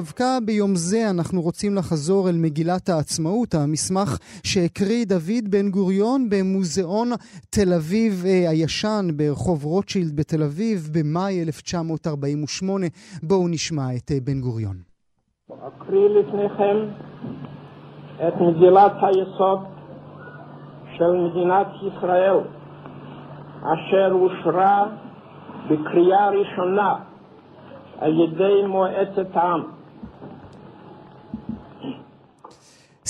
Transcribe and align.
דווקא 0.00 0.38
ביום 0.46 0.72
זה 0.74 1.10
אנחנו 1.10 1.40
רוצים 1.40 1.72
לחזור 1.74 2.28
אל 2.28 2.34
מגילת 2.44 2.88
העצמאות, 2.88 3.54
המסמך 3.54 4.10
שהקריא 4.48 5.04
דוד 5.14 5.44
בן 5.50 5.70
גוריון 5.70 6.20
במוזיאון 6.30 7.08
תל 7.54 7.70
אביב 7.78 8.12
אה, 8.26 8.50
הישן 8.50 9.04
ברחוב 9.16 9.64
רוטשילד 9.64 10.16
בתל 10.16 10.42
אביב 10.42 10.78
במאי 10.94 11.42
1948. 11.42 12.86
בואו 13.22 13.48
נשמע 13.48 13.86
את 13.96 14.10
אה, 14.10 14.16
בן 14.26 14.40
גוריון. 14.40 14.76
אקריא 15.68 16.08
לפניכם 16.16 16.76
את 18.26 18.34
מגילת 18.40 18.96
היסוד 19.02 19.60
של 20.96 21.10
מדינת 21.24 21.68
ישראל, 21.86 22.38
אשר 23.72 24.08
אושרה 24.12 24.86
בקריאה 25.68 26.28
ראשונה 26.30 26.94
על 28.00 28.12
ידי 28.20 28.66
מועצת 28.66 29.36
העם. 29.36 29.77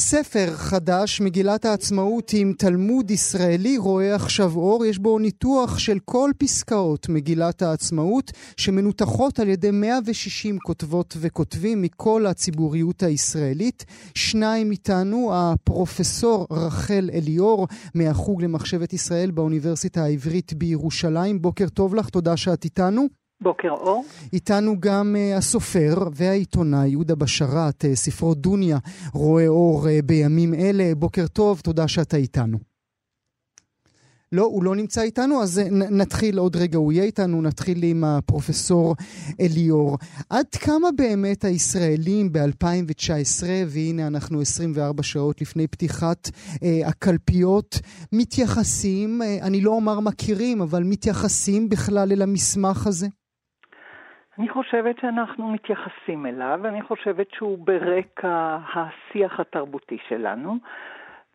ספר 0.00 0.52
חדש, 0.56 1.20
מגילת 1.20 1.64
העצמאות 1.64 2.30
עם 2.34 2.52
תלמוד 2.58 3.10
ישראלי 3.10 3.78
רואה 3.78 4.14
עכשיו 4.14 4.56
אור. 4.56 4.84
יש 4.84 4.98
בו 4.98 5.18
ניתוח 5.18 5.78
של 5.78 5.98
כל 6.04 6.30
פסקאות 6.38 7.08
מגילת 7.08 7.62
העצמאות, 7.62 8.32
שמנותחות 8.56 9.38
על 9.38 9.48
ידי 9.48 9.70
160 9.70 10.58
כותבות 10.58 11.16
וכותבים 11.20 11.82
מכל 11.82 12.26
הציבוריות 12.26 13.02
הישראלית. 13.02 13.84
שניים 14.14 14.70
איתנו, 14.70 15.30
הפרופסור 15.34 16.46
רחל 16.50 17.10
אליאור 17.12 17.68
מהחוג 17.94 18.42
למחשבת 18.42 18.92
ישראל 18.92 19.30
באוניברסיטה 19.30 20.04
העברית 20.04 20.52
בירושלים. 20.52 21.42
בוקר 21.42 21.68
טוב 21.68 21.94
לך, 21.94 22.08
תודה 22.08 22.36
שאת 22.36 22.64
איתנו. 22.64 23.17
בוקר 23.40 23.70
אור. 23.70 24.04
איתנו 24.32 24.80
גם 24.80 25.16
uh, 25.16 25.38
הסופר 25.38 26.08
והעיתונאי 26.12 26.88
יהודה 26.88 27.14
בשרת, 27.14 27.84
uh, 27.84 27.94
ספרו 27.94 28.34
דוניה 28.34 28.78
רואה 29.12 29.48
אור 29.48 29.86
uh, 29.86 30.02
בימים 30.04 30.54
אלה. 30.54 30.94
בוקר 30.94 31.26
טוב, 31.26 31.60
תודה 31.60 31.88
שאתה 31.88 32.16
איתנו. 32.16 32.58
לא, 34.32 34.42
הוא 34.42 34.64
לא 34.64 34.76
נמצא 34.76 35.02
איתנו, 35.02 35.42
אז 35.42 35.60
נתחיל 35.70 36.38
עוד 36.38 36.56
רגע, 36.56 36.78
הוא 36.78 36.92
יהיה 36.92 37.04
איתנו, 37.04 37.42
נתחיל 37.42 37.82
עם 37.82 38.04
הפרופסור 38.04 38.96
אליאור. 39.40 39.98
עד 40.30 40.46
כמה 40.46 40.88
באמת 40.96 41.44
הישראלים 41.44 42.32
ב-2019, 42.32 43.44
והנה 43.66 44.06
אנחנו 44.06 44.40
24 44.40 45.02
שעות 45.02 45.40
לפני 45.40 45.66
פתיחת 45.66 46.30
אה, 46.62 46.88
הקלפיות, 46.88 47.80
מתייחסים, 48.12 49.22
אה, 49.22 49.38
אני 49.42 49.60
לא 49.60 49.70
אומר 49.70 50.00
מכירים, 50.00 50.62
אבל 50.62 50.82
מתייחסים 50.82 51.68
בכלל 51.68 52.12
אל 52.12 52.22
המסמך 52.22 52.86
הזה? 52.86 53.06
אני 54.38 54.48
חושבת 54.48 54.98
שאנחנו 54.98 55.48
מתייחסים 55.48 56.26
אליו, 56.26 56.60
ואני 56.62 56.82
חושבת 56.82 57.30
שהוא 57.30 57.58
ברקע 57.58 58.58
השיח 58.74 59.40
התרבותי 59.40 59.98
שלנו, 60.08 60.56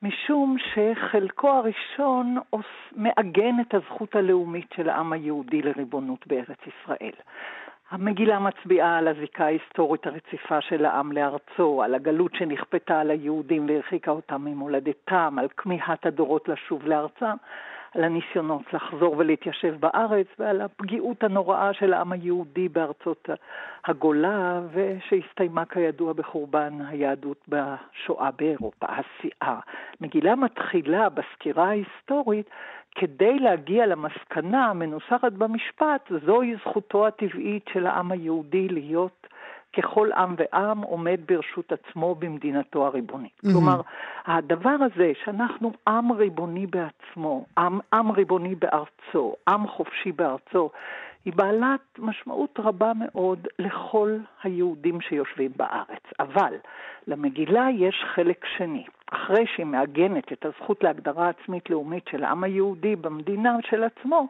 משום 0.02 0.56
שחלקו 0.60 1.50
הראשון 1.50 2.38
מעגן 2.96 3.60
את 3.62 3.74
הזכות 3.74 4.16
הלאומית 4.16 4.68
של 4.76 4.90
העם 4.90 5.14
היהודי 5.14 5.62
לריבונות 5.62 6.28
בארץ 6.28 6.58
ישראל. 6.68 7.14
המגילה 7.92 8.40
מצביעה 8.40 8.98
על 8.98 9.08
הזיקה 9.08 9.46
ההיסטורית 9.46 10.08
הרציפה 10.08 10.62
של 10.62 10.86
העם 10.86 11.12
לארצו, 11.12 11.84
על 11.84 11.96
הגלות 11.96 12.36
שנכפתה 12.36 13.00
על 13.00 13.12
היהודים 13.12 13.66
והרחיקה 13.70 14.12
אותם 14.12 14.42
ממולדתם, 14.46 15.36
על 15.40 15.48
כמיהת 15.58 16.06
הדורות 16.06 16.50
לשוב 16.50 16.88
לארצם. 16.88 17.36
על 17.96 18.04
הניסיונות 18.04 18.74
לחזור 18.74 19.16
ולהתיישב 19.18 19.76
בארץ 19.80 20.28
ועל 20.40 20.62
הפגיעות 20.62 21.24
הנוראה 21.24 21.74
של 21.74 21.94
העם 21.94 22.12
היהודי 22.12 22.70
בארצות 22.70 23.30
הגולה, 23.86 24.62
ושהסתיימה 24.74 25.66
כידוע 25.66 26.14
בחורבן 26.14 26.74
היהדות 26.88 27.46
בשואה 27.48 28.30
באירופה. 28.32 28.86
המגילה 29.42 30.36
מתחילה 30.36 31.10
בסקירה 31.10 31.68
ההיסטורית 31.68 32.50
כדי 32.96 33.40
להגיע 33.40 33.86
למסקנה 33.86 34.66
המנוסחת 34.66 35.32
במשפט, 35.32 36.12
זוהי 36.26 36.56
זכותו 36.56 37.08
הטבעית 37.08 37.66
של 37.74 37.86
העם 37.88 38.12
היהודי 38.12 38.68
להיות 38.68 39.28
ככל 39.78 40.12
עם 40.12 40.36
ועם 40.38 40.82
עומד 40.82 41.20
ברשות 41.28 41.72
עצמו 41.72 42.16
במדינתו 42.16 42.86
הריבונית. 42.86 43.32
Mm-hmm. 43.32 43.52
כלומר, 43.52 43.82
הדבר 44.26 44.76
הזה 44.80 45.12
שאנחנו 45.24 45.72
עם 45.88 46.12
ריבוני 46.12 46.68
בעצמו, 46.68 47.46
עם, 47.58 47.80
עם 47.94 48.12
ריבוני 48.12 48.56
בארצו, 48.56 49.36
עם 49.50 49.68
חופשי 49.68 50.12
בארצו, 50.12 50.70
היא 51.26 51.34
בעלת 51.36 52.00
משמעות 52.00 52.60
רבה 52.60 52.92
מאוד 53.00 53.48
לכל 53.60 54.18
היהודים 54.44 55.02
שיושבים 55.02 55.52
בארץ. 55.56 56.04
אבל 56.20 56.54
למגילה 57.08 57.68
יש 57.78 58.04
חלק 58.16 58.46
שני. 58.58 58.86
אחרי 59.12 59.46
שהיא 59.56 59.66
מעגנת 59.66 60.32
את 60.32 60.46
הזכות 60.46 60.84
להגדרה 60.84 61.30
עצמית 61.30 61.70
לאומית 61.70 62.08
של 62.08 62.24
העם 62.24 62.44
היהודי 62.44 62.96
במדינה 62.96 63.58
של 63.70 63.84
עצמו, 63.84 64.28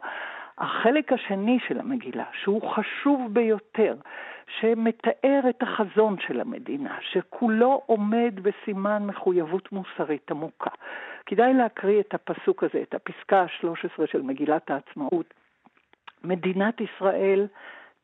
החלק 0.58 1.12
השני 1.12 1.58
של 1.68 1.80
המגילה, 1.80 2.24
שהוא 2.42 2.70
חשוב 2.70 3.28
ביותר, 3.32 3.94
שמתאר 4.60 5.40
את 5.50 5.62
החזון 5.62 6.16
של 6.26 6.40
המדינה, 6.40 6.98
שכולו 7.00 7.82
עומד 7.86 8.40
בסימן 8.42 9.06
מחויבות 9.06 9.72
מוסרית 9.72 10.30
עמוקה. 10.30 10.70
כדאי 11.26 11.54
להקריא 11.54 12.00
את 12.00 12.14
הפסוק 12.14 12.64
הזה, 12.64 12.82
את 12.82 12.94
הפסקה 12.94 13.40
ה-13 13.40 14.06
של 14.06 14.22
מגילת 14.22 14.70
העצמאות. 14.70 15.34
מדינת 16.24 16.80
ישראל 16.80 17.46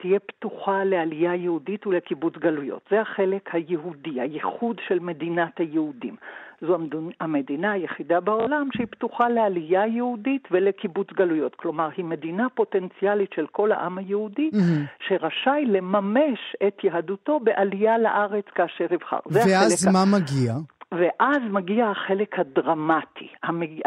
תהיה 0.00 0.18
פתוחה 0.20 0.84
לעלייה 0.84 1.34
יהודית 1.34 1.86
ולקיבוץ 1.86 2.34
גלויות. 2.38 2.80
זה 2.90 3.00
החלק 3.00 3.54
היהודי, 3.54 4.20
הייחוד 4.20 4.80
של 4.88 4.98
מדינת 4.98 5.60
היהודים. 5.60 6.16
זו 6.60 6.78
המדינה 7.20 7.72
היחידה 7.72 8.20
בעולם 8.20 8.68
שהיא 8.72 8.86
פתוחה 8.90 9.28
לעלייה 9.28 9.86
יהודית 9.86 10.48
ולקיבוץ 10.50 11.06
גלויות. 11.12 11.54
כלומר, 11.54 11.88
היא 11.96 12.04
מדינה 12.04 12.46
פוטנציאלית 12.54 13.32
של 13.32 13.46
כל 13.46 13.72
העם 13.72 13.98
היהודי, 13.98 14.50
mm-hmm. 14.52 15.06
שרשאי 15.08 15.64
לממש 15.66 16.56
את 16.66 16.84
יהדותו 16.84 17.40
בעלייה 17.40 17.98
לארץ 17.98 18.44
כאשר 18.54 18.94
יבחר. 18.94 19.18
ואז 19.26 19.88
מה 19.92 20.02
ה... 20.02 20.20
מגיע? 20.20 20.54
ואז 20.92 21.42
מגיע 21.50 21.86
החלק 21.86 22.38
הדרמטי, 22.38 23.28
המג... 23.42 23.80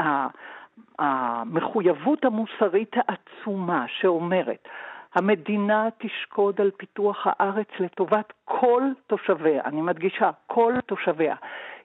המחויבות 0.99 2.25
המוסרית 2.25 2.95
העצומה 2.95 3.85
שאומרת, 3.87 4.67
המדינה 5.15 5.87
תשקוד 5.97 6.61
על 6.61 6.71
פיתוח 6.77 7.27
הארץ 7.29 7.67
לטובת 7.79 8.33
כל 8.45 8.83
תושביה, 9.07 9.61
אני 9.65 9.81
מדגישה, 9.81 10.31
כל 10.47 10.73
תושביה. 10.85 11.35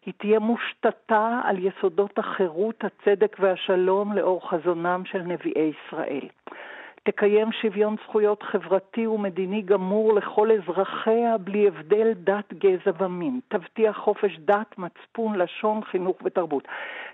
היא 0.07 0.15
תהיה 0.17 0.39
מושתתה 0.39 1.41
על 1.45 1.57
יסודות 1.59 2.19
החירות, 2.19 2.85
הצדק 2.85 3.37
והשלום 3.41 4.13
לאור 4.13 4.51
חזונם 4.51 5.03
של 5.05 5.23
נביאי 5.23 5.73
ישראל. 5.87 6.29
תקיים 7.03 7.53
שוויון 7.53 7.97
זכויות 8.05 8.43
חברתי 8.43 9.07
ומדיני 9.07 9.63
גמור 9.63 10.15
לכל 10.15 10.51
אזרחיה 10.53 11.39
בלי 11.39 11.69
הבדל 11.69 12.13
דת, 12.15 12.53
גזע 12.53 12.91
ומין. 12.99 13.41
תבטיח 13.49 13.97
חופש 13.97 14.39
דת, 14.39 14.79
מצפון, 14.79 15.39
לשון, 15.39 15.85
חינוך 15.85 16.17
ותרבות. 16.25 16.69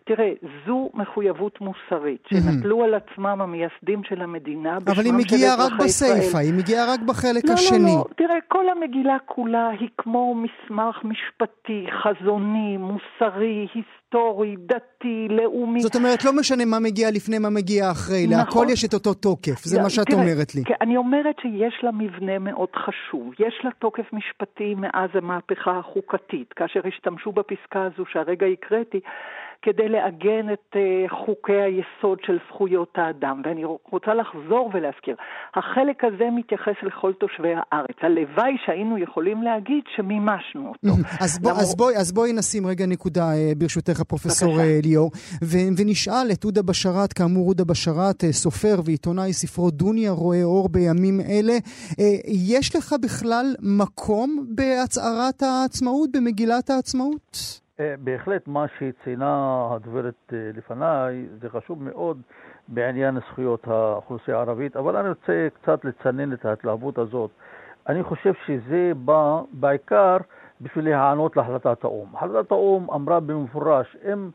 תראה, 0.07 0.33
זו 0.67 0.91
מחויבות 0.95 1.61
מוסרית 1.61 2.23
שנטלו 2.29 2.85
על 2.85 2.95
עצמם 2.95 3.41
המייסדים 3.41 4.05
של 4.05 4.23
המדינה 4.23 4.79
בשמם 4.81 4.95
של 4.95 5.01
אבל 5.01 5.05
היא 5.05 5.13
מגיעה 5.13 5.55
רק 5.67 5.73
בסיפה, 5.79 6.39
היא 6.39 6.55
מגיעה 6.55 6.93
רק 6.93 7.01
בחלק 7.01 7.45
לא, 7.45 7.53
השני. 7.53 7.79
לא, 7.79 7.87
לא, 7.87 8.05
תראה, 8.17 8.37
כל 8.49 8.69
המגילה 8.69 9.17
כולה 9.25 9.69
היא 9.81 9.89
כמו 9.99 10.35
מסמך 10.35 10.97
משפטי, 11.05 11.87
חזוני, 12.03 12.77
מוסרי, 12.77 13.67
היסטורי, 13.75 14.57
דתי, 14.59 15.29
לאומי. 15.31 15.81
זאת 15.81 15.97
אומרת, 15.97 16.25
לא 16.25 16.33
משנה 16.33 16.65
מה 16.65 16.79
מגיע 16.81 17.11
לפני, 17.11 17.39
מה 17.39 17.51
מגיע 17.51 17.91
אחרי, 17.91 18.27
נכון. 18.27 18.39
להכל 18.39 18.67
יש 18.73 18.85
את 18.85 18.95
אותו 18.95 19.15
תוקף, 19.15 19.65
זה 19.65 19.77
לא, 19.77 19.83
מה 19.83 19.91
שאת 19.91 20.07
תראה, 20.07 20.21
אומרת 20.21 20.55
לי. 20.55 20.63
אני 20.81 20.97
אומרת 20.97 21.37
שיש 21.43 21.75
לה 21.83 21.91
מבנה 21.91 22.39
מאוד 22.39 22.69
חשוב. 22.77 23.33
יש 23.39 23.61
לה 23.65 23.71
תוקף 23.79 24.13
משפטי 24.13 24.75
מאז 24.75 25.11
המהפכה 25.15 25.79
החוקתית, 25.79 26.53
כאשר 26.53 26.81
השתמשו 26.89 27.33
בפסקה 27.33 27.83
הזו 27.83 28.05
שהרגע 28.13 28.47
הקראתי, 28.47 29.01
כדי 29.65 29.89
לעגן 29.89 30.53
את 30.53 30.77
uh, 30.77 30.79
חוקי 31.25 31.61
היסוד 31.67 32.19
של 32.27 32.39
זכויות 32.49 32.93
האדם. 32.95 33.43
ואני 33.45 33.65
רוצה 33.65 34.15
לחזור 34.15 34.71
ולהזכיר, 34.75 35.17
החלק 35.55 36.05
הזה 36.05 36.25
מתייחס 36.33 36.77
לכל 36.83 37.13
תושבי 37.13 37.53
הארץ. 37.57 37.97
הלוואי 38.03 38.53
שהיינו 38.65 38.99
יכולים 38.99 39.43
להגיד 39.43 39.85
שמימשנו 39.97 40.69
אותו. 40.69 40.97
אז, 41.25 41.39
בוא, 41.39 41.51
למור... 41.51 41.63
אז, 41.63 41.77
בואי, 41.77 41.97
אז 41.97 42.13
בואי 42.13 42.33
נשים 42.33 42.67
רגע 42.67 42.87
נקודה, 42.87 43.33
אה, 43.33 43.53
ברשותך, 43.59 44.03
פרופסור 44.03 44.53
בבקשה. 44.53 44.65
אה, 44.65 44.81
ליאור, 44.83 45.11
ו- 45.45 45.69
ונשאל 45.79 46.27
את 46.33 46.45
עודה 46.45 46.63
בשאראת, 46.63 47.13
כאמור 47.13 47.47
עודה 47.47 47.65
בשאראת, 47.65 48.25
אה, 48.25 48.33
סופר 48.33 48.81
ועיתונאי 48.85 49.33
ספרו 49.33 49.71
דוניה, 49.71 50.11
רואה 50.11 50.43
אור 50.43 50.69
בימים 50.69 51.21
אלה. 51.21 51.53
אה, 52.01 52.05
יש 52.27 52.77
לך 52.77 52.95
בכלל 53.03 53.47
מקום 53.63 54.47
בהצהרת 54.49 55.43
העצמאות, 55.43 56.11
במגילת 56.13 56.71
העצמאות? 56.71 57.64
אה, 57.81 57.95
בהחלט 57.99 58.49
מה 58.49 58.67
שציינה 58.79 59.69
הדוברת 59.71 60.15
אה, 60.33 60.51
לפניי 60.55 61.27
זה 61.41 61.51
חשוב 61.51 61.83
מאוד 61.83 62.21
בעניין 62.69 63.19
זכויות 63.31 63.69
האוכלוסייה 63.69 64.37
הערבית, 64.37 64.77
אבל 64.77 64.97
אני 64.97 65.09
רוצה 65.09 65.49
קצת 65.55 65.85
לצנן 65.85 66.33
את 66.33 66.45
ההתלהבות 66.45 66.99
הזאת. 66.99 67.31
אני 67.89 68.03
חושב 68.03 68.33
שזה 68.47 68.93
בא 68.97 69.41
בעיקר 69.53 70.17
בשביל 70.61 70.85
להיענות 70.85 71.37
להחלטת 71.37 71.85
האו"ם. 71.85 72.17
החלטת 72.17 72.51
האו"ם 72.51 72.91
אמרה 72.91 73.21
במפורש, 73.21 73.97
אם 74.13 74.31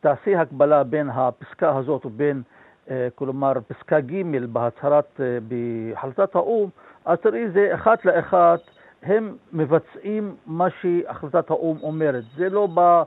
תעשי 0.00 0.36
הקבלה 0.36 0.84
בין 0.84 1.10
הפסקה 1.10 1.76
הזאת 1.76 2.06
ובין, 2.06 2.42
אה, 2.90 3.08
כלומר, 3.14 3.52
פסקה 3.68 4.00
ג' 4.00 4.46
בהצהרת, 4.52 5.20
בהחלטת 5.48 6.34
האו"ם, 6.34 6.70
אז 7.04 7.18
תראי 7.18 7.50
זה 7.50 7.74
אחת 7.74 8.04
לאחת 8.04 8.60
הם 9.02 9.36
מבצעים 9.52 10.34
מה 10.46 10.66
שהחלטת 10.80 11.50
האו"ם 11.50 11.78
אומרת. 11.82 12.24
זה 12.36 12.48
לא 12.48 12.66
בא 12.66 13.02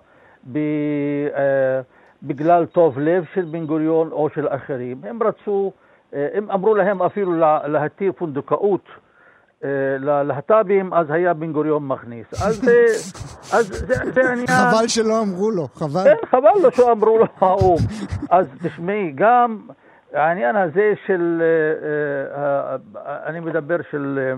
ב, 0.52 0.58
אה, 1.36 1.82
בגלל 2.24 2.66
טוב 2.66 3.00
לב 3.00 3.26
של 3.34 3.46
בן 3.46 3.66
גוריון 3.66 4.12
או 4.12 4.30
של 4.36 4.48
אחרים. 4.48 5.02
הם 5.04 5.24
רצו, 5.24 5.72
אה, 6.14 6.28
הם 6.34 6.52
אמרו 6.52 6.76
להם 6.76 7.02
אפילו 7.02 7.34
לה, 7.34 7.68
להתיר 7.68 8.12
פונדקאות 8.12 8.86
אה, 9.64 9.70
ללהט"בים, 10.00 10.94
אז 10.94 11.12
היה 11.12 11.34
בן 11.34 11.52
גוריון 11.54 11.88
מכניס. 11.88 12.28
אז 12.34 12.56
זה, 12.56 12.86
אז 13.58 13.66
זה, 13.66 13.96
זה 14.14 14.22
עניין... 14.32 14.48
חבל 14.48 14.88
שלא 14.88 15.22
אמרו 15.22 15.52
לו, 15.52 15.68
חבל. 15.68 16.04
כן, 16.04 16.28
חבל 16.28 16.62
לו 16.64 16.72
שאמרו 16.72 17.18
לו 17.18 17.26
האו"ם. 17.40 17.78
אז 18.30 18.48
תשמעי, 18.64 19.12
גם 19.16 19.60
העניין 20.14 20.56
הזה 20.56 20.94
של, 21.06 21.42
אה, 21.42 22.38
אה, 22.38 22.76
אה, 23.06 23.26
אני 23.26 23.40
מדבר 23.40 23.78
של... 23.92 24.20
אה, 24.22 24.32
אה, 24.32 24.36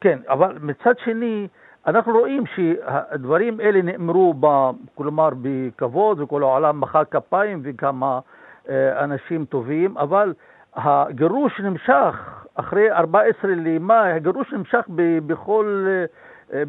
כן, 0.00 0.18
אבל 0.28 0.58
מצד 0.60 0.94
שני, 1.04 1.48
אנחנו 1.86 2.18
רואים 2.18 2.44
שהדברים 2.54 3.60
האלה 3.60 3.82
נאמרו, 3.82 4.34
ב, 4.40 4.46
כלומר, 4.94 5.28
בכבוד, 5.42 6.20
וכל 6.20 6.42
העולם 6.42 6.80
מחא 6.80 7.02
כפיים 7.10 7.60
וכמה 7.64 8.20
אה, 8.68 9.04
אנשים 9.04 9.44
טובים, 9.44 9.96
אבל 9.98 10.34
הגירוש 10.74 11.60
נמשך 11.60 12.14
אחרי 12.54 12.90
14 12.90 13.50
למאי, 13.50 14.12
הגירוש 14.12 14.52
נמשך 14.52 14.84
ב, 14.88 15.18
בכל... 15.26 15.86
אה, 15.88 16.04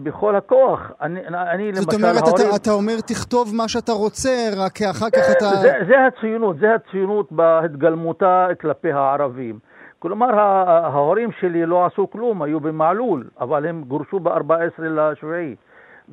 בכל 0.04 0.36
הכוח. 0.36 0.92
אני, 1.02 1.20
אני 1.28 1.74
זאת 1.74 1.94
למשל, 1.94 2.06
אומרת, 2.06 2.24
ההורים... 2.28 2.48
אתה, 2.48 2.56
אתה 2.56 2.72
אומר 2.72 3.00
תכתוב 3.08 3.56
מה 3.56 3.68
שאתה 3.68 3.92
רוצה, 3.92 4.30
רק 4.58 4.82
אחר 4.82 5.10
כך 5.10 5.32
אתה... 5.38 5.46
זה, 5.46 5.72
זה 5.88 6.06
הציונות, 6.06 6.60
זה 6.60 6.76
הציונות 6.76 7.32
בהתגלמותה 7.32 8.48
כלפי 8.62 8.92
הערבים. 8.92 9.60
כלומר, 10.00 10.40
ההורים 10.40 11.30
שלי 11.40 11.66
לא 11.66 11.86
עשו 11.86 12.10
כלום, 12.10 12.42
היו 12.42 12.60
במעלול, 12.60 13.28
אבל 13.40 13.66
הם 13.66 13.84
גורשו 13.88 14.20
ב-14 14.20 14.82
לשביעי. 14.82 15.56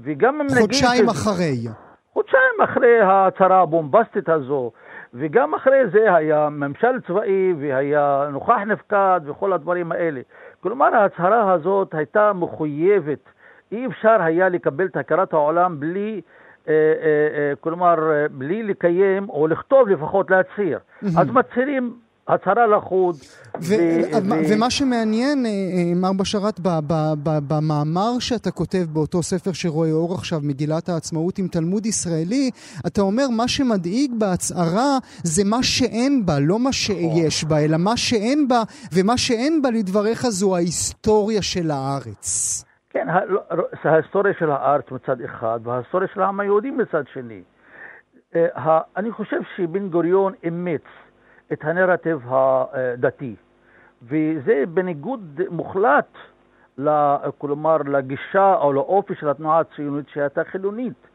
וגם 0.02 0.40
אם 0.40 0.46
נגיד... 0.46 0.60
חודשיים 0.60 1.08
אחרי. 1.08 1.56
חודשיים 2.12 2.60
אחרי 2.64 3.00
ההצהרה 3.00 3.60
הבומבסטית 3.60 4.28
הזו, 4.28 4.70
וגם 5.14 5.54
אחרי 5.54 5.80
זה 5.92 6.14
היה 6.14 6.48
ממשל 6.48 7.00
צבאי 7.06 7.54
והיה 7.60 8.28
נוכח 8.32 8.58
נפקד 8.66 9.20
וכל 9.24 9.52
הדברים 9.52 9.92
האלה. 9.92 10.20
כלומר, 10.60 10.94
ההצהרה 10.94 11.52
הזאת 11.52 11.94
הייתה 11.94 12.32
מחויבת. 12.32 13.28
אי 13.72 13.86
אפשר 13.86 14.16
היה 14.22 14.48
לקבל 14.48 14.86
את 14.86 14.96
הכרת 14.96 15.32
העולם 15.32 15.80
בלי, 15.80 16.20
אה, 16.68 16.72
אה, 16.72 17.38
אה, 17.38 17.52
כלומר, 17.60 17.96
בלי 18.30 18.62
לקיים, 18.62 19.28
או 19.28 19.46
לכתוב 19.46 19.88
לפחות 19.88 20.30
להצהיר. 20.30 20.78
אז 21.18 21.30
מצהירים 21.30 21.94
הצהרה 22.28 22.66
לחוד. 22.66 23.16
ומה 24.48 24.70
שמעניין, 24.70 25.46
מר 25.96 26.12
בשאראת, 26.12 26.60
במאמר 27.48 28.18
שאתה 28.18 28.50
כותב 28.50 28.84
באותו 28.92 29.22
ספר 29.22 29.52
שרואה 29.52 29.92
אור 29.92 30.14
עכשיו, 30.14 30.40
מגילת 30.42 30.88
העצמאות 30.88 31.38
עם 31.38 31.48
תלמוד 31.48 31.86
ישראלי, 31.86 32.50
אתה 32.86 33.00
אומר, 33.00 33.28
מה 33.36 33.48
שמדאיג 33.48 34.12
בהצהרה 34.18 34.98
זה 35.22 35.42
מה 35.44 35.62
שאין 35.62 36.26
בה, 36.26 36.38
לא 36.40 36.58
מה 36.58 36.72
שיש 36.72 37.44
בה, 37.44 37.64
אלא 37.64 37.76
מה 37.76 37.96
שאין 37.96 38.48
בה, 38.48 38.62
ומה 38.92 39.18
שאין 39.18 39.62
בה, 39.62 39.70
לדבריך, 39.70 40.26
זו 40.28 40.56
ההיסטוריה 40.56 41.42
של 41.42 41.70
הארץ. 41.70 42.64
כן, 42.90 43.06
ההיסטוריה 43.84 44.34
של 44.38 44.50
הארץ 44.50 44.84
מצד 44.90 45.20
אחד, 45.24 45.60
וההיסטוריה 45.62 46.08
של 46.14 46.20
העם 46.20 46.40
היהודי 46.40 46.70
מצד 46.70 47.02
שני. 47.12 47.42
אני 48.96 49.12
חושב 49.12 49.36
שבן 49.56 49.88
גוריון 49.88 50.32
אימץ 50.44 50.82
את 51.52 51.64
הנרטיב 51.64 52.20
הדתי, 52.28 53.34
וזה 54.02 54.64
בניגוד 54.68 55.40
מוחלט, 55.50 56.08
כלומר, 57.38 57.76
לגישה 57.76 58.54
או 58.54 58.72
לאופי 58.72 59.14
של 59.14 59.28
התנועה 59.28 59.60
הציונית 59.60 60.08
שהייתה 60.08 60.44
חילונית. 60.44 61.08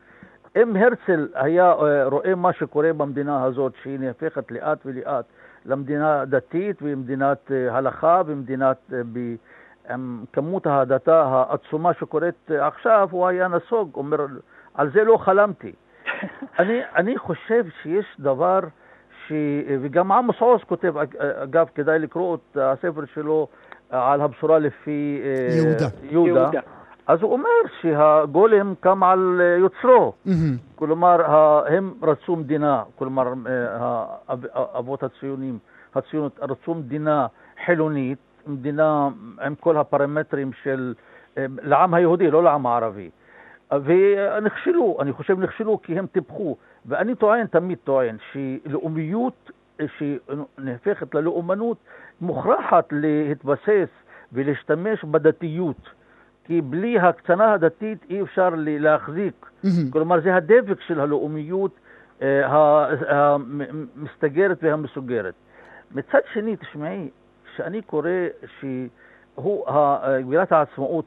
אם 0.56 0.76
הרצל 0.76 1.28
היה 1.34 1.74
רואה 2.06 2.36
מה 2.36 2.54
שקורה 2.54 2.94
במדינה 2.94 3.44
הזאת, 3.44 3.74
שהיא 3.84 4.00
נהפכת 4.00 4.52
לאט 4.52 4.80
ולאט 4.86 5.26
למדינה 5.66 6.26
דתית 6.26 6.78
ומדינת 6.82 7.52
הלכה 7.72 8.22
ומדינת... 8.26 8.92
עם 9.90 10.24
כמות 10.34 10.68
ההדתה 10.68 11.22
העצומה 11.22 11.94
שקורית 11.94 12.52
עכשיו, 12.52 13.08
הוא 13.12 13.28
היה 13.28 13.48
נסוג, 13.48 13.92
אומר, 13.96 14.26
על 14.74 14.92
זה 14.92 15.04
לא 15.04 15.18
חלמתי. 15.18 15.74
אני, 16.60 16.82
אני 16.96 17.18
חושב 17.18 17.66
שיש 17.82 18.06
דבר 18.20 18.60
ש... 19.30 19.34
וגם 19.82 20.12
עמוס 20.12 20.36
עוז 20.40 20.62
כותב, 20.64 20.94
אגב, 21.44 21.68
כדאי 21.76 22.00
לקרוא 22.00 22.36
את 22.36 22.58
הספר 22.62 23.02
שלו 23.14 23.48
על 23.90 24.22
הבשורה 24.22 24.60
לפי 24.60 25.22
יהודה. 25.56 25.88
יהודה. 26.04 26.40
יהודה. 26.42 26.60
אז 27.08 27.22
הוא 27.22 27.34
אומר 27.34 27.50
שהגולם 27.82 28.74
קם 28.80 29.04
על 29.04 29.42
יוצרו. 29.60 30.14
Mm-hmm. 30.28 30.32
כלומר, 30.76 31.36
הם 31.68 31.94
רצו 32.04 32.36
מדינה, 32.36 32.84
כלומר, 32.96 33.34
האבות 34.54 35.04
הציונים, 35.04 35.60
הציונות 35.96 36.40
רצו 36.42 36.76
מדינה 36.76 37.28
חילונית, 37.66 38.18
מדינה 38.48 39.10
עם 39.46 39.56
כל 39.56 39.78
הפרמטרים 39.78 40.52
של, 40.64 40.94
לעם 41.38 41.94
היהודי, 41.94 42.32
לא 42.32 42.44
לעם 42.44 42.66
הערבי. 42.66 43.10
ונכשלו, 43.72 44.98
אני 45.02 45.12
חושב 45.12 45.40
נכשלו 45.40 45.82
כי 45.82 46.00
הם 46.00 46.06
טיפחו. 46.06 46.58
ואני 46.90 47.16
טוען, 47.16 47.48
תמיד 47.48 47.78
טוען, 47.84 48.18
שלאומיות 48.32 49.52
שנהפכת 49.98 51.16
ללאומנות 51.16 51.78
מוכרחת 52.22 52.88
להתבסס 52.92 53.90
ולהשתמש 54.34 55.04
בדתיות. 55.04 55.90
כי 56.44 56.62
בלי 56.62 57.00
הקצנה 57.00 57.54
הדתית 57.54 58.06
אי 58.10 58.22
אפשר 58.22 58.50
להחזיק. 58.56 59.46
Mm-hmm. 59.46 59.68
כלומר, 59.90 60.22
זה 60.22 60.36
הדבק 60.36 60.82
של 60.82 61.00
הלאומיות 61.00 61.80
המסתגרת 63.10 64.58
והמסוגרת. 64.64 65.34
מצד 65.92 66.20
שני, 66.34 66.56
תשמעי, 66.56 67.10
כשאני 67.46 67.82
קורא 67.82 68.10
שגבילת 68.60 70.52
העצמאות 70.52 71.06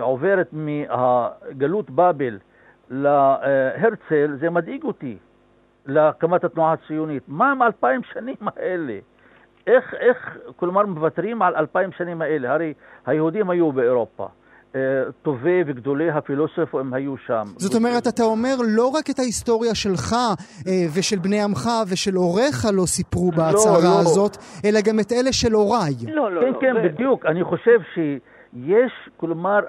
עוברת 0.00 0.48
מהגלות 0.52 1.90
באבל 1.90 2.38
להרצל, 2.90 4.36
זה 4.40 4.50
מדאיג 4.50 4.84
אותי 4.84 5.16
להקמת 5.86 6.44
התנועה 6.44 6.72
הציונית. 6.72 7.22
מה 7.28 7.50
עם 7.52 7.62
אלפיים 7.62 8.00
שנים 8.12 8.36
האלה? 8.56 8.98
איך, 9.66 9.94
איך, 10.00 10.36
כלומר, 10.56 10.86
מוותרים 10.86 11.42
על 11.42 11.56
אלפיים 11.56 11.92
שנים 11.92 12.22
האלה? 12.22 12.52
הרי 12.52 12.74
היהודים 13.06 13.50
היו 13.50 13.72
באירופה, 13.72 14.28
טובי 15.22 15.62
וגדולי 15.66 16.10
הפילוסופים 16.10 16.94
היו 16.94 17.16
שם. 17.16 17.44
זאת 17.56 17.74
אומרת, 17.74 18.06
אתה 18.06 18.22
אומר 18.22 18.54
לא 18.66 18.88
רק 18.88 19.10
את 19.10 19.18
ההיסטוריה 19.18 19.74
שלך 19.74 20.16
ושל 20.96 21.18
בני 21.18 21.42
עמך 21.42 21.68
ושל 21.88 22.14
הוריך 22.14 22.66
לא 22.72 22.86
סיפרו 22.86 23.30
לא, 23.32 23.36
בהצהרה 23.36 23.78
לא, 23.78 23.84
לא. 23.84 24.00
הזאת, 24.00 24.36
אלא 24.64 24.80
גם 24.80 25.00
את 25.00 25.12
אלה 25.12 25.32
של 25.32 25.52
הוריי. 25.52 25.94
לא, 26.08 26.32
לא, 26.32 26.40
כן, 26.40 26.52
לא. 26.52 26.60
כן, 26.60 26.74
זה... 26.82 26.88
בדיוק. 26.88 27.26
אני 27.26 27.44
חושב 27.44 27.78
שיש, 27.94 28.92
כלומר, 29.16 29.60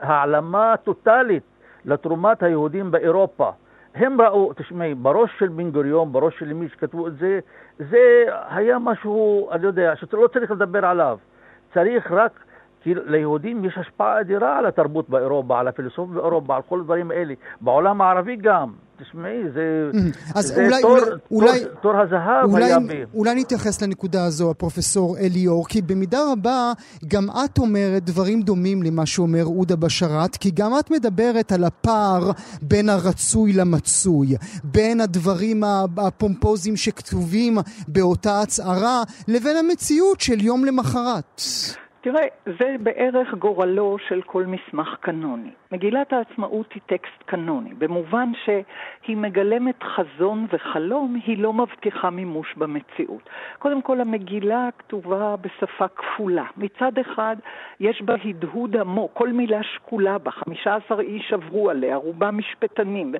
העלמה 0.00 0.74
טוטאלית 0.84 1.42
לתרומת 1.84 2.42
היהודים 2.42 2.90
באירופה. 2.90 3.50
הם 3.94 4.20
ראו, 4.20 4.52
תשמעי, 4.52 4.94
בראש 4.94 5.30
של 5.38 5.48
בן 5.48 5.70
גוריון, 5.70 6.12
בראש 6.12 6.38
של 6.38 6.52
מי 6.52 6.68
שכתבו 6.68 7.06
את 7.06 7.16
זה, 7.16 7.40
זה 7.78 8.24
היה 8.48 8.78
משהו, 8.78 9.48
אני 9.52 9.64
יודע, 9.64 9.96
שאתה 9.96 10.16
לא 10.16 10.26
צריך 10.26 10.50
לדבר 10.50 10.86
עליו. 10.86 11.18
צריך 11.74 12.12
רק 12.12 12.32
כי 12.82 12.94
ליהודים 12.94 13.64
יש 13.64 13.78
השפעה 13.78 14.20
אדירה 14.20 14.58
על 14.58 14.66
התרבות 14.66 15.10
באירופה, 15.10 15.60
על 15.60 15.68
הפילוסופיה 15.68 16.14
באירופה, 16.20 16.56
על 16.56 16.62
כל 16.62 16.80
הדברים 16.80 17.10
האלה. 17.10 17.34
בעולם 17.60 18.00
הערבי 18.00 18.36
גם. 18.36 18.72
תשמעי, 19.02 19.42
זה, 19.54 19.90
אז 20.34 20.46
זה 20.46 20.64
אולי, 20.64 20.82
תור, 20.82 20.98
אולי, 21.30 21.60
תור, 21.60 21.74
תור 21.82 21.92
הזהב 22.00 22.50
אולי, 22.50 22.64
היה 22.64 22.80
בי. 22.80 23.04
אולי 23.14 23.34
נתייחס 23.34 23.82
לנקודה 23.82 24.24
הזו, 24.24 24.50
הפרופסור 24.50 25.18
אליאור, 25.18 25.68
כי 25.68 25.82
במידה 25.82 26.32
רבה 26.32 26.72
גם 27.08 27.28
את 27.44 27.58
אומרת 27.58 28.04
דברים 28.04 28.42
דומים 28.42 28.82
למה 28.82 29.06
שאומר 29.06 29.42
עודה 29.42 29.76
בשאראת, 29.76 30.36
כי 30.36 30.50
גם 30.54 30.78
את 30.78 30.90
מדברת 30.90 31.52
על 31.52 31.64
הפער 31.64 32.30
בין 32.62 32.88
הרצוי 32.88 33.52
למצוי, 33.52 34.36
בין 34.64 35.00
הדברים 35.00 35.64
הפומפוזיים 35.96 36.76
שכתובים 36.76 37.58
באותה 37.88 38.40
הצהרה, 38.40 39.02
לבין 39.28 39.56
המציאות 39.56 40.20
של 40.20 40.40
יום 40.44 40.64
למחרת. 40.64 41.42
תראה, 42.02 42.22
זה 42.46 42.76
בערך 42.80 43.34
גורלו 43.34 43.96
של 44.08 44.22
כל 44.22 44.44
מסמך 44.46 44.96
קנוני. 45.00 45.50
מגילת 45.72 46.12
העצמאות 46.12 46.72
היא 46.72 46.82
טקסט 46.86 47.22
קנוני, 47.26 47.74
במובן 47.74 48.32
שהיא 48.44 49.16
מגלמת 49.16 49.82
חזון 49.82 50.46
וחלום, 50.52 51.16
היא 51.26 51.38
לא 51.38 51.52
מבטיחה 51.52 52.10
מימוש 52.10 52.54
במציאות. 52.56 53.30
קודם 53.58 53.82
כל, 53.82 54.00
המגילה 54.00 54.68
כתובה 54.78 55.34
בשפה 55.36 55.88
כפולה. 55.88 56.44
מצד 56.56 56.98
אחד, 56.98 57.36
יש 57.80 58.02
בה 58.02 58.14
הדהוד 58.24 58.76
עמוק, 58.76 59.10
כל 59.14 59.28
מילה 59.28 59.62
שקולה 59.62 60.18
בה, 60.18 60.30
15 60.30 61.00
איש 61.00 61.32
עברו 61.32 61.70
עליה, 61.70 61.96
רובם 61.96 62.38
משפטנים. 62.38 63.14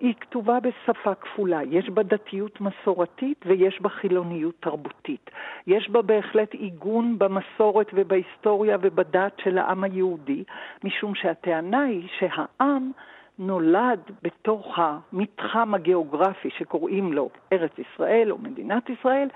היא 0.00 0.14
כתובה 0.20 0.58
בשפה 0.60 1.14
כפולה, 1.14 1.60
יש 1.62 1.90
בה 1.90 2.02
דתיות 2.02 2.60
מסורתית 2.60 3.44
ויש 3.46 3.80
בה 3.82 3.88
חילוניות 3.88 4.54
תרבותית. 4.60 5.30
יש 5.66 5.90
בה 5.90 6.02
בהחלט 6.02 6.54
עיגון 6.54 7.18
במסורת 7.18 7.86
ובהיסטוריה 7.94 8.78
ובדת 8.80 9.32
של 9.44 9.58
העם 9.58 9.84
היהודי, 9.84 10.44
משום 10.84 11.14
שהטענה 11.14 11.82
היא 11.82 12.08
שהעם 12.18 12.90
נולד 13.38 14.00
בתוך 14.22 14.78
המתחם 14.78 15.74
הגיאוגרפי 15.74 16.50
שקוראים 16.58 17.12
לו 17.12 17.28
ארץ 17.52 17.72
ישראל 17.78 18.32
או 18.32 18.38
מדינת 18.38 18.90
ישראל, 18.90 19.28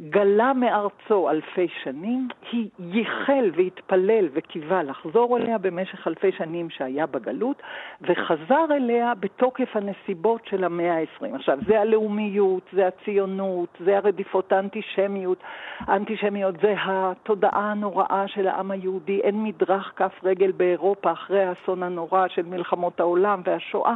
גלה 0.00 0.52
מארצו 0.52 1.30
אלפי 1.30 1.68
שנים, 1.82 2.28
היא 2.52 2.68
ייחל 2.78 3.50
והתפלל 3.56 4.28
וקיווה 4.32 4.82
לחזור 4.82 5.36
אליה 5.36 5.58
במשך 5.58 6.06
אלפי 6.06 6.32
שנים 6.32 6.70
שהיה 6.70 7.06
בגלות, 7.06 7.62
וחזר 8.02 8.64
אליה 8.70 9.12
בתוקף 9.20 9.76
הנסיבות 9.76 10.46
של 10.46 10.64
המאה 10.64 10.98
ה-20. 10.98 11.34
עכשיו, 11.34 11.58
זה 11.66 11.80
הלאומיות, 11.80 12.62
זה 12.72 12.86
הציונות, 12.86 13.68
זה 13.84 13.96
הרדיפות 13.96 14.52
האנטישמיות, 14.52 15.38
האנטישמיות 15.80 16.54
זה 16.62 16.74
התודעה 16.84 17.70
הנוראה 17.70 18.24
של 18.28 18.48
העם 18.48 18.70
היהודי, 18.70 19.20
אין 19.20 19.44
מדרך 19.44 19.92
כף 19.96 20.12
רגל 20.24 20.52
באירופה 20.52 21.12
אחרי 21.12 21.44
האסון 21.44 21.82
הנורא 21.82 22.28
של 22.28 22.42
מלחמות 22.42 23.00
העולם 23.00 23.42
והשואה. 23.44 23.94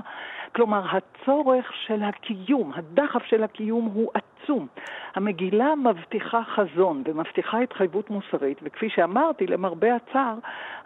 כלומר, 0.54 0.82
הצורך 0.90 1.73
של 1.87 2.02
הקיום, 2.02 2.73
הדחף 2.75 3.23
של 3.25 3.44
הקיום 3.44 3.90
הוא 3.94 4.11
עצום. 4.14 4.66
המגילה 5.14 5.75
מבטיחה 5.75 6.42
חזון 6.44 7.02
ומבטיחה 7.06 7.59
התחייבות 7.59 8.11
מוסרית, 8.11 8.59
וכפי 8.62 8.88
שאמרתי, 8.88 9.47
למרבה 9.47 9.97
הצער, 9.97 10.35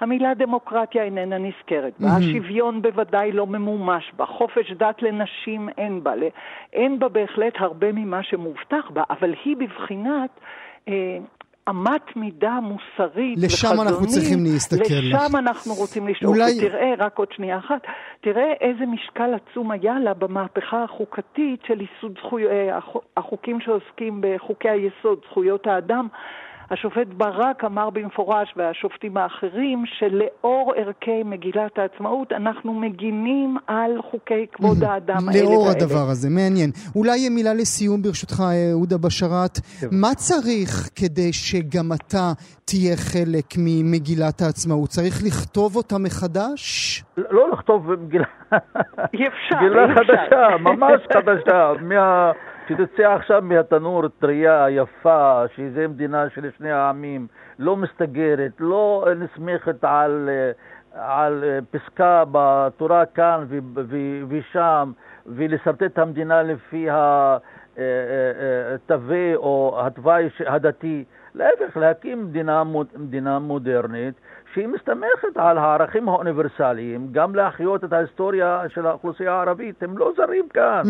המילה 0.00 0.34
דמוקרטיה 0.34 1.02
איננה 1.02 1.38
נזכרת 1.38 1.92
בה. 2.00 2.08
השוויון 2.16 2.82
בוודאי 2.82 3.32
לא 3.32 3.46
ממומש 3.46 4.12
בה, 4.16 4.26
חופש 4.26 4.72
דת 4.72 5.02
לנשים 5.02 5.68
אין 5.78 6.02
בה, 6.02 6.12
אין 6.72 6.98
בה 6.98 7.08
בהחלט 7.08 7.54
הרבה 7.58 7.92
ממה 7.92 8.22
שמובטח 8.22 8.90
בה, 8.90 9.02
אבל 9.10 9.34
היא 9.44 9.56
בבחינת... 9.56 10.40
אמת 11.70 12.16
מידה 12.16 12.58
מוסרית 12.62 13.38
לשם 13.38 13.68
וחזונית, 13.68 13.92
אנחנו 13.92 14.06
צריכים 14.06 14.44
להסתכל. 14.44 14.94
לשם 14.94 15.16
לך. 15.16 15.34
אנחנו 15.34 15.74
רוצים 15.74 16.08
לשאול. 16.08 16.36
אולי... 16.36 16.52
ותראה, 16.58 16.94
רק 16.98 17.18
עוד 17.18 17.28
שנייה 17.32 17.58
אחת, 17.58 17.82
תראה 18.20 18.52
איזה 18.60 18.86
משקל 18.86 19.30
עצום 19.34 19.70
היה 19.70 19.98
לה 19.98 20.14
במהפכה 20.14 20.82
החוקתית 20.82 21.60
של 21.66 21.80
ייסוד 21.80 22.18
זכויות, 22.22 22.50
אה, 22.52 22.78
החוקים 23.16 23.60
שעוסקים 23.60 24.20
בחוקי 24.20 24.68
היסוד, 24.68 25.18
זכויות 25.30 25.66
האדם. 25.66 26.08
השופט 26.70 27.06
ברק 27.16 27.64
אמר 27.64 27.90
במפורש, 27.90 28.54
והשופטים 28.56 29.16
האחרים, 29.16 29.84
שלאור 29.98 30.72
ערכי 30.76 31.22
מגילת 31.24 31.78
העצמאות 31.78 32.32
אנחנו 32.32 32.74
מגינים 32.74 33.56
על 33.66 33.90
חוקי 34.10 34.46
כבוד 34.52 34.84
האדם 34.84 35.28
האלה 35.28 35.42
לאור 35.42 35.68
הדבר 35.68 36.06
הזה, 36.10 36.30
מעניין. 36.30 36.70
אולי 36.96 37.28
מילה 37.28 37.54
לסיום 37.54 38.02
ברשותך, 38.02 38.42
אהודה 38.70 38.98
בשאראת. 38.98 39.58
כן. 39.80 39.86
מה 39.92 40.14
צריך 40.14 40.90
כדי 40.94 41.32
שגם 41.32 41.92
אתה 41.92 42.32
תהיה 42.64 42.96
חלק 42.96 43.46
ממגילת 43.58 44.40
העצמאות? 44.40 44.88
צריך 44.88 45.22
לכתוב 45.26 45.76
אותה 45.76 45.98
מחדש? 45.98 47.04
לא 47.16 47.50
לכתוב 47.52 47.92
מגילה... 47.94 48.24
אי 49.14 49.28
אפשר, 49.28 49.56
מגילה 49.56 49.94
חדשה, 49.94 50.56
ממש 50.60 51.00
חדשה. 51.12 51.72
מה... 51.80 52.32
שתצא 52.68 53.12
עכשיו 53.12 53.42
מהתנור 53.42 54.08
טריה 54.08 54.66
יפה, 54.70 55.42
שזה 55.56 55.88
מדינה 55.88 56.30
של 56.30 56.50
שני 56.58 56.70
העמים, 56.70 57.26
לא 57.58 57.76
מסתגרת, 57.76 58.52
לא 58.60 59.06
נסמכת 59.16 59.84
על, 59.84 60.28
על 60.94 61.44
פסקה 61.70 62.24
בתורה 62.32 63.06
כאן 63.06 63.46
ושם, 64.28 64.92
ולשרטט 65.26 65.82
את 65.82 65.98
המדינה 65.98 66.42
לפי 66.42 66.88
התווי 67.74 69.34
או 69.34 69.78
התוואי 69.80 70.28
הדתי. 70.46 71.04
להפך, 71.34 71.76
להקים 71.76 72.24
מדינה, 72.24 72.62
מדינה 72.96 73.38
מודרנית 73.38 74.14
שהיא 74.56 74.68
מסתמכת 74.68 75.36
על 75.36 75.58
הערכים 75.58 76.08
האוניברסליים, 76.08 77.08
גם 77.12 77.34
להחיות 77.34 77.84
את 77.84 77.92
ההיסטוריה 77.92 78.62
של 78.68 78.86
האוכלוסייה 78.86 79.32
הערבית. 79.32 79.82
הם 79.82 79.98
לא 79.98 80.12
זרים 80.16 80.48
כאן. 80.48 80.82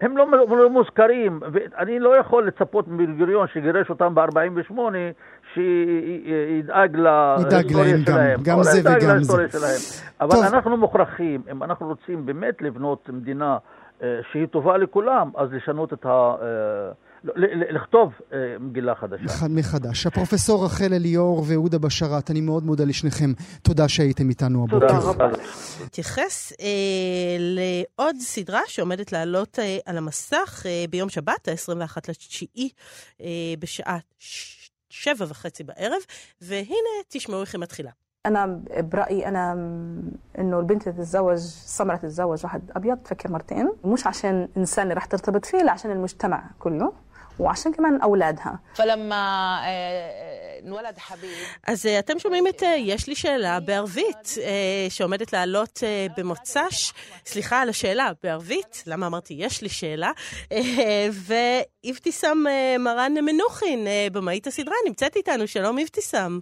הם 0.00 0.16
לא, 0.16 0.26
לא 0.48 0.70
מוזכרים, 0.70 1.40
ואני 1.52 1.98
לא 1.98 2.16
יכול 2.16 2.46
לצפות 2.46 2.88
מבן 2.88 3.18
גוריון 3.18 3.46
שגירש 3.52 3.90
אותם 3.90 4.14
ב-48' 4.14 4.72
שידאג 5.54 6.96
להיסטוריה 6.96 7.96
שלהם. 8.06 8.40
גם, 8.42 8.56
גם 8.56 8.62
זה 8.62 8.80
וגם 8.80 9.22
זה. 9.22 9.48
שלהם. 9.48 10.06
אבל 10.20 10.30
טוב. 10.30 10.44
אנחנו 10.44 10.76
מוכרחים, 10.76 11.42
אם 11.50 11.62
אנחנו 11.62 11.86
רוצים 11.86 12.26
באמת 12.26 12.62
לבנות 12.62 13.10
מדינה 13.12 13.58
אה, 14.02 14.20
שהיא 14.32 14.46
טובה 14.46 14.76
לכולם, 14.76 15.30
אז 15.36 15.52
לשנות 15.52 15.92
את 15.92 16.06
ה... 16.06 16.34
אה, 17.27 17.31
לכתוב 17.71 18.13
אה, 18.33 18.37
מגילה 18.59 18.95
חדשה. 18.95 19.47
מחדש. 19.49 20.07
הפרופסור 20.07 20.65
רחל 20.65 20.93
אליאור 20.93 21.43
ואהודה 21.47 21.77
בשאראת, 21.77 22.31
אני 22.31 22.41
מאוד 22.41 22.63
מודה 22.65 22.83
לשניכם. 22.85 23.33
תודה 23.61 23.87
שהייתם 23.87 24.29
איתנו 24.29 24.63
הבוקר. 24.63 24.87
תודה 24.87 24.99
רבה. 24.99 25.29
נתייחס 25.85 26.53
אה, 26.61 27.37
לעוד 27.39 28.15
סדרה 28.19 28.61
שעומדת 28.67 29.11
לעלות 29.11 29.59
אה, 29.59 29.77
על 29.85 29.97
המסך 29.97 30.65
אה, 30.65 30.85
ביום 30.89 31.09
שבת, 31.09 31.47
ה-21 31.47 31.97
לתשיעי, 32.09 32.69
אה, 33.21 33.27
בשעה 33.59 33.97
שבע 34.89 35.25
וחצי 35.29 35.63
בערב, 35.63 36.01
והנה 36.41 36.95
תשמעו 37.09 37.41
איך 37.41 37.55
היא 37.55 37.61
מתחילה. 37.61 37.91
أنا 38.25 38.61
برأيي 38.79 39.27
أنا 39.27 39.53
إنه 40.39 40.59
البنت 40.59 40.89
تتزوج 40.89 41.37
سمرة 41.77 41.95
تتزوج 41.95 42.43
واحد 42.43 42.71
أبيض 42.75 42.97
تفكر 42.97 43.31
مرتين 43.31 43.71
مش 43.85 44.07
عشان 44.07 44.47
إنسان 44.57 44.83
اللي 44.83 44.93
رح 44.93 45.05
ترتبط 45.05 45.45
فيه 45.45 45.57
لا 45.57 45.71
عشان 45.71 45.91
المجتمع 45.91 46.49
كله 46.59 46.93
وعشان 47.39 47.73
كمان 47.73 48.01
أولادها 48.01 48.59
فلما 48.75 49.59
נולד 50.63 50.97
חביב. 50.97 51.37
אז 51.67 51.85
אתם 51.99 52.19
שומעים 52.19 52.47
את 52.47 52.63
יש 52.77 53.07
לי 53.07 53.15
שאלה 53.15 53.59
בערבית, 53.59 54.35
שעומדת 54.89 55.33
לעלות 55.33 55.79
במוצ"ש, 56.17 56.93
סליחה 57.25 57.61
על 57.61 57.69
השאלה, 57.69 58.11
בערבית, 58.23 58.83
למה 58.87 59.07
אמרתי 59.07 59.33
יש 59.33 59.61
לי 59.61 59.69
שאלה, 59.69 60.11
ואבתיסאם 61.85 62.45
מרן 62.79 63.13
מנוחין, 63.13 63.87
במאית 64.11 64.47
הסדרה, 64.47 64.75
נמצאת 64.87 65.15
איתנו, 65.15 65.47
שלום 65.47 65.79
אבתיסאם. 65.79 66.39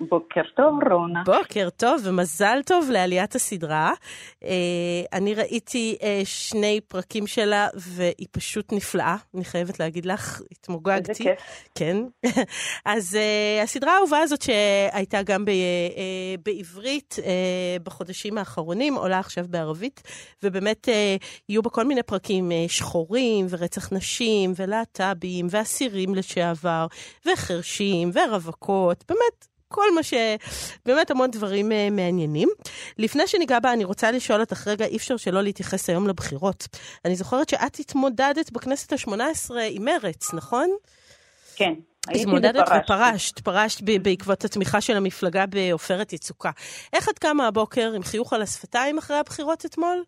בוקר 0.00 0.42
טוב, 0.56 0.78
רונה. 0.90 1.22
בוקר 1.26 1.68
טוב 1.76 2.00
ומזל 2.04 2.60
טוב 2.66 2.90
לעליית 2.90 3.34
הסדרה. 3.34 3.92
אה, 4.44 4.48
אני 5.12 5.34
ראיתי 5.34 5.96
אה, 6.02 6.20
שני 6.24 6.80
פרקים 6.88 7.26
שלה 7.26 7.68
והיא 7.74 8.26
פשוט 8.30 8.72
נפלאה, 8.72 9.16
אני 9.34 9.44
חייבת 9.44 9.80
להגיד 9.80 10.06
לך, 10.06 10.40
התמוגגתי. 10.52 11.10
איזה 11.10 11.24
כיף. 11.24 11.68
כן. 11.74 11.96
אז 12.84 13.16
אה, 13.16 13.62
הסדרה 13.62 13.92
האהובה 13.92 14.18
הזאת 14.18 14.42
שהייתה 14.42 15.22
גם 15.22 15.44
ב, 15.44 15.50
בעברית 16.44 17.16
בחודשים 17.82 18.38
האחרונים, 18.38 18.94
עולה 18.94 19.18
עכשיו 19.18 19.44
בערבית, 19.48 20.02
ובאמת 20.42 20.88
יהיו 21.48 21.62
בה 21.62 21.70
כל 21.70 21.84
מיני 21.84 22.02
פרקים 22.02 22.52
שחורים 22.68 23.46
ורצח 23.50 23.92
נשים 23.92 24.52
ולהט"בים 24.56 25.46
ואסירים 25.50 26.14
לשעבר 26.14 26.86
וחרשים 27.26 28.10
ורווקות, 28.14 29.04
באמת. 29.08 29.53
כל 29.74 29.94
מה 29.94 30.02
ש... 30.02 30.14
באמת 30.86 31.10
המון 31.10 31.30
דברים 31.30 31.72
uh, 31.72 31.74
מעניינים. 31.90 32.48
לפני 32.98 33.26
שניגע 33.26 33.60
בה, 33.60 33.72
אני 33.72 33.84
רוצה 33.84 34.10
לשאול 34.10 34.40
אותך 34.40 34.68
רגע, 34.68 34.84
אי 34.84 34.96
אפשר 34.96 35.16
שלא 35.16 35.42
להתייחס 35.42 35.90
היום 35.90 36.08
לבחירות. 36.08 36.68
אני 37.04 37.16
זוכרת 37.16 37.48
שאת 37.48 37.78
התמודדת 37.78 38.52
בכנסת 38.52 38.92
ה-18 38.92 39.54
עם 39.70 39.84
מרץ, 39.84 40.34
נכון? 40.34 40.70
כן. 41.56 41.72
התמודדת 42.08 42.64
ופרשת, 42.84 43.40
פרשת 43.40 43.80
בעקבות 44.02 44.44
התמיכה 44.44 44.80
של 44.80 44.96
המפלגה 44.96 45.46
בעופרת 45.46 46.12
יצוקה. 46.12 46.50
איך 46.92 47.08
את 47.08 47.18
קמה 47.18 47.46
הבוקר 47.46 47.92
עם 47.96 48.02
חיוך 48.02 48.32
על 48.32 48.42
השפתיים 48.42 48.98
אחרי 48.98 49.16
הבחירות 49.16 49.66
אתמול? 49.66 50.02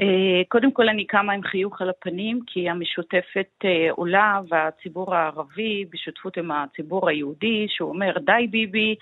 אה, 0.00 0.42
קודם 0.48 0.72
כל 0.72 0.88
אני 0.88 1.06
קמה 1.06 1.32
עם 1.32 1.42
חיוך 1.42 1.82
על 1.82 1.90
הפנים, 1.90 2.40
כי 2.46 2.70
המשותפת 2.70 3.48
אה, 3.64 3.90
עולה 3.90 4.40
והציבור 4.48 5.14
הערבי, 5.14 5.84
בשותפות 5.90 6.36
עם 6.36 6.50
הציבור 6.50 7.08
היהודי, 7.08 7.66
שהוא 7.68 7.88
אומר 7.88 8.18
די 8.18 8.46
ביבי, 8.50 8.96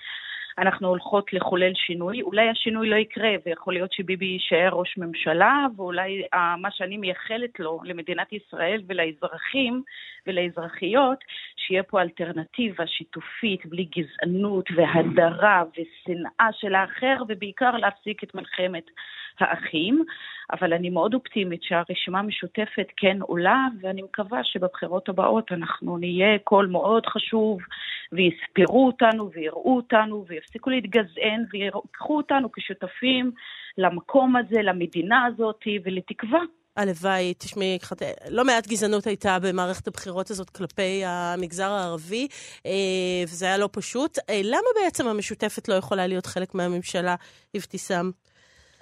אנחנו 0.57 0.87
הולכות 0.87 1.33
לחולל 1.33 1.73
שינוי. 1.75 2.21
אולי 2.21 2.49
השינוי 2.49 2.89
לא 2.89 2.95
יקרה, 2.95 3.29
ויכול 3.45 3.73
להיות 3.73 3.93
שביבי 3.93 4.25
יישאר 4.25 4.69
ראש 4.71 4.97
ממשלה, 4.97 5.65
ואולי 5.75 6.23
uh, 6.35 6.37
מה 6.57 6.71
שאני 6.71 6.97
מייחלת 6.97 7.59
לו, 7.59 7.79
למדינת 7.83 8.33
ישראל 8.33 8.81
ולאזרחים 8.87 9.83
ולאזרחיות, 10.27 11.17
שיהיה 11.55 11.83
פה 11.83 12.01
אלטרנטיבה 12.01 12.87
שיתופית, 12.87 13.65
בלי 13.65 13.87
גזענות 13.97 14.65
והדרה 14.75 15.63
ושנאה 15.71 16.49
של 16.51 16.75
האחר, 16.75 17.23
ובעיקר 17.27 17.71
להפסיק 17.71 18.23
את 18.23 18.35
מלחמת 18.35 18.85
האחים. 19.39 20.03
אבל 20.51 20.73
אני 20.73 20.89
מאוד 20.89 21.13
אופטימית 21.13 21.63
שהרשימה 21.63 22.19
המשותפת 22.19 22.87
כן 22.97 23.17
עולה, 23.21 23.67
ואני 23.81 24.01
מקווה 24.01 24.39
שבבחירות 24.43 25.09
הבאות 25.09 25.51
אנחנו 25.51 25.97
נהיה 25.97 26.39
קול 26.43 26.67
מאוד 26.67 27.05
חשוב, 27.05 27.59
ויספרו 28.11 28.87
אותנו 28.87 29.31
ויראו 29.31 29.75
אותנו, 29.75 30.25
ויפסיקו 30.27 30.69
להתגזען, 30.69 31.45
ויקחו 31.53 32.17
אותנו 32.17 32.51
כשותפים 32.51 33.31
למקום 33.77 34.35
הזה, 34.35 34.61
למדינה 34.61 35.25
הזאת, 35.25 35.63
ולתקווה. 35.85 36.39
הלוואי, 36.77 37.33
תשמעי, 37.37 37.77
לא 38.29 38.45
מעט 38.45 38.67
גזענות 38.67 39.07
הייתה 39.07 39.37
במערכת 39.41 39.87
הבחירות 39.87 40.31
הזאת 40.31 40.49
כלפי 40.49 41.01
המגזר 41.05 41.71
הערבי, 41.71 42.27
אה, 42.65 42.71
וזה 43.27 43.45
היה 43.45 43.57
לא 43.57 43.69
פשוט. 43.71 44.17
אה, 44.29 44.41
למה 44.43 44.67
בעצם 44.83 45.07
המשותפת 45.07 45.67
לא 45.67 45.73
יכולה 45.73 46.07
להיות 46.07 46.25
חלק 46.25 46.55
מהממשלה, 46.55 47.15
אבתיסאם? 47.57 48.11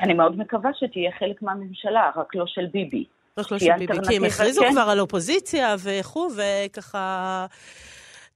אני 0.01 0.13
מאוד 0.13 0.38
מקווה 0.38 0.72
שתהיה 0.74 1.12
חלק 1.20 1.41
מהממשלה, 1.41 2.12
רק 2.15 2.36
לא 2.36 2.46
של 2.48 2.65
ביבי. 2.65 3.05
רק 3.38 3.51
לא 3.51 3.60
של 3.60 3.77
ביבי, 3.77 3.93
כי 4.08 4.15
הם 4.15 4.24
הכריזו 4.24 4.62
כן. 4.62 4.72
כבר 4.72 4.81
על 4.81 5.00
אופוזיציה 5.00 5.75
וכו', 5.84 6.29
וככה... 6.36 7.46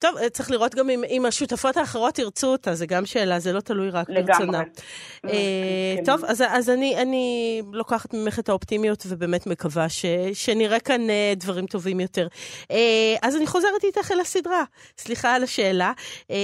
טוב, 0.06 0.28
צריך 0.28 0.52
לראות 0.52 0.76
גם 0.76 0.90
אם, 0.90 1.04
אם 1.10 1.26
השותפות 1.26 1.78
האחרות 1.78 2.20
ירצו 2.20 2.48
אותה, 2.48 2.76
זה 2.76 2.86
גם 2.86 3.06
שאלה, 3.06 3.40
זה 3.40 3.54
לא 3.54 3.60
תלוי 3.60 3.90
רק 3.90 4.10
ברצונה. 4.10 4.60
אה, 5.26 5.32
כן. 5.98 6.04
טוב, 6.06 6.26
אז, 6.26 6.44
אז 6.48 6.70
אני, 6.70 7.02
אני 7.02 7.62
לוקחת 7.74 8.14
ממך 8.14 8.40
את 8.40 8.50
האופטימיות 8.50 9.04
ובאמת 9.08 9.48
מקווה 9.48 9.90
ש, 9.90 10.06
שנראה 10.34 10.80
כאן 10.80 11.10
אה, 11.10 11.34
דברים 11.36 11.66
טובים 11.66 12.00
יותר. 12.00 12.28
אה, 12.72 13.16
אז 13.22 13.36
אני 13.36 13.48
חוזרת 13.48 13.84
איתך 13.84 14.12
אל 14.12 14.20
הסדרה. 14.20 14.64
סליחה 14.98 15.36
על 15.36 15.44
השאלה. 15.44 15.92
אה, 16.32 16.36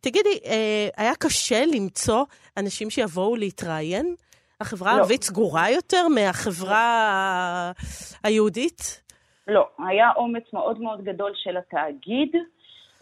תגידי, 0.00 0.38
אה, 0.46 0.88
היה 0.96 1.14
קשה 1.14 1.64
למצוא 1.66 2.24
אנשים 2.56 2.90
שיבואו 2.90 3.36
להתראיין? 3.36 4.14
החברה 4.60 4.92
לא. 4.92 4.96
הערבית 4.96 5.24
סגורה 5.24 5.70
יותר 5.70 6.08
מהחברה 6.08 7.72
היהודית? 8.22 9.04
לא, 9.48 9.68
היה 9.88 10.10
אומץ 10.16 10.42
מאוד 10.52 10.80
מאוד 10.80 11.04
גדול 11.04 11.32
של 11.34 11.56
התאגיד 11.56 12.34
אה, 12.34 12.40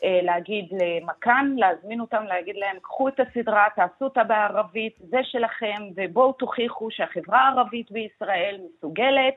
להגיד 0.02 0.68
למכאן, 0.72 1.54
להזמין 1.56 2.00
אותם, 2.00 2.24
להגיד 2.28 2.56
להם, 2.56 2.76
קחו 2.82 3.08
את 3.08 3.20
הסדרה, 3.20 3.66
תעשו 3.76 4.04
אותה 4.04 4.24
בערבית, 4.24 4.96
זה 4.98 5.18
שלכם, 5.22 5.82
ובואו 5.96 6.32
תוכיחו 6.32 6.90
שהחברה 6.90 7.40
הערבית 7.40 7.90
בישראל 7.90 8.60
מסוגלת 8.64 9.34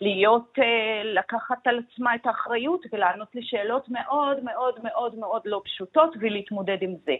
להיות, 0.00 0.58
אה, 0.58 1.02
לקחת 1.04 1.66
על 1.66 1.78
עצמה 1.78 2.14
את 2.14 2.26
האחריות 2.26 2.86
ולענות 2.92 3.28
לשאלות 3.34 3.88
מאוד 3.88 4.44
מאוד 4.44 4.74
מאוד 4.82 5.18
מאוד 5.18 5.42
לא 5.44 5.62
פשוטות 5.64 6.16
ולהתמודד 6.20 6.76
עם 6.80 6.94
זה. 7.04 7.14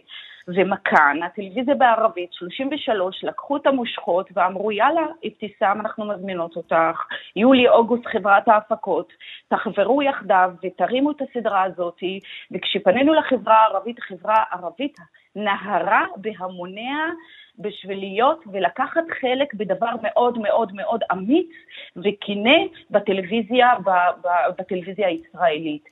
ומכאן, 0.47 1.23
הטלוויזיה 1.23 1.75
בערבית, 1.75 2.33
33, 2.33 3.23
לקחו 3.23 3.57
את 3.57 3.67
המושכות 3.67 4.29
ואמרו, 4.33 4.71
יאללה, 4.71 5.01
אבתיסאם, 5.27 5.79
אנחנו 5.81 6.05
מזמינות 6.05 6.55
אותך, 6.55 6.99
יולי-אוגוסט 7.35 8.05
חברת 8.05 8.47
ההפקות, 8.47 9.13
תחברו 9.47 10.01
יחדיו 10.01 10.51
ותרימו 10.63 11.11
את 11.11 11.21
הסדרה 11.21 11.63
הזאת, 11.63 11.99
וכשפנינו 12.51 13.13
לחברה 13.13 13.55
הערבית, 13.55 13.99
החברה 13.99 14.35
הערבית 14.49 14.97
נהרה 15.35 16.05
בהמוניה 16.17 17.07
בשביל 17.59 17.99
להיות 17.99 18.43
ולקחת 18.51 19.03
חלק 19.21 19.53
בדבר 19.53 19.91
מאוד 20.01 20.37
מאוד 20.37 20.71
מאוד 20.75 21.01
אמיץ 21.11 21.47
וכנה 21.97 22.57
בטלוויזיה, 22.91 23.67
בטלוויזיה 24.57 25.07
הישראלית. 25.07 25.83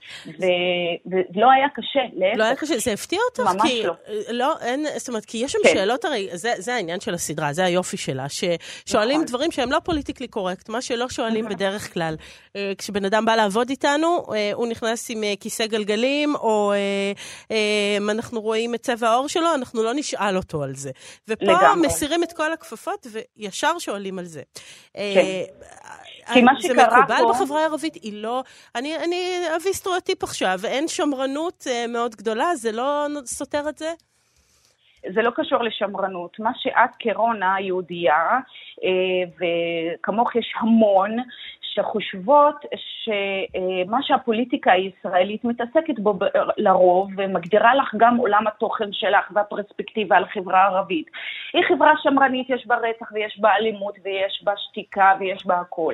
ולא 1.06 1.52
היה 1.52 1.68
קשה, 1.76 2.00
להפך. 2.14 2.38
לא 2.38 2.44
היה 2.44 2.56
קשה, 2.56 2.78
זה 2.78 2.94
הפתיע 2.94 3.20
אותך? 3.30 3.54
ממש 3.54 3.72
כי, 3.72 3.84
לא. 3.84 3.94
לא, 4.30 4.56
אין, 4.62 4.86
זאת 4.98 5.10
אומרת, 5.10 5.26
כי 5.26 5.38
יש 5.38 5.52
שם 5.52 5.60
כן. 5.64 5.70
שאלות 5.74 6.06
הרי, 6.06 6.30
זה, 6.34 6.52
זה 6.58 6.74
העניין 6.74 7.00
של 7.00 7.14
הסדרה, 7.14 7.54
זה 7.54 7.66
היופי 7.66 7.98
שלה, 7.98 8.26
ששואלים 8.30 9.16
נכון. 9.16 9.26
דברים 9.26 9.52
שהם 9.52 9.72
לא 9.72 9.80
פוליטיקלי 9.84 10.28
קורקט, 10.28 10.70
מה 10.70 10.82
שלא 10.82 11.10
שואלים 11.10 11.46
נכון. 11.46 11.56
בדרך 11.56 11.94
כלל. 11.94 12.16
אה, 12.56 12.72
כשבן 12.78 13.06
אדם 13.06 13.26
בא 13.26 13.36
לעבוד 13.36 13.70
איתנו, 13.70 14.24
אה, 14.34 14.52
הוא 14.54 14.68
נכנס 14.68 15.10
עם 15.10 15.24
אה, 15.24 15.34
כיסא 15.40 15.66
גלגלים, 15.66 16.36
או 16.36 16.74
אנחנו 18.10 18.42
רואים 18.42 18.76
את 18.76 18.82
צבע 18.82 19.10
העור 19.10 19.28
שלו, 19.28 19.56
אנחנו 19.56 19.84
לא 19.84 19.94
נשאל 19.94 20.38
אותו 20.38 20.64
על 20.64 20.76
זה. 20.76 20.92
ופה 21.28 21.46
לגמרי. 21.62 21.88
מסירים 21.88 22.24
את 22.24 22.34
כל 22.34 22.54
הכפפות 22.54 23.08
וישר 23.12 23.80
שואלים 23.80 24.20
על 24.20 24.26
זה. 24.26 24.42
כן. 24.94 25.00
כי 26.34 26.42
מה 26.42 26.52
שקרה 26.62 26.76
פה... 26.76 26.92
זה 27.08 27.14
מקובל 27.14 27.30
בחברה 27.30 27.62
הערבית, 27.62 27.96
היא 27.96 28.14
לא... 28.14 28.44
אני, 28.76 28.96
אני 28.96 29.40
אביא 29.56 29.74
סטריאוטיפ 29.74 30.24
עכשיו, 30.24 30.60
אין 30.66 30.88
שמרנות 30.88 31.68
מאוד 31.90 32.16
גדולה, 32.16 32.56
זה 32.56 32.72
לא 32.72 33.08
סותר 33.26 33.70
את 33.70 33.78
זה? 33.78 33.94
זה 35.14 35.22
לא 35.22 35.32
קשור 35.36 35.64
לשמרנות. 35.64 36.40
מה 36.40 36.52
שאת 36.56 36.90
כרונה 37.00 37.56
יהודייה, 37.60 38.40
וכמוך 39.36 40.36
יש 40.36 40.54
המון, 40.60 41.18
שחושבות 41.74 42.66
שמה 42.76 43.98
שהפוליטיקה 44.02 44.72
הישראלית 44.72 45.44
מתעסקת 45.46 46.00
בו 46.00 46.14
לרוב, 46.58 47.12
ומגדירה 47.18 47.76
לך 47.76 47.96
גם 47.98 48.18
עולם 48.18 48.48
התוכן 48.48 48.94
שלך 48.94 49.32
והפרספקטיבה 49.32 50.18
על 50.18 50.26
חברה 50.26 50.66
ערבית. 50.66 51.10
היא 51.54 51.64
חברה 51.68 51.92
שמרנית, 52.04 52.50
יש 52.50 52.68
בה 52.68 52.76
רצח 52.76 53.12
ויש 53.12 53.40
בה 53.40 53.56
אלימות 53.56 53.96
ויש 54.04 54.42
בה 54.44 54.54
שתיקה 54.58 55.14
ויש 55.20 55.46
בה 55.46 55.60
הכל. 55.60 55.94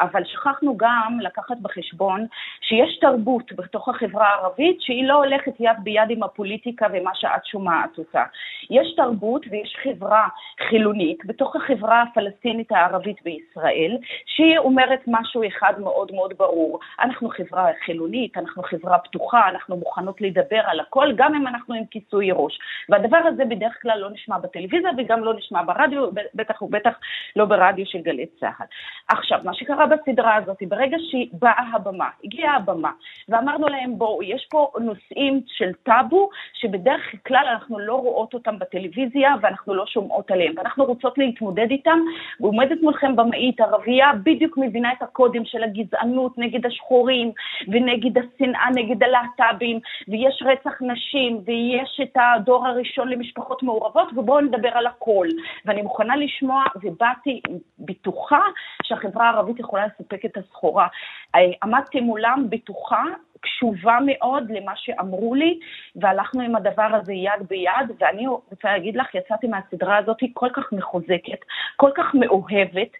אבל 0.00 0.24
שכחנו 0.24 0.76
גם 0.76 1.18
לקחת 1.20 1.56
בחשבון 1.62 2.26
שיש 2.60 2.98
תרבות 3.00 3.52
בתוך 3.52 3.88
החברה 3.88 4.28
הערבית 4.28 4.80
שהיא 4.80 5.08
לא 5.08 5.14
הולכת 5.14 5.52
יד 5.60 5.76
ביד 5.82 6.10
עם 6.10 6.22
הפוליטיקה 6.22 6.86
ומה 6.92 7.10
שאת 7.14 7.46
שומעת 7.46 7.98
אותה. 7.98 8.24
יש 8.70 8.94
תרבות 8.96 9.46
ויש 9.50 9.76
חברה 9.82 10.28
חילונית 10.68 11.26
בתוך 11.26 11.56
החברה 11.56 12.02
הפלסטינית 12.02 12.72
הערבית 12.72 13.22
בישראל, 13.22 13.98
שהיא 14.26 14.58
אומרת 14.58 15.00
משהו 15.12 15.42
אחד 15.46 15.72
מאוד 15.78 16.12
מאוד 16.12 16.32
ברור. 16.38 16.78
אנחנו 17.00 17.28
חברה 17.28 17.66
חילונית, 17.84 18.38
אנחנו 18.38 18.62
חברה 18.62 18.98
פתוחה, 18.98 19.48
אנחנו 19.48 19.76
מוכנות 19.76 20.20
לדבר 20.20 20.60
על 20.66 20.80
הכל, 20.80 21.12
גם 21.16 21.34
אם 21.34 21.46
אנחנו 21.46 21.74
עם 21.74 21.84
כיסוי 21.90 22.30
ראש. 22.32 22.58
והדבר 22.88 23.16
הזה 23.16 23.44
בדרך 23.44 23.82
כלל 23.82 23.98
לא 23.98 24.10
נשמע 24.10 24.38
בטלוויזיה 24.38 24.90
וגם 24.98 25.24
לא 25.24 25.34
נשמע 25.34 25.62
ברדיו, 25.62 26.10
בטח 26.34 26.62
ובטח 26.62 26.94
לא 27.36 27.44
ברדיו 27.44 27.86
של 27.86 27.98
גלי 27.98 28.26
צה"ל. 28.40 28.66
עכשיו, 29.08 29.40
מה 29.44 29.54
שקרה 29.54 29.86
בסדרה 29.86 30.36
הזאת, 30.36 30.62
ברגע 30.68 30.96
שבאה 31.10 31.64
הבמה, 31.72 32.08
הגיעה 32.24 32.56
הבמה, 32.56 32.90
ואמרנו 33.28 33.68
להם, 33.68 33.98
בואו, 33.98 34.22
יש 34.22 34.46
פה 34.50 34.70
נושאים 34.80 35.40
של 35.46 35.72
טאבו, 35.82 36.30
שבדרך 36.52 37.14
כלל 37.26 37.44
אנחנו 37.52 37.78
לא 37.78 37.94
רואות 37.94 38.34
אותם 38.34 38.58
בטלוויזיה 38.58 39.34
ואנחנו 39.40 39.74
לא 39.74 39.86
שומעות 39.86 40.30
עליהם, 40.30 40.54
ואנחנו 40.56 40.84
רוצות 40.84 41.18
להתמודד 41.18 41.70
איתם, 41.70 41.98
ועומדת 42.40 42.82
מולכם 42.82 43.16
במאית 43.16 43.60
ערבייה, 43.60 44.10
בדיוק 44.22 44.58
מבינה 44.58 44.92
את 44.92 45.01
את 45.02 45.08
הקודים 45.08 45.44
של 45.44 45.62
הגזענות 45.62 46.38
נגד 46.38 46.66
השחורים 46.66 47.32
ונגד 47.68 48.18
השנאה 48.18 48.70
נגד 48.74 49.02
הלהט"בים, 49.02 49.80
ויש 50.08 50.42
רצח 50.46 50.82
נשים, 50.82 51.40
ויש 51.44 52.00
את 52.02 52.16
הדור 52.16 52.66
הראשון 52.66 53.08
למשפחות 53.08 53.62
מעורבות, 53.62 54.08
ובואו 54.16 54.40
נדבר 54.40 54.68
על 54.68 54.86
הכל. 54.86 55.26
ואני 55.64 55.82
מוכנה 55.82 56.16
לשמוע, 56.16 56.64
ובאתי 56.82 57.40
בטוחה 57.78 58.40
שהחברה 58.82 59.30
הערבית 59.30 59.60
יכולה 59.60 59.86
לספק 59.86 60.24
את 60.24 60.36
הסחורה. 60.36 60.86
אה, 61.34 61.40
עמדתי 61.62 62.00
מולם 62.00 62.46
בטוחה 62.48 63.04
קשובה 63.42 63.98
מאוד 64.06 64.50
למה 64.50 64.72
שאמרו 64.76 65.34
לי, 65.34 65.58
והלכנו 65.96 66.42
עם 66.42 66.56
הדבר 66.56 66.88
הזה 66.92 67.12
יד 67.12 67.48
ביד, 67.48 67.90
ואני 68.00 68.26
רוצה 68.26 68.72
להגיד 68.72 68.96
לך, 68.96 69.14
יצאתי 69.14 69.46
מהסדרה 69.46 69.96
הזאת 69.96 70.18
כל 70.34 70.48
כך 70.52 70.72
מחוזקת, 70.72 71.38
כל 71.76 71.90
כך 71.94 72.14
מאוהבת 72.14 72.92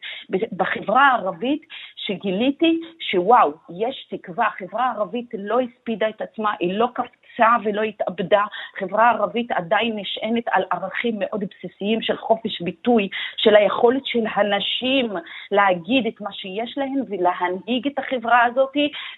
בחברה 0.53 1.07
הערבית, 1.07 1.63
שגיליתי 1.97 2.81
שוואו, 3.01 3.53
יש 3.79 4.07
תקווה, 4.11 4.47
החברה 4.47 4.87
הערבית 4.87 5.31
לא 5.39 5.61
הספידה 5.61 6.09
את 6.09 6.21
עצמה, 6.21 6.53
היא 6.61 6.79
לא 6.79 6.89
קפצה. 6.95 7.22
התכנסה 7.33 7.57
ולא 7.65 7.83
התאבדה. 7.83 8.45
חברה 8.79 9.11
ערבית 9.11 9.53
עדיין 9.53 9.97
נשענת 9.97 10.45
על 10.51 10.65
ערכים 10.71 11.15
מאוד 11.19 11.45
בסיסיים 11.45 12.03
של 12.03 12.17
חופש 12.17 12.63
ביטוי, 12.63 13.09
של 13.37 13.57
היכולת 13.57 14.07
של 14.07 14.25
הנשים 14.35 15.13
להגיד 15.51 16.07
את 16.07 16.21
מה 16.21 16.33
שיש 16.33 16.79
להן 16.79 17.03
ולהנהיג 17.09 17.87
את 17.87 17.99
החברה 17.99 18.45
הזאת, 18.45 18.77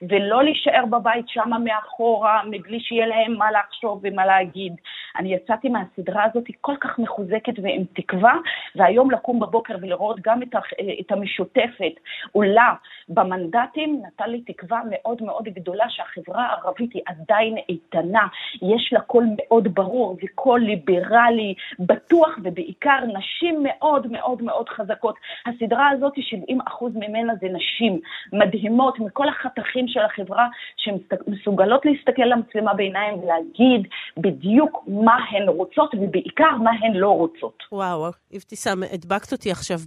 ולא 0.08 0.44
להישאר 0.44 0.84
בבית 0.90 1.28
שמה 1.28 1.58
מאחורה, 1.58 2.42
מבלי 2.50 2.80
שיהיה 2.80 3.06
להם 3.06 3.34
מה 3.34 3.50
לחשוב 3.50 4.00
ומה 4.02 4.26
להגיד. 4.26 4.72
אני 5.16 5.34
יצאתי 5.34 5.68
מהסדרה 5.68 6.24
הזאת 6.24 6.44
כל 6.60 6.76
כך 6.80 6.98
מחוזקת 6.98 7.58
ועם 7.62 7.82
תקווה, 7.92 8.34
והיום 8.76 9.10
לקום 9.10 9.40
בבוקר 9.40 9.74
ולראות 9.80 10.20
גם 10.20 10.42
את, 10.42 10.54
את 11.00 11.12
המשותפת 11.12 11.92
עולה 12.32 12.74
במנדטים, 13.08 14.02
נתן 14.06 14.30
לי 14.30 14.40
תקווה 14.40 14.80
מאוד 14.90 15.22
מאוד 15.22 15.44
גדולה 15.44 15.84
שהחברה 15.88 16.46
הערבית 16.46 16.92
היא 16.92 17.02
עדיין 17.06 17.56
איתנה. 17.68 18.03
קטנה, 18.04 18.26
יש 18.62 18.92
לה 18.92 19.00
קול 19.00 19.26
מאוד 19.36 19.74
ברור 19.74 20.16
וקול 20.22 20.60
ליברלי, 20.60 21.54
בטוח, 21.78 22.28
ובעיקר 22.42 22.98
נשים 23.18 23.62
מאוד 23.62 24.06
מאוד 24.10 24.42
מאוד 24.42 24.68
חזקות. 24.68 25.14
הסדרה 25.46 25.88
הזאת, 25.88 26.12
70% 26.50 26.54
ממנה 26.94 27.32
זה 27.40 27.46
נשים 27.52 28.00
מדהימות 28.32 29.00
מכל 29.00 29.28
החתכים 29.28 29.88
של 29.88 30.00
החברה, 30.00 30.48
שמסוגלות 30.76 31.84
להסתכל 31.84 32.22
למצלמה 32.22 32.74
בעיניים 32.74 33.14
ולהגיד 33.18 33.88
בדיוק 34.16 34.84
מה 34.86 35.16
הן 35.30 35.48
רוצות, 35.48 35.94
ובעיקר 35.94 36.56
מה 36.64 36.70
הן 36.70 36.92
לא 36.94 37.10
רוצות. 37.10 37.62
וואו, 37.72 38.06
אבתיסאם, 38.36 38.82
הדבקת 38.92 39.32
אותי 39.32 39.50
עכשיו 39.50 39.78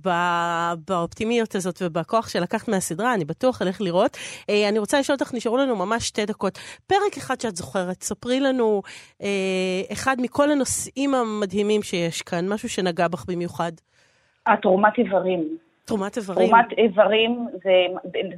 באופטימיות 0.88 1.56
הזאת 1.56 1.82
ובכוח 1.82 2.30
שלקחת 2.30 2.68
מהסדרה, 2.68 3.14
אני 3.14 3.26
בטוח 3.26 3.62
אלך 3.62 3.82
לראות. 3.82 4.18
אה, 4.50 4.70
אני 4.70 4.80
רוצה 4.80 5.00
לשאול 5.00 5.18
אותך, 5.22 5.34
נשארו 5.34 5.58
לנו 5.58 5.76
ממש 5.76 6.08
שתי 6.08 6.26
דקות. 6.26 6.60
פרק 6.88 7.18
אחד 7.18 7.42
שאת 7.42 7.56
זוכרת, 7.56 8.02
ספרי 8.08 8.40
לנו 8.40 8.82
אה, 9.24 9.82
אחד 9.94 10.16
מכל 10.20 10.52
הנושאים 10.52 11.14
המדהימים 11.14 11.84
שיש 11.84 12.22
כאן, 12.22 12.46
משהו 12.50 12.70
שנגע 12.70 13.08
בך 13.08 13.26
במיוחד. 13.28 13.72
התרומת 14.48 14.98
איברים. 14.98 15.58
תרומת 15.86 16.18
איברים. 16.18 16.48
תרומת 16.50 16.72
איברים 16.78 17.48
זה, 17.64 17.72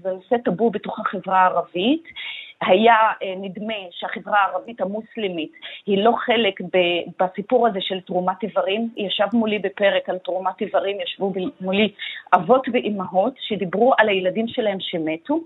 זה 0.04 0.10
נושא 0.12 0.36
טאבו 0.46 0.70
בתוך 0.72 1.00
החברה 1.00 1.40
הערבית. 1.40 2.04
היה 2.62 2.96
אה, 3.24 3.34
נדמה 3.38 3.74
שהחברה 3.92 4.38
הערבית 4.40 4.82
המוסלמית 4.82 5.52
היא 5.86 6.04
לא 6.04 6.12
חלק 6.26 6.62
בסיפור 7.20 7.68
הזה 7.68 7.80
של 7.82 8.02
תרומת 8.02 8.44
איברים. 8.44 8.90
ישב 8.98 9.28
מולי 9.34 9.60
בפרק 9.60 10.10
על 10.10 10.18
תרומת 10.18 10.62
איברים, 10.62 10.98
ישבו 11.02 11.34
מולי 11.62 11.92
אבות 12.36 12.68
ואימהות 12.74 13.34
שדיברו 13.40 13.94
על 13.98 14.10
הילדים 14.10 14.48
שלהם 14.48 14.78
שמתו. 14.80 15.40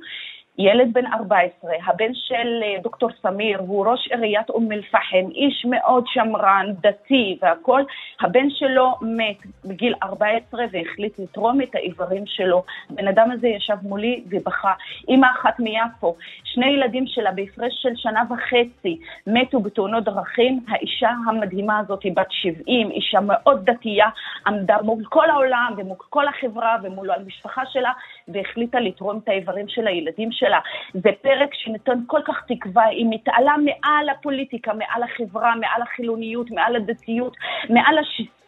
ילד 0.57 0.93
בן 0.93 1.05
14, 1.05 1.71
הבן 1.85 2.13
של 2.13 2.59
אה, 2.63 2.81
דוקטור 2.81 3.09
סמיר, 3.21 3.59
הוא 3.59 3.87
ראש 3.87 4.07
עיריית 4.11 4.49
אום 4.49 4.71
אל-פחם, 4.71 5.31
איש 5.31 5.65
מאוד 5.69 6.03
שמרן, 6.07 6.65
דתי 6.81 7.37
והכול, 7.41 7.85
הבן 8.21 8.49
שלו 8.49 8.91
מת 9.01 9.37
בגיל 9.65 9.93
14 10.03 10.65
והחליט 10.71 11.19
לתרום 11.19 11.61
את 11.61 11.75
האיברים 11.75 12.23
שלו. 12.25 12.63
הבן 12.89 13.07
אדם 13.07 13.31
הזה 13.31 13.47
ישב 13.47 13.75
מולי 13.81 14.23
ובכה. 14.29 14.73
אימא 15.07 15.27
אחת 15.39 15.59
מיפו, 15.59 16.15
שני 16.43 16.65
ילדים 16.65 17.07
שלה 17.07 17.31
בהפרש 17.31 17.73
של 17.81 17.95
שנה 17.95 18.23
וחצי 18.29 18.99
מתו 19.27 19.59
בתאונות 19.59 20.03
דרכים. 20.03 20.59
האישה 20.67 21.09
המדהימה 21.27 21.79
הזאת, 21.79 22.05
בת 22.15 22.27
70, 22.29 22.91
אישה 22.91 23.19
מאוד 23.21 23.65
דתייה, 23.65 24.09
עמדה 24.47 24.77
מול 24.83 25.03
כל 25.09 25.29
העולם 25.29 25.73
ומול 25.77 25.97
כל 26.09 26.27
החברה 26.27 26.77
ומול 26.83 27.11
המשפחה 27.11 27.61
שלה 27.65 27.91
והחליטה 28.27 28.79
לתרום 28.79 29.19
את 29.23 29.29
האיברים 29.29 29.67
של 29.67 29.87
הילדים 29.87 30.31
שלה. 30.31 30.42
שלה. 30.43 30.59
זה 30.93 31.09
פרק 31.21 31.53
שנותן 31.53 31.99
כל 32.07 32.19
כך 32.25 32.41
תקווה, 32.47 32.83
היא 32.83 33.05
מתעלה 33.09 33.53
מעל 33.57 34.09
הפוליטיקה, 34.09 34.73
מעל 34.73 35.03
החברה, 35.03 35.55
מעל 35.55 35.81
החילוניות, 35.81 36.51
מעל 36.51 36.75
הדתיות, 36.75 37.37
מעל 37.69 37.97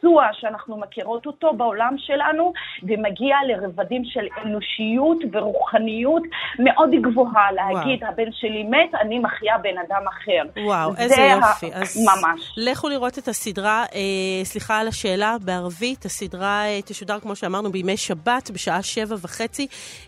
השיסוע 0.05 0.27
שאנחנו 0.33 0.77
מכירות 0.77 1.25
אותו 1.25 1.53
בעולם 1.53 1.95
שלנו, 1.97 2.53
ומגיע 2.83 3.35
לרבדים 3.47 4.01
של 4.05 4.27
אנושיות 4.43 5.17
ורוחניות 5.31 6.23
מאוד 6.59 6.89
גבוהה, 7.01 7.51
להגיד, 7.51 8.03
וואו. 8.03 8.11
הבן 8.13 8.31
שלי 8.31 8.63
מת, 8.63 8.95
אני 9.01 9.19
מחיה 9.19 9.57
בן 9.57 9.77
אדם 9.87 10.01
אחר. 10.07 10.61
וואו, 10.65 10.91
איזה 10.97 11.21
יופי. 11.21 11.73
ה... 11.73 11.81
אז 11.81 11.97
ממש. 11.97 12.53
לכו 12.57 12.89
לראות 12.89 13.17
את 13.17 13.27
הסדרה, 13.27 13.83
אה, 13.95 14.45
סליחה 14.45 14.79
על 14.79 14.87
השאלה, 14.87 15.35
בערבית, 15.45 16.05
הסדרה 16.05 16.65
אה, 16.65 16.81
תשודר, 16.81 17.19
כמו 17.19 17.35
שאמרנו, 17.35 17.71
בימי 17.71 17.97
שבת, 17.97 18.51
בשעה 18.51 18.81
שבע 18.83 19.15
וחצי. 19.21 19.67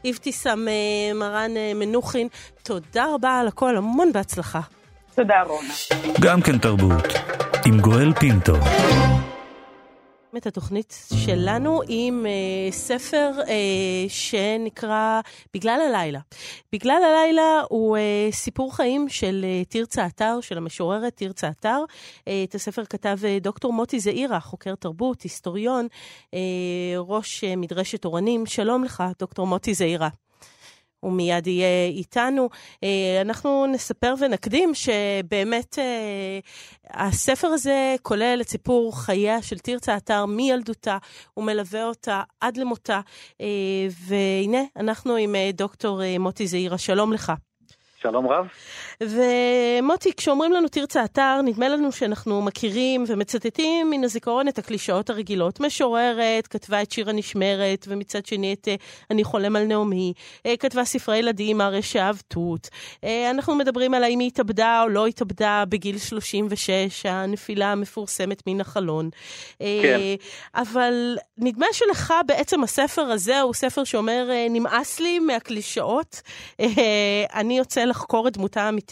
אבתיסאם 0.10 0.68
אה, 0.68 0.74
מרן 1.16 1.52
אה, 1.58 1.72
מנוחין, 1.76 2.28
תודה 2.64 3.06
רבה 3.14 3.40
על 3.40 3.48
הכל, 3.48 3.78
המון 3.78 4.14
בהצלחה. 4.14 4.60
תודה, 5.16 5.42
רונה. 5.42 5.74
גם 6.22 6.42
כן 6.42 6.58
תרבות, 6.58 7.14
עם 7.66 7.80
גואל 7.80 8.14
פינטו. 8.14 8.54
את 10.38 10.48
התוכנית 10.48 11.08
שלנו 11.26 11.82
עם 11.88 12.26
uh, 12.26 12.74
ספר 12.74 13.32
uh, 13.44 13.50
שנקרא 14.10 15.22
בגלל 15.54 15.80
הלילה. 15.90 16.20
בגלל 16.74 17.02
הלילה 17.04 17.62
הוא 17.70 17.98
uh, 17.98 18.36
סיפור 18.36 18.76
חיים 18.76 19.10
של 19.10 19.46
uh, 19.46 19.70
תרצה 19.70 20.06
אתר, 20.06 20.40
של 20.42 20.58
המשוררת 20.58 21.16
תרצה 21.16 21.50
אתר. 21.50 21.84
Uh, 22.20 22.24
את 22.44 22.56
הספר 22.56 22.86
כתב 22.86 23.18
uh, 23.22 23.44
דוקטור 23.44 23.74
מוטי 23.74 24.00
זעירה, 24.00 24.40
חוקר 24.40 24.76
תרבות, 24.76 25.22
היסטוריון, 25.22 25.88
uh, 26.26 26.38
ראש 26.98 27.44
uh, 27.44 27.56
מדרשת 27.58 28.06
אורנים. 28.06 28.46
שלום 28.46 28.84
לך, 28.84 29.04
דוקטור 29.20 29.48
מוטי 29.48 29.74
זעירה. 29.74 30.10
הוא 31.00 31.14
מיד 31.14 31.48
יהיה 31.48 31.88
איתנו. 31.88 32.50
אה, 32.84 33.22
אנחנו 33.22 33.66
נספר 33.66 34.14
ונקדים 34.20 34.72
שבאמת 34.74 35.80
אה, 35.80 36.40
הספר 36.90 37.48
הזה 37.48 37.96
כולל 38.02 38.38
את 38.42 38.50
סיפור 38.50 39.00
חייה 39.02 39.42
של 39.42 39.60
תרצה 39.60 39.98
אתר 39.98 40.26
מילדותה, 40.26 40.98
הוא 41.34 41.46
מלווה 41.46 41.84
אותה 41.84 42.22
עד 42.42 42.58
למותה. 42.58 43.00
אה, 43.42 43.48
והנה, 44.08 44.62
אנחנו 44.76 45.16
עם 45.16 45.36
דוקטור 45.54 46.02
מוטי 46.20 46.48
זעירה, 46.48 46.78
שלום 46.78 47.14
לך. 47.14 47.34
שלום 48.02 48.28
רב. 48.28 48.48
ומוטי, 49.04 50.14
כשאומרים 50.18 50.54
לנו 50.54 50.68
תרצה 50.68 51.06
אתר, 51.06 51.42
נדמה 51.46 51.70
לנו 51.70 51.92
שאנחנו 51.92 52.42
מכירים 52.42 53.04
ומצטטים 53.08 53.90
מן 53.90 54.04
הזיכרון 54.04 54.48
את 54.48 54.58
הקלישאות 54.58 55.10
הרגילות. 55.10 55.60
משוררת, 55.60 56.48
כתבה 56.48 56.82
את 56.82 56.92
שיר 56.92 57.10
הנשמרת, 57.10 57.86
ומצד 57.88 58.26
שני 58.26 58.54
את 58.54 58.68
uh, 58.68 59.06
אני 59.12 59.24
חולם 59.24 59.56
על 59.56 59.64
נעמי. 59.64 60.14
Uh, 60.38 60.50
כתבה 60.60 60.86
ספרי 60.86 61.18
ילדים, 61.18 61.62
הרי 61.62 61.80
תות. 62.28 62.70
Uh, 62.96 63.08
אנחנו 63.30 63.56
מדברים 63.56 63.94
על 63.94 64.04
האם 64.04 64.20
היא 64.20 64.28
התאבדה 64.28 64.82
או 64.84 64.90
לא 64.90 65.08
התאבדה 65.08 65.64
בגיל 65.70 65.98
36, 65.98 67.06
הנפילה 67.06 67.72
המפורסמת 67.72 68.44
מן 68.48 68.62
החלון. 68.62 69.10
כן. 69.60 70.00
אבל 70.56 71.18
נדמה 71.38 71.68
שלך 71.72 72.14
בעצם 72.28 72.64
הספר 72.64 73.02
הזה 73.02 73.42
הוא 73.42 73.54
ספר 73.54 73.84
שאומר, 73.84 74.30
נמאס 74.50 75.00
לי 75.00 75.20
מהקלישאות, 75.20 76.22
אני 77.34 77.58
יוצא 77.58 77.86
לחקור 77.86 78.28
את 78.28 78.38
דמותה 78.38 78.62
האמיתית? 78.62 78.87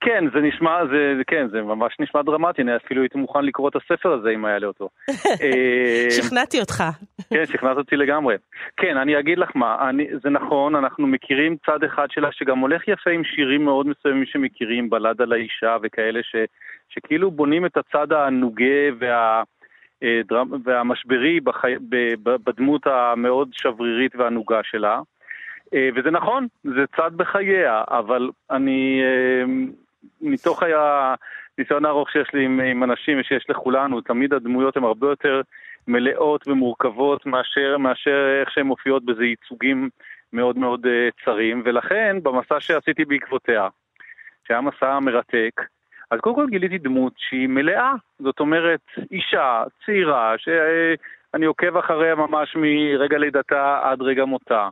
כן, 0.00 0.24
זה 0.34 0.40
נשמע, 0.40 0.86
זה, 0.86 1.22
כן, 1.26 1.48
זה 1.48 1.62
ממש 1.62 1.96
נשמע 2.00 2.22
דרמטי, 2.22 2.62
אני 2.62 2.76
אפילו 2.76 3.02
הייתי 3.02 3.18
מוכן 3.18 3.44
לקרוא 3.44 3.68
את 3.68 3.76
הספר 3.76 4.12
הזה 4.12 4.30
אם 4.30 4.44
היה 4.44 4.58
לי 4.58 4.66
אותו. 4.66 4.88
אה, 5.42 6.10
שכנעתי 6.10 6.60
אותך. 6.60 6.84
כן, 7.30 7.46
שכנעת 7.46 7.76
אותי 7.76 7.96
לגמרי. 7.96 8.36
כן, 8.76 8.96
אני 8.96 9.18
אגיד 9.18 9.38
לך 9.38 9.50
מה, 9.54 9.88
אני, 9.88 10.06
זה 10.22 10.30
נכון, 10.30 10.74
אנחנו 10.74 11.06
מכירים 11.06 11.56
צד 11.66 11.84
אחד 11.84 12.06
שלה 12.10 12.28
שגם 12.32 12.58
הולך 12.58 12.88
יפה 12.88 13.10
עם 13.10 13.24
שירים 13.24 13.64
מאוד 13.64 13.86
מסוימים 13.86 14.26
שמכירים, 14.26 14.90
בלד 14.90 15.22
על 15.22 15.32
האישה 15.32 15.76
וכאלה, 15.82 16.20
ש, 16.22 16.36
שכאילו 16.88 17.30
בונים 17.30 17.66
את 17.66 17.76
הצד 17.76 18.12
הנוגה 18.12 18.88
וה... 18.98 19.42
אה, 20.02 20.20
והמשברי 20.64 21.40
בחי... 21.40 21.74
בדמות 22.22 22.86
המאוד 22.86 23.48
שברירית 23.52 24.16
והנוגה 24.16 24.60
שלה. 24.62 25.00
אה, 25.74 25.88
וזה 25.94 26.10
נכון, 26.10 26.46
זה 26.64 26.84
צד 26.96 27.10
בחייה, 27.16 27.84
אבל 27.88 28.30
אני, 28.50 29.00
אה, 29.02 29.44
מתוך 30.20 30.62
הניסיון 30.62 31.84
הארוך 31.84 32.10
שיש 32.10 32.28
לי 32.34 32.44
עם, 32.44 32.60
עם 32.60 32.84
אנשים 32.84 33.20
ושיש 33.20 33.46
לכולנו, 33.48 34.00
תמיד 34.00 34.34
הדמויות 34.34 34.76
הן 34.76 34.84
הרבה 34.84 35.06
יותר 35.06 35.40
מלאות 35.88 36.48
ומורכבות 36.48 37.26
מאשר, 37.26 37.78
מאשר 37.78 38.40
איך 38.40 38.50
שהן 38.50 38.66
מופיעות 38.66 39.04
בזה 39.04 39.24
ייצוגים 39.24 39.88
מאוד 40.32 40.58
מאוד 40.58 40.86
uh, 40.86 41.24
צרים, 41.24 41.62
ולכן 41.64 42.16
במסע 42.22 42.60
שעשיתי 42.60 43.04
בעקבותיה, 43.04 43.68
שהיה 44.48 44.60
מסע 44.60 44.98
מרתק, 44.98 45.60
אז 46.10 46.20
קודם 46.20 46.36
כל 46.36 46.46
גיליתי 46.50 46.78
דמות 46.78 47.12
שהיא 47.16 47.48
מלאה, 47.48 47.92
זאת 48.18 48.40
אומרת, 48.40 48.80
אישה, 49.10 49.64
צעירה, 49.86 50.34
שאני 50.38 51.44
עוקב 51.44 51.76
אחריה 51.76 52.14
ממש 52.14 52.56
מרגע 52.56 53.18
לידתה 53.18 53.80
עד 53.82 54.02
רגע 54.02 54.24
מותה. 54.24 54.68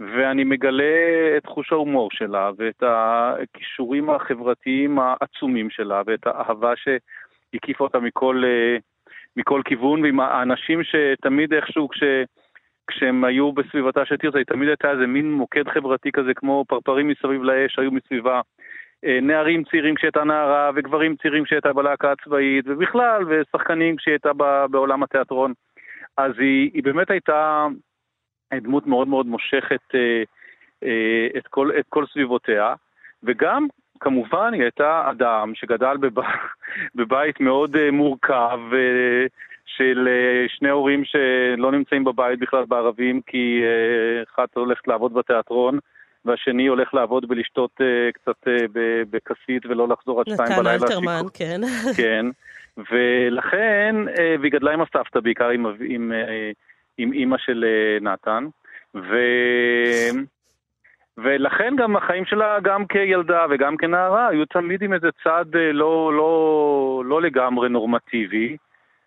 ואני 0.00 0.44
מגלה 0.44 1.36
את 1.36 1.46
חוש 1.46 1.72
ההומור 1.72 2.08
שלה, 2.12 2.50
ואת 2.56 2.82
הכישורים 2.82 4.10
החברתיים 4.10 4.98
העצומים 4.98 5.70
שלה, 5.70 6.02
ואת 6.06 6.26
האהבה 6.26 6.72
שהקיפה 6.76 7.84
אותה 7.84 7.98
מכל, 7.98 8.42
אה, 8.46 8.76
מכל 9.36 9.60
כיוון, 9.64 10.02
ועם 10.02 10.20
האנשים 10.20 10.80
שתמיד 10.84 11.52
איכשהו 11.52 11.88
כש... 11.88 12.02
כשהם 12.86 13.24
היו 13.24 13.52
בסביבתה 13.52 14.04
של 14.04 14.16
תרצה, 14.16 14.38
היא 14.38 14.46
תמיד 14.46 14.68
הייתה 14.68 14.90
איזה 14.90 15.06
מין 15.06 15.32
מוקד 15.32 15.68
חברתי 15.68 16.12
כזה, 16.12 16.34
כמו 16.34 16.64
פרפרים 16.68 17.08
מסביב 17.08 17.42
לאש 17.42 17.78
היו 17.78 17.90
מסביבה. 17.90 18.40
אה, 19.04 19.18
נערים 19.22 19.64
צעירים 19.64 19.94
כשהייתה 19.94 20.24
נערה, 20.24 20.70
וגברים 20.74 21.16
צעירים 21.16 21.44
כשהייתה 21.44 21.72
בלהקה 21.72 22.12
הצבאית, 22.12 22.64
ובכלל, 22.68 23.22
ושחקנים 23.28 23.96
כשהייתה 23.96 24.32
בעולם 24.70 25.02
התיאטרון. 25.02 25.52
אז 26.16 26.32
היא, 26.38 26.70
היא 26.74 26.82
באמת 26.82 27.10
הייתה 27.10 27.66
דמות 28.54 28.86
מאוד 28.86 29.08
מאוד 29.08 29.26
מושכת 29.26 29.94
אה, 29.94 30.22
אה, 30.84 31.38
את, 31.38 31.46
כל, 31.46 31.70
את 31.78 31.84
כל 31.88 32.04
סביבותיה, 32.12 32.74
וגם 33.22 33.66
כמובן 34.00 34.52
היא 34.52 34.62
הייתה 34.62 35.04
אדם 35.10 35.52
שגדל 35.54 35.96
בב... 35.96 36.18
בבית 36.96 37.40
מאוד 37.40 37.76
אה, 37.76 37.90
מורכב 37.90 38.58
של 39.66 40.08
שני 40.48 40.68
הורים 40.68 41.04
שלא 41.04 41.72
נמצאים 41.72 42.04
בבית 42.04 42.38
בכלל 42.38 42.64
בערבים 42.64 43.20
כי 43.26 43.62
אחת 44.32 44.56
הולכת 44.56 44.88
לעבוד 44.88 45.14
בתיאטרון 45.14 45.78
והשני 46.24 46.66
הולך 46.66 46.94
לעבוד 46.94 47.26
ולשתות 47.28 47.80
קצת 48.14 48.48
בכסית 49.10 49.66
ולא 49.66 49.88
לחזור 49.88 50.20
עד 50.20 50.26
שתיים 50.28 50.58
בלילה. 50.58 50.76
נתן 50.76 50.84
אלתרמן, 50.84 51.22
כן. 51.34 51.60
כן, 51.96 52.26
ולכן, 52.76 53.96
והיא 54.40 54.52
גדלה 54.52 54.72
עם 54.72 54.80
הסבתא, 54.80 55.20
בעיקר 55.20 55.48
עם, 55.48 55.66
עם, 55.80 56.12
עם 56.98 57.12
אימא 57.12 57.38
של 57.38 57.64
uh, 57.64 58.04
נתן, 58.04 58.46
ו... 58.94 59.16
ולכן 61.18 61.74
גם 61.78 61.96
החיים 61.96 62.24
שלה, 62.24 62.60
גם 62.60 62.86
כילדה 62.86 63.46
וגם 63.50 63.76
כנערה, 63.76 64.28
היו 64.28 64.46
תמיד 64.46 64.82
עם 64.82 64.92
איזה 64.92 65.08
צד 65.24 65.44
uh, 65.52 65.72
לא, 65.72 66.12
לא, 66.16 67.02
לא 67.06 67.22
לגמרי 67.22 67.68
נורמטיבי, 67.68 68.56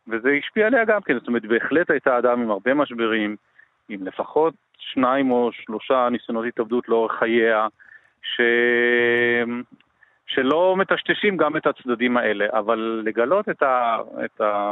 וזה 0.08 0.30
השפיע 0.40 0.68
עליה 0.68 0.86
גם 0.86 1.02
כן, 1.02 1.20
זאת 1.20 1.28
אומרת, 1.28 1.46
בהחלט 1.46 1.92
הייתה 1.92 2.18
אדם 2.18 2.42
עם 2.42 2.52
הרבה 2.52 2.74
משברים, 2.74 3.36
עם 3.90 4.08
לפחות 4.08 4.54
שניים 4.78 5.32
או 5.32 5.52
שלושה 5.52 6.08
ניסיונות 6.12 6.46
התאבדות 6.46 6.90
לאורך 6.90 7.12
חייה, 7.20 7.68
ש... 8.22 8.42
שלא 10.28 10.76
מטשטשים 10.78 11.38
גם 11.38 11.58
את 11.58 11.68
הצדדים 11.68 12.18
האלה, 12.18 12.46
אבל 12.54 13.02
לגלות 13.06 13.50
את, 13.50 13.62
ה... 13.62 13.98
את, 14.26 14.42
ה... 14.42 14.72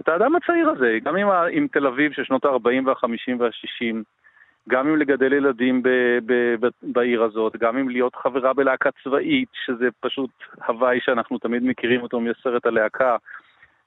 את 0.00 0.08
האדם 0.08 0.36
הצעיר 0.36 0.68
הזה, 0.68 0.98
גם 1.04 1.16
עם. 1.16 1.28
עם 1.52 1.66
תל 1.72 1.86
אביב 1.86 2.12
של 2.12 2.24
שנות 2.24 2.44
ה-40 2.44 2.86
וה-50 2.86 3.36
וה-60, 3.38 3.96
גם 4.68 4.88
עם 4.88 4.96
לגדל 4.96 5.32
ילדים 5.32 5.82
ב... 5.82 5.88
ב... 6.26 6.32
ב... 6.60 6.68
בעיר 6.82 7.22
הזאת, 7.22 7.56
גם 7.56 7.76
עם 7.76 7.88
להיות 7.88 8.14
חברה 8.14 8.52
בלהקה 8.52 8.90
צבאית, 9.04 9.48
שזה 9.66 9.88
פשוט 10.00 10.30
הוואי 10.66 11.00
שאנחנו 11.00 11.38
תמיד 11.38 11.62
מכירים 11.64 12.02
אותו 12.02 12.20
מסרט 12.20 12.66
הלהקה, 12.66 13.16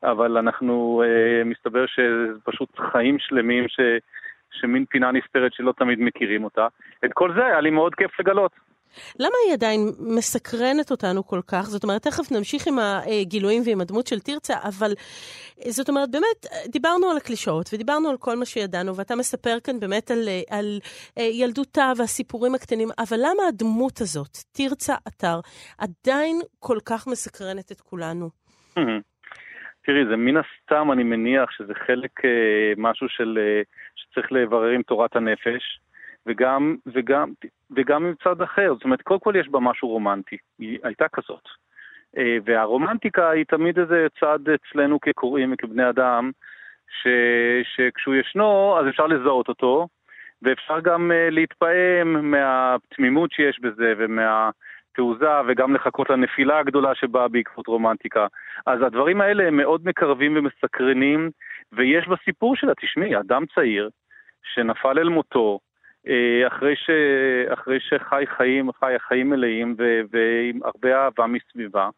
אבל 0.04 0.38
אנחנו, 0.38 1.04
uh, 1.06 1.48
מסתבר 1.48 1.86
שזה 1.86 2.40
פשוט 2.44 2.70
חיים 2.92 3.20
שלמים 3.20 3.68
ש... 3.68 3.80
שמין 4.52 4.86
פינה 4.86 5.12
נסתרת 5.12 5.54
שלא 5.54 5.74
תמיד 5.78 6.00
מכירים 6.02 6.44
אותה. 6.44 6.68
את 7.06 7.14
כל 7.14 7.34
זה 7.34 7.46
היה 7.46 7.62
לי 7.62 7.70
מאוד 7.70 7.96
כיף 7.96 8.20
לגלות. 8.20 8.52
למה 9.20 9.36
היא 9.46 9.54
עדיין 9.54 9.92
מסקרנת 10.00 10.92
אותנו 10.92 11.28
כל 11.28 11.42
כך? 11.48 11.62
זאת 11.62 11.84
אומרת, 11.84 12.02
תכף 12.02 12.32
נמשיך 12.32 12.68
עם 12.68 12.80
הגילויים 12.80 13.64
ועם 13.66 13.82
הדמות 13.82 14.08
של 14.08 14.20
תרצה, 14.20 14.56
אבל 14.64 14.92
זאת 15.70 15.90
אומרת, 15.90 16.12
באמת, 16.12 16.72
דיברנו 16.72 17.10
על 17.12 17.18
הקלישאות 17.18 17.70
ודיברנו 17.74 18.10
על 18.10 18.18
כל 18.18 18.36
מה 18.36 18.46
שידענו, 18.46 18.96
ואתה 18.96 19.16
מספר 19.16 19.58
כאן 19.64 19.80
באמת 19.80 20.12
על, 20.12 20.30
על 20.50 20.80
אה, 21.18 21.24
ילדותה 21.24 21.92
והסיפורים 21.98 22.56
הקטנים, 22.56 22.90
אבל 23.00 23.18
למה 23.18 23.44
הדמות 23.50 24.02
הזאת, 24.02 24.38
תרצה 24.52 24.96
אתר, 25.08 25.40
עדיין 25.78 26.40
כל 26.60 26.78
כך 26.86 27.08
מסקרנת 27.08 27.72
את 27.72 27.82
כולנו? 27.82 28.30
תראי, 29.86 30.06
זה 30.10 30.16
מן 30.16 30.38
הסתם, 30.38 30.92
אני 30.92 31.04
מניח 31.04 31.52
שזה 31.52 31.74
חלק 31.88 32.26
אה, 32.26 32.74
משהו 32.78 33.10
של, 33.10 33.40
אה, 33.42 33.62
שצריך 33.96 34.32
לברר 34.32 34.70
עם 34.70 34.82
תורת 34.82 35.16
הנפש, 35.16 35.80
וגם, 36.26 36.76
וגם, 36.96 37.34
וגם 37.76 38.06
עם 38.06 38.14
צד 38.24 38.42
אחר. 38.42 38.74
זאת 38.74 38.84
אומרת, 38.84 39.02
קודם 39.02 39.20
כל 39.20 39.34
יש 39.40 39.48
בה 39.48 39.60
משהו 39.60 39.88
רומנטי, 39.88 40.38
היא 40.60 40.80
הייתה 40.84 41.08
כזאת. 41.08 41.44
אה, 42.18 42.38
והרומנטיקה 42.46 43.30
היא 43.30 43.46
תמיד 43.46 43.80
איזה 43.80 44.08
צד 44.20 44.40
אצלנו 44.50 45.00
כקוראים 45.00 45.54
וכבני 45.54 45.90
אדם, 45.90 46.32
ש, 47.02 47.08
שכשהוא 47.76 48.16
ישנו, 48.16 48.78
אז 48.80 48.88
אפשר 48.88 49.08
לזהות 49.08 49.48
אותו, 49.48 49.88
ואפשר 50.42 50.80
גם 50.80 51.12
אה, 51.12 51.30
להתפעם 51.30 52.32
מהתמימות 52.32 53.32
שיש 53.32 53.60
בזה 53.60 53.94
ומה... 53.98 54.50
תעוזה 54.96 55.26
וגם 55.48 55.76
לחכות 55.76 56.10
לנפילה 56.10 56.60
הגדולה 56.60 56.96
שבאה 56.96 57.28
בעקבות 57.28 57.68
רומנטיקה. 57.68 58.28
אז 58.66 58.82
הדברים 58.82 59.22
האלה 59.22 59.48
הם 59.48 59.58
מאוד 59.58 59.82
מקרבים 59.86 60.38
ומסקרנים, 60.38 61.30
ויש 61.72 62.08
בסיפור 62.08 62.56
שלה, 62.56 62.74
תשמעי, 62.82 63.20
אדם 63.20 63.46
צעיר 63.56 63.90
שנפל 64.54 65.00
אל 65.00 65.10
מותו, 65.10 65.60
אחרי, 66.48 66.76
ש... 66.76 66.90
אחרי 67.54 67.80
שחי 67.80 68.24
חיים, 68.28 68.72
חי 68.72 68.96
חיים 69.00 69.30
מלאים 69.30 69.76
ו... 69.78 70.02
ועם 70.12 70.60
הרבה 70.64 71.04
אהבה 71.04 71.28
מסביבה, 71.28 71.90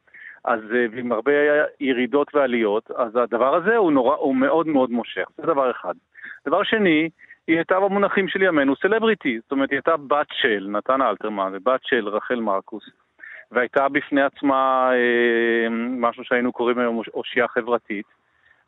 אז 0.46 0.60
אה, 0.76 0.86
ועם 0.92 1.12
הרבה 1.12 1.32
ירידות 1.80 2.36
ועליות, 2.36 2.92
אז 2.92 3.16
הדבר 3.16 3.56
הזה 3.56 3.76
הוא, 3.76 3.92
נורא, 3.92 4.16
הוא 4.16 4.36
מאוד 4.36 4.68
מאוד 4.68 4.92
מושך, 4.92 5.26
זה 5.38 5.44
דבר 5.44 5.72
אחד. 5.72 5.94
דבר 6.48 6.64
שני, 6.64 7.10
היא 7.48 7.56
הייתה 7.56 7.80
במונחים 7.80 8.28
של 8.28 8.42
ימינו 8.42 8.76
סלבריטי, 8.76 9.40
זאת 9.40 9.52
אומרת 9.52 9.70
היא 9.70 9.78
הייתה 9.78 9.98
בת 9.98 10.28
של 10.32 10.68
נתן 10.70 11.02
אלתרמן 11.02 11.52
ובת 11.54 11.80
של 11.84 12.08
רחל 12.10 12.40
מרקוס, 12.40 12.84
והייתה 13.52 13.90
בפני 13.90 14.22
עצמה 14.22 14.90
אה, 14.94 15.70
משהו 15.98 16.24
שהיינו 16.24 16.52
קוראים 16.52 16.80
היום 16.80 17.02
אושייה 17.14 17.48
חברתית, 17.48 18.06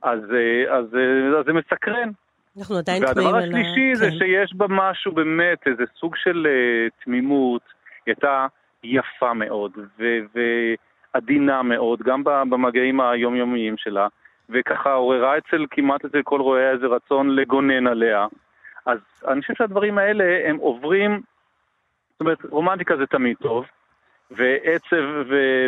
אז, 0.01 0.19
אה, 0.33 0.77
אז, 0.77 0.95
אה, 0.95 1.39
אז 1.39 1.45
זה 1.45 1.53
מסקרן. 1.53 2.09
אנחנו 2.57 2.77
עדיין 2.77 3.05
תמימים. 3.05 3.33
והדבר 3.33 3.37
השלישי 3.37 3.91
כן. 3.93 3.95
זה 3.95 4.11
שיש 4.11 4.53
בה 4.55 4.65
משהו 4.69 5.11
באמת, 5.11 5.67
איזה 5.67 5.83
סוג 5.99 6.15
של 6.15 6.47
uh, 6.47 7.03
תמימות, 7.05 7.61
היא 8.05 8.13
הייתה 8.13 8.47
יפה 8.83 9.33
מאוד 9.33 9.71
ועדינה 11.13 11.63
מאוד, 11.63 12.01
גם 12.01 12.23
במגעים 12.23 13.01
היומיומיים 13.01 13.77
שלה, 13.77 14.07
וככה 14.49 14.93
עוררה 14.93 15.37
אצל, 15.37 15.65
כמעט 15.71 16.05
אצל 16.05 16.21
כל 16.23 16.41
רואי 16.41 16.69
איזה 16.69 16.85
רצון 16.85 17.35
לגונן 17.35 17.87
עליה. 17.87 18.27
אז 18.85 18.97
אני 19.27 19.41
חושב 19.41 19.53
שהדברים 19.57 19.97
האלה 19.97 20.49
הם 20.49 20.57
עוברים, 20.57 21.21
זאת 22.11 22.21
אומרת, 22.21 22.37
רומנטיקה 22.49 22.97
זה 22.97 23.05
תמיד 23.05 23.37
טוב, 23.41 23.65
ועצב 24.31 25.05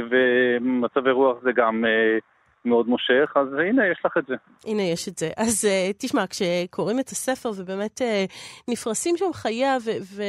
ומצבי 0.10 1.12
רוח 1.12 1.38
זה 1.42 1.52
גם 1.52 1.86
uh, 1.86 2.22
מאוד 2.68 2.88
מושך, 2.88 3.34
אז 3.36 3.48
הנה, 3.70 3.88
יש 3.92 4.00
לך 4.06 4.18
את 4.18 4.24
זה. 4.28 4.36
הנה, 4.66 4.82
יש 4.82 5.08
את 5.08 5.18
זה. 5.18 5.30
אז 5.38 5.66
uh, 5.66 5.94
תשמע, 5.98 6.24
כשקוראים 6.30 7.00
את 7.00 7.10
הספר 7.10 7.52
ובאמת 7.56 8.02
uh, 8.02 8.32
נפרסים 8.68 9.18
שם 9.18 9.34
חייה 9.34 9.78
ו- 9.86 10.22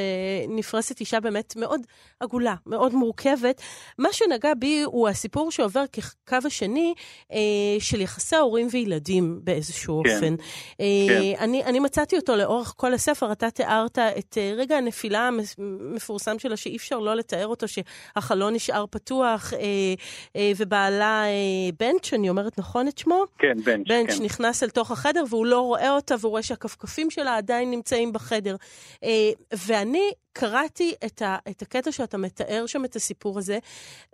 ונפרסת 0.49 1.01
אישה 1.01 1.21
באמת 1.21 1.57
מאוד 1.57 1.81
עגולה, 2.21 2.55
מאוד 2.67 2.95
מורכבת, 2.95 3.63
מה 3.99 4.09
שנגע 4.13 4.55
בי 4.55 4.83
הוא 4.83 5.09
הסיפור 5.09 5.51
שעובר 5.51 5.85
כקו 5.93 6.37
השני 6.47 6.95
uh, 7.33 7.35
של 7.79 8.01
יחסי 8.01 8.37
ההורים 8.37 8.67
וילדים 8.71 9.41
באיזשהו 9.45 10.03
כן. 10.05 10.15
אופן. 10.15 10.35
Uh, 10.35 10.77
כן. 11.09 11.45
אני, 11.45 11.65
אני 11.65 11.81
מצאתי 11.81 12.17
אותו 12.17 12.37
לאורך 12.37 12.75
כל 12.77 12.95
הספר, 12.95 13.33
אתה 13.33 13.51
תיארת 13.51 13.99
את 13.99 14.39
uh, 14.39 14.59
רגע 14.59 14.77
הנפילה 14.77 15.29
המפורסם 15.59 16.39
שלה, 16.39 16.57
שאי 16.57 16.77
אפשר 16.77 16.99
לא 16.99 17.15
לתאר 17.15 17.47
אותו, 17.47 17.67
שהחלון 17.69 18.55
נשאר 18.55 18.85
פתוח, 18.91 19.53
uh, 19.53 19.57
uh, 19.57 20.39
ובעלה 20.57 21.25
uh, 21.25 21.75
בנצ' 21.81 22.13
אני 22.29 22.31
אומרת 22.31 22.59
נכון 22.59 22.89
את 22.89 22.99
שמו? 22.99 23.25
כן, 23.39 23.59
בנץ'. 23.65 23.89
בנץ' 23.89 24.19
כן. 24.19 24.25
נכנס 24.25 24.63
אל 24.63 24.71
תוך 24.71 24.91
החדר 24.91 25.25
והוא 25.29 25.47
לא 25.47 25.61
רואה 25.61 25.91
אותה 25.91 26.15
והוא 26.21 26.31
רואה 26.31 26.43
שהכפכפים 26.43 27.11
שלה 27.11 27.37
עדיין 27.37 27.71
נמצאים 27.71 28.13
בחדר. 28.13 28.57
אה, 29.05 29.31
ואני 29.67 30.11
קראתי 30.33 30.95
את, 31.07 31.23
ה, 31.23 31.37
את 31.51 31.63
הקטע 31.63 31.93
שאתה 31.93 32.19
מתאר 32.19 32.67
שם, 32.67 32.85
את 32.85 32.97
הסיפור 32.97 33.39
הזה, 33.39 33.59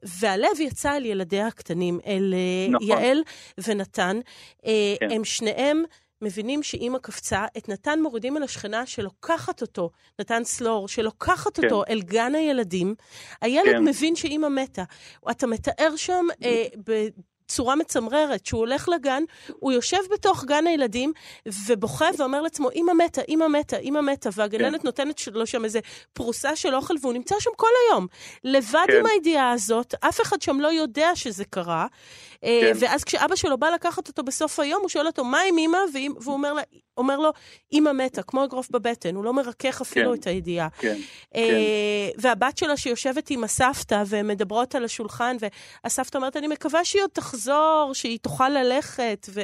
והלב 0.03 0.61
יצא 0.61 0.97
אל 0.97 1.05
ילדיה 1.05 1.47
הקטנים, 1.47 2.01
אל 2.07 2.35
אה, 2.35 2.71
נכון. 2.71 2.89
יעל 2.89 3.23
ונתן. 3.59 4.21
אה, 4.67 4.95
כן. 5.01 5.11
הם 5.11 5.25
שניהם... 5.25 5.85
מבינים 6.23 6.63
שאימא 6.63 6.99
קפצה, 6.99 7.47
את 7.57 7.69
נתן 7.69 8.03
מורידים 8.03 8.37
אל 8.37 8.43
השכנה 8.43 8.87
שלוקחת 8.87 9.63
אותו, 9.63 9.91
נתן 10.21 10.45
סלור, 10.45 10.89
שלוקחת 10.89 11.57
כן. 11.57 11.65
אותו 11.65 11.85
אל 11.89 12.03
גן 12.03 12.35
הילדים. 12.35 12.95
הילד 13.41 13.73
כן. 13.73 13.85
מבין 13.85 14.17
שאימא 14.17 14.49
מתה. 14.49 14.85
אתה 15.31 15.47
מתאר 15.47 15.97
שם 15.97 16.27
אה, 16.45 16.65
צורה 17.49 17.75
מצמררת. 17.77 18.47
שהוא 18.47 18.59
הולך 18.59 18.89
לגן, 18.89 19.23
הוא 19.61 19.73
יושב 19.73 19.99
בתוך 20.13 20.45
גן 20.45 20.67
הילדים 20.67 21.13
ובוכה 21.67 22.09
ואומר 22.19 22.43
לעצמו, 22.43 22.71
אמא 22.75 22.93
מתה, 22.93 23.21
אמא 23.29 23.49
מתה, 23.49 23.77
אמא 23.77 24.01
מתה, 24.01 24.29
והגננת 24.33 24.81
כן. 24.81 24.87
נותנת 24.87 25.27
לו 25.27 25.47
שם 25.47 25.65
איזה 25.65 25.81
פרוסה 26.13 26.57
של 26.57 26.75
אוכל, 26.75 26.95
והוא 27.01 27.13
נמצא 27.13 27.35
שם 27.41 27.51
כל 27.57 27.67
היום. 27.89 28.07
לבד 28.45 28.85
כן. 28.87 28.99
עם 28.99 29.07
הידיעה 29.07 29.53
הזאת, 29.53 29.95
אף 30.01 30.21
אחד 30.21 30.43
שם 30.43 30.61
לא 30.61 30.69
יודע 30.69 31.17
שזה 31.17 31.45
קרה. 31.45 31.87
אה, 32.45 32.61
כן. 32.61 32.73
ואז 32.81 33.05
כשאבא 33.05 33.37
שלו 33.37 33.59
בא 33.59 33.69
לקחת 33.69 34.09
אותו 34.09 34.23
בסוף 34.23 34.61
היום, 34.61 34.83
הוא 34.83 34.89
שואל 34.89 35.07
אותו, 35.07 35.25
מה 35.25 35.41
עם 35.49 35.59
אמא? 35.59 35.79
והוא 36.21 36.35
אומר, 36.35 36.53
לה, 36.53 36.63
אומר 36.97 37.19
לו, 37.19 37.31
אמא 37.73 37.93
מתה, 37.93 38.23
כמו 38.23 38.45
אגרוף 38.45 38.71
בבטן, 38.71 39.15
הוא 39.15 39.25
לא 39.25 39.33
מרכך 39.33 39.81
אפילו 39.81 40.11
כן. 40.11 40.21
את 40.21 40.27
הידיעה. 40.27 40.69
כן, 40.79 40.97
אה, 41.35 41.49
כן. 42.15 42.21
והבת 42.21 42.59
שלה 42.59 42.77
שיושבת 42.77 43.31
עם 43.31 43.45
הסבתא, 43.45 44.03
והן 44.07 44.27
מדברות 44.27 44.75
על 44.75 44.85
השולחן, 44.85 45.37
והסבתא 45.85 46.17
אומרת, 46.17 46.37
אני 46.37 46.47
מקווה 46.47 46.85
שהיא 46.85 47.03
עוד 47.03 47.11
תחזור, 47.11 47.91
שהיא 47.93 48.19
תוכל 48.23 48.49
ללכת. 48.49 49.27
ו... 49.31 49.41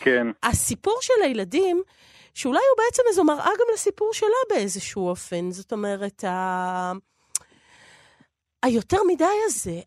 כן. 0.00 0.26
הסיפור 0.42 0.98
של 1.00 1.22
הילדים, 1.24 1.82
שאולי 2.34 2.60
הוא 2.76 2.84
בעצם 2.84 3.02
איזו 3.08 3.24
מראה 3.24 3.44
גם 3.44 3.66
לסיפור 3.74 4.10
שלה 4.12 4.28
באיזשהו 4.50 5.08
אופן. 5.08 5.50
זאת 5.50 5.72
אומרת, 5.72 6.24
ה... 6.24 6.92
היותר 8.62 8.96
מדי 9.12 9.24
הזה, 9.46 9.80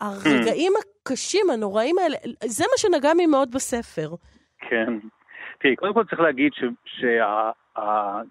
הרגעים 0.00 0.72
הקשים, 0.78 1.50
הנוראים 1.50 1.98
האלה, 1.98 2.16
זה 2.44 2.64
מה 2.70 2.76
שנגע 2.76 3.14
לי 3.14 3.26
מאוד 3.26 3.50
בספר. 3.50 4.10
כן. 4.58 4.98
תראי, 5.58 5.76
קודם 5.76 5.94
כל 5.94 6.04
צריך 6.04 6.20
להגיד 6.20 6.52
שתרצה 6.84 8.24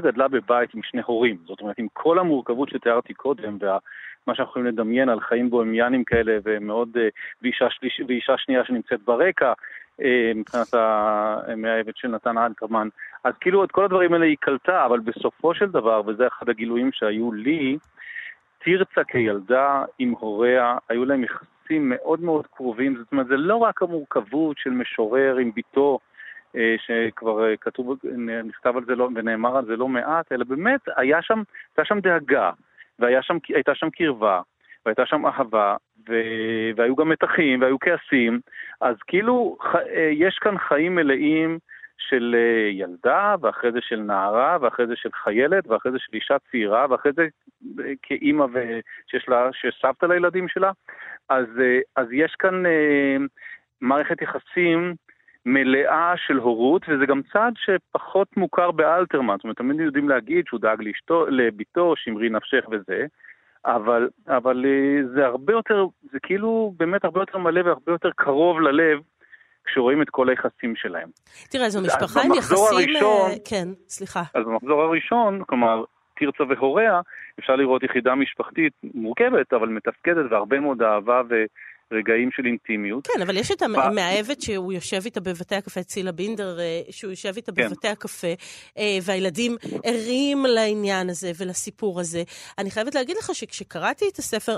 גדלה 0.00 0.28
בבית 0.28 0.74
עם 0.74 0.82
שני 0.82 1.02
הורים. 1.06 1.36
זאת 1.46 1.60
אומרת, 1.60 1.78
עם 1.78 1.86
כל 1.92 2.18
המורכבות 2.18 2.68
שתיארתי 2.68 3.14
קודם, 3.14 3.58
ומה 3.60 4.34
שאנחנו 4.34 4.50
יכולים 4.50 4.66
לדמיין 4.66 5.08
על 5.08 5.20
חיים 5.20 5.50
בוהמיאנים 5.50 6.04
כאלה, 6.04 6.38
ומאוד, 6.44 6.88
אה, 6.96 7.08
ואישה, 7.42 7.70
שליש, 7.70 8.00
ואישה 8.08 8.34
שנייה 8.38 8.64
שנמצאת 8.64 9.02
ברקע, 9.02 9.52
אה, 10.02 10.32
מבחינת 10.34 10.74
המאהבת 10.74 11.96
של 11.96 12.08
נתן 12.08 12.38
אלתרמן. 12.38 12.88
אז 13.24 13.34
כאילו 13.40 13.64
את 13.64 13.70
כל 13.70 13.84
הדברים 13.84 14.12
האלה 14.12 14.24
היא 14.24 14.36
קלטה, 14.40 14.86
אבל 14.86 15.00
בסופו 15.00 15.54
של 15.54 15.66
דבר, 15.66 16.02
וזה 16.06 16.26
אחד 16.26 16.48
הגילויים 16.48 16.90
שהיו 16.92 17.32
לי, 17.32 17.78
תרצה 18.64 19.04
כילדה 19.04 19.84
עם 19.98 20.14
הוריה, 20.18 20.76
היו 20.88 21.04
להם 21.04 21.24
יחסים 21.24 21.88
מאוד 21.88 22.20
מאוד 22.20 22.46
קרובים, 22.46 22.96
זאת 22.96 23.12
אומרת, 23.12 23.26
זה 23.26 23.36
לא 23.36 23.56
רק 23.56 23.82
המורכבות 23.82 24.58
של 24.58 24.70
משורר 24.70 25.36
עם 25.36 25.50
בתו, 25.56 25.98
אה, 26.56 26.74
שכבר 26.78 27.48
אה, 27.48 27.56
כתוב, 27.56 27.96
נכתב 28.44 28.76
על 28.76 28.84
זה 28.84 28.94
לא, 28.94 29.08
ונאמר 29.14 29.56
על 29.56 29.64
זה 29.64 29.76
לא 29.76 29.88
מעט, 29.88 30.32
אלא 30.32 30.44
באמת 30.44 30.80
היה 30.96 31.22
שם, 31.22 31.42
הייתה 31.70 31.84
שם 31.84 32.00
דאגה, 32.00 32.50
והייתה 32.98 33.74
שם 33.74 33.90
קרבה, 33.90 34.40
והייתה 34.86 35.06
שם 35.06 35.26
אהבה, 35.26 35.76
ו... 36.08 36.14
והיו 36.76 36.96
גם 36.96 37.08
מתחים, 37.08 37.60
והיו 37.60 37.78
כעסים, 37.78 38.40
אז 38.80 38.96
כאילו. 39.06 39.56
אה, 39.74 40.10
יש 40.12 40.38
כאן 40.38 40.58
חיים 40.58 40.94
מלאים 40.94 41.58
של 42.08 42.36
ילדה, 42.70 43.34
ואחרי 43.40 43.72
זה 43.72 43.78
של 43.82 44.00
נערה, 44.00 44.58
ואחרי 44.60 44.86
זה 44.86 44.96
של 44.96 45.08
חיילת, 45.12 45.66
ואחרי 45.66 45.92
זה 45.92 45.98
של 45.98 46.14
אישה 46.14 46.36
צעירה, 46.50 46.86
ואחרי 46.90 47.12
זה 47.12 47.26
כאימא 48.02 48.46
שיש 49.06 49.28
לה, 49.28 49.48
שיש 49.52 49.78
סבתא 49.82 50.06
לילדים 50.06 50.48
שלה. 50.48 50.70
אז, 51.28 51.46
אז 51.96 52.06
יש 52.12 52.34
כאן 52.38 52.62
מערכת 53.80 54.22
יחסים 54.22 54.94
מלאה 55.46 56.14
של 56.16 56.36
הורות, 56.36 56.82
וזה 56.88 57.06
גם 57.06 57.20
צעד 57.32 57.54
שפחות 57.56 58.36
מוכר 58.36 58.70
באלתרמן. 58.70 59.36
זאת 59.36 59.44
אומרת, 59.44 59.56
תמיד 59.56 59.80
יודעים 59.80 60.08
להגיד 60.08 60.46
שהוא 60.46 60.60
דאג 60.60 60.82
לאשתו, 60.82 61.26
לביתו, 61.26 61.96
שמרי 61.96 62.28
נפשך 62.28 62.64
וזה, 62.70 63.06
אבל, 63.66 64.08
אבל 64.28 64.64
אה, 64.66 65.06
זה 65.14 65.26
הרבה 65.26 65.52
יותר, 65.52 65.86
זה 66.12 66.18
כאילו 66.22 66.74
באמת 66.76 67.04
הרבה 67.04 67.20
יותר 67.20 67.38
מלא 67.38 67.60
והרבה 67.64 67.92
יותר 67.92 68.10
קרוב 68.16 68.60
ללב. 68.60 69.00
כשרואים 69.64 70.02
את 70.02 70.10
כל 70.10 70.28
היחסים 70.28 70.76
שלהם. 70.76 71.08
תראה, 71.50 71.68
זו 71.68 71.80
משפחה 71.82 72.22
עם 72.22 72.32
יחסים... 72.32 72.58
הראשון, 72.72 73.30
כן, 73.44 73.68
סליחה. 73.88 74.22
אז 74.34 74.44
במחזור 74.44 74.82
הראשון, 74.82 75.44
כלומר, 75.46 75.84
תרצה 76.16 76.44
והוריה, 76.48 77.00
אפשר 77.38 77.56
לראות 77.56 77.82
יחידה 77.82 78.14
משפחתית 78.14 78.72
מורכבת, 78.94 79.52
אבל 79.52 79.68
מתפקדת, 79.68 80.32
והרבה 80.32 80.60
מאוד 80.60 80.82
אהבה 80.82 81.22
ו... 81.30 81.34
רגעים 81.94 82.30
של 82.36 82.46
אינטימיות. 82.46 83.06
כן, 83.06 83.22
אבל 83.22 83.36
יש 83.36 83.50
את 83.50 83.62
המאהבת 83.62 84.42
שהוא 84.42 84.72
יושב 84.72 85.00
איתה 85.04 85.20
בבתי 85.20 85.54
הקפה, 85.54 85.82
צילה 85.82 86.12
בינדר, 86.12 86.60
אה, 86.60 86.80
שהוא 86.90 87.10
יושב 87.10 87.32
איתה 87.36 87.52
כן. 87.52 87.68
בבתי 87.68 87.88
הקפה, 87.88 88.32
אה, 88.78 88.98
והילדים 89.02 89.56
ערים 89.84 90.46
לעניין 90.46 91.10
הזה 91.10 91.32
ולסיפור 91.38 92.00
הזה. 92.00 92.22
אני 92.58 92.70
חייבת 92.70 92.94
להגיד 92.94 93.16
לך 93.16 93.34
שכשקראתי 93.34 94.04
את 94.12 94.18
הספר, 94.18 94.56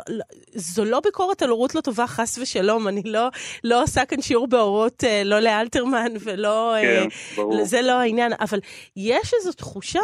זו 0.55 0.85
לא 0.85 1.01
ביקורת 1.01 1.42
על 1.42 1.51
הורות 1.51 1.75
לא 1.75 1.81
טובה, 1.81 2.07
חס 2.07 2.38
ושלום, 2.38 2.88
אני 2.88 3.03
לא, 3.05 3.29
לא 3.64 3.83
עושה 3.83 4.05
כאן 4.05 4.22
שיעור 4.22 4.46
בהורות, 4.46 5.05
אה, 5.05 5.22
לא 5.25 5.40
לאלתרמן 5.40 6.12
ולא... 6.20 6.75
כן, 6.83 7.09
ברור. 7.37 7.64
זה 7.64 7.83
לא 7.83 7.92
העניין, 7.92 8.33
אבל 8.40 8.59
יש 8.96 9.35
איזו 9.40 9.53
תחושה 9.53 10.01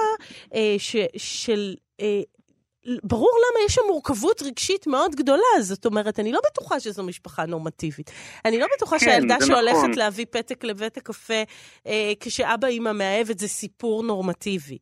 ש, 0.78 0.96
של... 1.16 1.74
ברור 3.02 3.30
למה 3.38 3.64
יש 3.66 3.74
שם 3.74 3.82
מורכבות 3.86 4.42
רגשית 4.42 4.86
מאוד 4.86 5.14
גדולה, 5.14 5.60
זאת 5.60 5.86
אומרת, 5.86 6.20
אני 6.20 6.32
לא 6.32 6.40
בטוחה 6.50 6.80
שזו 6.80 7.02
משפחה 7.02 7.46
נורמטיבית. 7.46 8.10
אני 8.44 8.58
לא 8.58 8.66
בטוחה 8.76 8.98
כן, 8.98 9.04
שהילדה 9.04 9.36
שהולכת 9.46 9.76
נכון. 9.76 9.94
להביא 9.94 10.26
פתק 10.30 10.64
לבית 10.64 10.96
הקפה 10.96 11.42
אה, 11.86 12.12
כשאבא 12.20 12.68
אימא 12.68 12.92
מאהבת 12.92 13.38
זה 13.38 13.48
סיפור 13.48 14.02
נורמטיבי. 14.02 14.78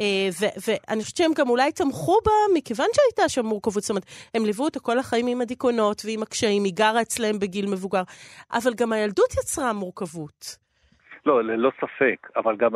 אה, 0.00 0.28
ואני 0.66 1.02
חושבת 1.02 1.16
שהם 1.16 1.32
גם 1.32 1.48
אולי 1.48 1.72
תמכו 1.72 2.18
בה 2.24 2.32
מכיוון 2.54 2.86
שהייתה 2.94 3.28
שם 3.28 3.46
מורכבות. 3.46 3.82
זאת 3.82 3.90
אומרת, 3.90 4.04
הם 4.34 4.46
ליוו 4.46 4.64
אותה 4.64 4.80
כל 4.80 4.98
החיים 4.98 5.26
עם 5.26 5.40
הדיכאונות 5.40 6.02
ועם 6.04 6.22
הקשיים, 6.22 6.64
היא 6.64 6.72
גרה 6.74 7.02
אצלם 7.02 7.38
בגיל 7.38 7.66
מבוגר, 7.66 8.02
אבל 8.52 8.74
גם 8.74 8.92
הילדות 8.92 9.34
יצרה 9.34 9.72
מורכבות. 9.72 10.62
לא, 11.26 11.42
ללא 11.44 11.72
ספק, 11.80 12.28
אבל 12.36 12.56
גם 12.56 12.70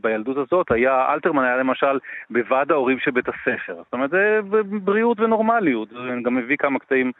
בילדות 0.00 0.36
הזאת 0.36 0.70
היה, 0.70 1.12
אלתרמן 1.12 1.44
היה 1.44 1.56
למשל 1.56 1.98
בוועד 2.30 2.72
ההורים 2.72 2.98
של 2.98 3.10
בית 3.10 3.28
הספר. 3.28 3.74
זאת 3.74 3.92
אומרת, 3.92 4.10
זה 4.10 4.40
בריאות 4.84 5.20
ונורמליות. 5.20 5.88
אני 5.92 6.22
גם 6.22 6.34
מביא 6.34 6.56
כמה 6.56 6.78
קטעים 6.78 7.12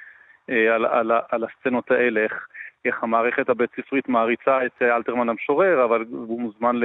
אה, 0.51 0.75
על, 0.75 0.87
על, 0.87 1.13
על 1.29 1.45
הסצנות 1.45 1.91
האלה, 1.91 2.21
איך, 2.21 2.49
איך 2.85 3.03
המערכת 3.03 3.49
הבית 3.49 3.71
ספרית 3.81 4.09
מעריצה 4.09 4.67
את 4.67 4.83
אלתרמן 4.83 5.29
המשורר, 5.29 5.85
אבל 5.85 6.05
הוא 6.11 6.41
מוזמן 6.41 6.77
ל, 6.77 6.85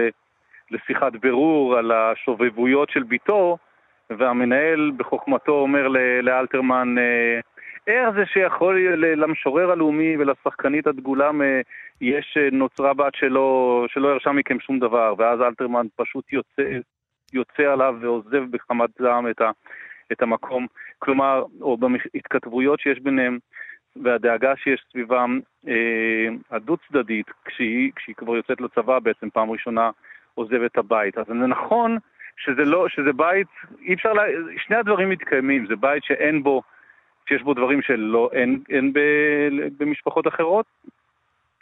לשיחת 0.71 1.13
בירור 1.13 1.77
על 1.77 1.91
השובבויות 1.91 2.89
של 2.89 3.03
ביתו, 3.03 3.58
והמנהל 4.10 4.91
בחוכמתו 4.97 5.51
אומר 5.51 5.88
לאלתרמן, 6.21 6.95
אה, 6.97 7.39
איך 7.88 8.10
זה 8.15 8.26
שיכול 8.26 8.95
למשורר 8.98 9.71
הלאומי 9.71 10.17
ולשחקנית 10.17 10.88
הדגולה 10.88 11.32
יש 12.02 12.38
אה, 12.38 12.50
נוצרה 12.52 12.93
בת 12.93 13.15
שלא, 13.15 13.86
שלא 13.89 14.08
ירשה 14.08 14.32
מכם 14.32 14.60
שום 14.60 14.80
דבר, 14.80 15.13
ואז 15.17 15.41
אלתרמן 15.41 15.88
פשוט 15.95 16.34
יוצא, 16.34 16.62
יוצא 17.34 17.63
עליו 17.63 17.95
ועוזב 18.02 18.43
בחמת 18.52 18.89
זעם 19.00 19.30
את, 19.30 19.41
ה, 19.41 19.52
את 20.12 20.21
המקום. 20.21 20.67
כלומר, 21.00 21.43
או 21.62 21.78
בהתכתבויות 21.78 22.80
שיש 22.80 23.00
ביניהם 23.00 23.39
והדאגה 24.04 24.56
שיש 24.56 24.86
סביבם, 24.91 25.39
אה, 25.67 26.28
הדו-צדדית, 26.52 27.28
כשהיא, 27.45 27.91
כשהיא 27.95 28.15
כבר 28.15 28.36
יוצאת 28.36 28.62
לצבא 28.62 29.00
בעצם 29.00 29.30
פעם 29.30 29.52
ראשונה 29.52 29.89
עוזבת 30.34 30.71
את 30.71 30.78
הבית. 30.78 31.17
אז 31.17 31.26
זה 31.28 31.34
נכון 31.34 31.98
שזה 32.38 32.65
לא, 32.65 32.89
שזה 32.89 33.13
בית, 33.13 33.48
אי 33.82 33.93
אפשר, 33.93 34.13
לה, 34.13 34.24
שני 34.58 34.76
הדברים 34.76 35.10
מתקיימים, 35.10 35.65
זה 35.67 35.76
בית 35.76 36.04
שאין 36.04 36.43
בו, 36.43 36.62
שיש 37.29 37.41
בו 37.41 37.53
דברים 37.53 37.81
שלא, 37.81 38.29
אין, 38.33 38.59
אין 38.69 38.93
ב, 38.93 38.99
במשפחות 39.79 40.27
אחרות, 40.27 40.65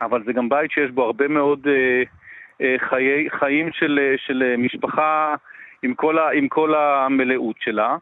אבל 0.02 0.24
זה 0.24 0.34
גם 0.34 0.50
בית 0.50 0.72
שיש 0.72 0.92
בו 0.92 1.04
הרבה 1.04 1.28
מאוד 1.28 1.68
אה, 1.68 2.04
אה, 2.62 2.76
חיי, 2.80 3.30
חיים 3.30 3.70
של, 3.72 4.00
אה, 4.02 4.16
של 4.18 4.56
משפחה 4.58 5.36
עם 5.84 5.94
כל, 5.94 6.20
ה, 6.20 6.30
עם 6.32 6.48
כל 6.48 6.76
המלאות 6.76 7.56
שלה. 7.60 7.98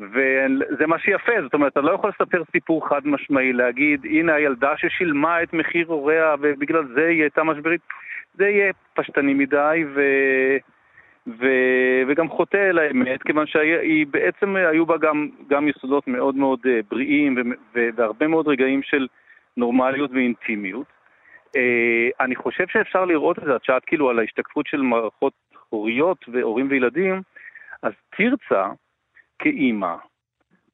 וזה 0.00 0.86
מה 0.86 0.98
שיפה, 0.98 1.32
זאת 1.42 1.54
אומרת, 1.54 1.72
אתה 1.72 1.80
לא 1.80 1.92
יכול 1.92 2.10
לספר 2.10 2.42
סיפור 2.52 2.88
חד 2.88 3.00
משמעי, 3.04 3.52
להגיד, 3.52 4.04
הנה 4.04 4.34
הילדה 4.34 4.76
ששילמה 4.76 5.42
את 5.42 5.52
מחיר 5.52 5.86
הוריה 5.88 6.34
ובגלל 6.40 6.84
זה 6.94 7.06
היא 7.06 7.20
הייתה 7.20 7.44
משברית, 7.44 7.80
זה 8.34 8.48
יהיה 8.48 8.72
פשטני 8.94 9.34
מדי 9.34 9.84
ו... 9.94 10.00
ו... 11.26 11.46
וגם 12.08 12.28
חוטא 12.28 12.70
אל 12.70 12.78
האמת, 12.78 13.22
כיוון 13.22 13.46
שבעצם 13.46 14.56
היו 14.56 14.86
בה 14.86 14.96
גם, 14.96 15.28
גם 15.48 15.68
יסודות 15.68 16.08
מאוד 16.08 16.36
מאוד 16.36 16.60
בריאים 16.90 17.36
ו... 17.36 17.80
והרבה 17.96 18.26
מאוד 18.26 18.48
רגעים 18.48 18.82
של 18.82 19.06
נורמליות 19.56 20.10
ואינטימיות. 20.10 20.86
Uh, 21.48 21.52
אני 22.20 22.36
חושב 22.36 22.64
שאפשר 22.68 23.04
לראות 23.04 23.38
את 23.38 23.44
זה, 23.44 23.56
את 23.56 23.64
שאלת 23.64 23.84
כאילו 23.84 24.10
על 24.10 24.18
ההשתקפות 24.18 24.66
של 24.66 24.82
מערכות 24.82 25.32
הוריות 25.68 26.24
והורים 26.28 26.66
וילדים, 26.70 27.22
אז 27.82 27.92
תרצה 28.16 28.66
כאימא 29.38 29.94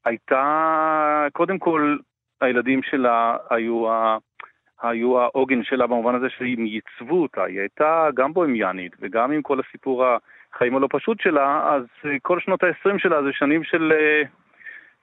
הייתה, 0.04 1.26
קודם 1.32 1.58
כל, 1.58 1.96
הילדים 2.40 2.82
שלה 2.82 3.36
היו, 3.50 3.90
ה, 3.90 4.18
היו 4.82 5.20
העוגן 5.20 5.64
שלה 5.64 5.86
במובן 5.86 6.14
הזה 6.14 6.26
שהם 6.30 6.66
ייצבו 6.66 7.22
אותה, 7.22 7.44
היא 7.44 7.60
הייתה 7.60 8.08
גם 8.14 8.32
בוהמיאנית 8.32 8.92
וגם 9.00 9.32
עם 9.32 9.42
כל 9.42 9.60
הסיפור 9.60 10.04
החיים 10.54 10.76
הלא 10.76 10.88
פשוט 10.90 11.20
שלה, 11.20 11.74
אז 11.74 11.84
כל 12.22 12.40
שנות 12.40 12.62
ה-20 12.62 12.98
שלה 12.98 13.22
זה 13.22 13.32
שנים 13.32 13.64
של 13.64 13.92
uh, 13.92 14.28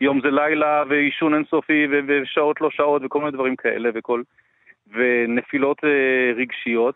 יום 0.02 0.22
זה 0.22 0.32
לילה 0.32 0.84
ועישון 0.90 1.34
אינסופי 1.34 1.88
ושעות 2.08 2.62
לא 2.62 2.70
שעות 2.72 3.02
וכל 3.06 3.20
מיני 3.20 3.32
דברים 3.32 3.56
כאלה 3.56 3.90
וכל... 3.94 4.22
ונפילות 4.94 5.78
רגשיות. 6.36 6.96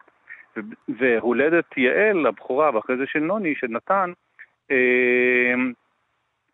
והולדת 0.89 1.77
יעל, 1.77 2.25
הבכורה, 2.25 2.75
ואחרי 2.75 2.97
זה 2.97 3.03
של 3.07 3.19
נוני, 3.19 3.55
של 3.55 3.67
נתן, 3.67 4.11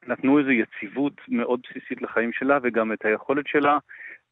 נתנו 0.08 0.40
איזו 0.40 0.52
יציבות 0.52 1.14
מאוד 1.28 1.60
בסיסית 1.70 2.02
לחיים 2.02 2.34
שלה, 2.34 2.58
וגם 2.64 2.94
את 2.94 3.06
היכולת 3.06 3.48
שלה 3.48 3.78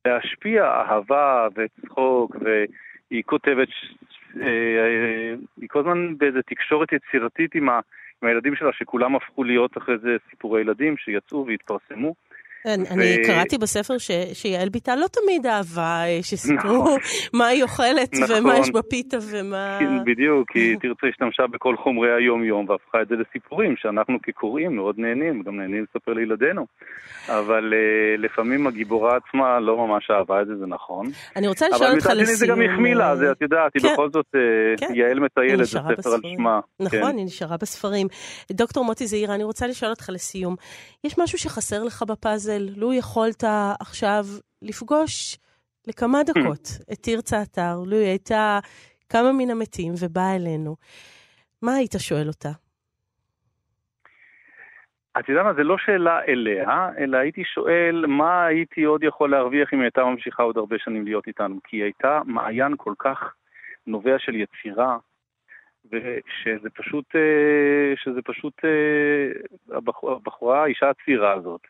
להשפיע 0.06 0.64
אהבה 0.66 1.47
וצחוק, 1.56 2.36
והיא 2.41 3.24
כותבת, 3.26 3.68
אה, 4.41 5.36
היא 5.62 5.70
כל 5.70 5.80
הזמן 5.80 6.18
באיזו 6.18 6.39
תקשורת 6.45 6.93
יצירתית 6.93 7.56
עם, 7.56 7.70
ה, 7.70 7.80
עם 8.22 8.30
הילדים 8.30 8.56
שלה, 8.56 8.74
שכולם 8.74 9.16
הפכו 9.16 9.43
להיות 9.43 9.78
אחרי 9.78 9.97
זה 9.97 10.18
סיפורי 10.30 10.62
ילדים 10.62 10.97
שיצאו 10.97 11.45
והתפרסמו. 11.47 12.16
אני, 12.66 12.84
ו... 12.84 12.93
אני 12.93 13.18
קראתי 13.26 13.57
בספר 13.57 13.97
ש, 13.97 14.12
שיעל 14.34 14.70
ביטה 14.70 14.95
לא 14.95 15.05
תמיד 15.07 15.47
אהבה 15.47 16.03
אה, 16.05 16.20
שסיפרו 16.22 16.78
נכון. 16.78 16.97
מה 17.39 17.47
היא 17.47 17.64
אוכלת 17.64 18.14
נכון. 18.14 18.36
ומה 18.39 18.57
יש 18.57 18.70
בפיתה 18.70 19.18
ומה... 19.32 19.78
כן, 19.80 20.03
בדיוק, 20.03 20.51
כי 20.51 20.76
תרצה 20.82 21.07
השתמשה 21.07 21.43
בכל 21.47 21.76
חומרי 21.78 22.09
היום-יום 22.18 22.70
והפכה 22.70 23.01
את 23.01 23.07
זה 23.07 23.16
לסיפורים 23.16 23.76
שאנחנו 23.78 24.18
כקוראים 24.24 24.76
מאוד 24.76 24.95
נהנים, 24.99 25.43
גם 25.43 25.57
נהנים 25.57 25.86
לספר 25.89 26.14
לילדינו. 26.14 26.66
אבל 27.30 27.74
uh, 27.74 28.22
לפעמים 28.22 28.68
הגיבורה 28.68 29.18
עצמה 29.18 29.59
לא 29.59 29.78
ממש 29.78 30.12
אהבה 30.12 30.41
את 30.41 30.47
זה, 30.47 30.57
זה 30.57 30.66
נכון. 30.66 31.05
אני 31.36 31.47
רוצה 31.47 31.66
לשאול 31.68 31.89
אותך 31.89 31.97
לסיום... 31.97 32.12
אבל 32.12 32.22
מצד 32.22 32.26
שני 32.26 32.36
זה 32.36 32.47
גם 32.47 32.62
החמיא 32.62 32.95
לה, 32.95 33.16
זה 33.16 33.32
את 33.32 33.41
יודעת, 33.41 33.72
היא 33.76 33.84
כן. 33.84 33.93
בכל 33.93 34.09
זאת, 34.14 34.26
כן. 34.78 34.95
יעל 34.95 35.20
מטיילת, 35.20 35.66
זה 35.66 35.80
ספר 35.80 36.14
על 36.14 36.22
שמה. 36.36 36.59
נכון, 36.80 36.99
כן. 36.99 37.18
היא 37.18 37.26
נשארה 37.26 37.57
בספרים. 37.57 38.07
דוקטור 38.51 38.86
מוטי 38.86 39.07
זעירה, 39.07 39.36
אני 39.36 39.43
רוצה 39.43 39.68
לשאול 39.68 39.91
אותך 39.91 40.09
לסיום, 40.14 40.55
יש 41.03 41.18
משהו 41.18 41.38
שחסר 41.38 41.84
לך 41.84 42.03
בפאזל? 42.03 42.51
פאזל, 42.52 42.80
לו 42.80 42.93
יכולת 42.93 43.43
עכשיו 43.80 44.24
לפגוש 44.62 45.38
לכמה 45.88 46.24
דקות 46.24 46.68
את 46.93 46.97
תרצה 47.02 47.41
אתר, 47.41 47.76
לו 47.86 47.97
היא 47.97 48.08
הייתה 48.08 48.60
כמה 49.10 49.32
מן 49.32 49.49
המתים 49.49 49.93
ובאה 50.02 50.36
אלינו, 50.36 50.76
מה 51.62 51.76
היית 51.76 51.91
שואל 51.97 52.28
אותה? 52.28 52.49
את 55.20 55.30
יודעת 55.30 55.45
מה, 55.45 55.54
זה 55.54 55.64
לא 55.64 55.78
שאלה 55.78 56.20
אליה, 56.28 56.89
אלא 56.97 57.18
הייתי 57.18 57.43
שואל 57.43 58.06
מה 58.08 58.45
הייתי 58.45 58.84
עוד 58.84 59.04
יכול 59.04 59.32
להרוויח 59.32 59.74
אם 59.74 59.78
היא 59.78 59.84
הייתה 59.86 60.04
ממשיכה 60.04 60.43
עוד 60.43 60.58
הרבה 60.58 60.76
שנים 60.80 61.06
להיות 61.06 61.28
איתנו, 61.28 61.60
כי 61.64 61.78
היא 61.78 61.84
הייתה 61.84 62.22
מעיין 62.26 62.74
כל 62.78 62.93
כך 62.99 63.34
נובע 63.88 64.20
של 64.20 64.36
יצירה, 64.36 64.97
ושזה 65.86 66.70
פשוט, 66.70 67.16
אה, 67.16 67.93
שזה 67.95 68.22
פשוט, 68.22 68.66
אה, 68.66 69.78
הבחורה, 70.16 70.64
האישה 70.64 70.89
הצעירה 70.89 71.34
הזאת, 71.34 71.62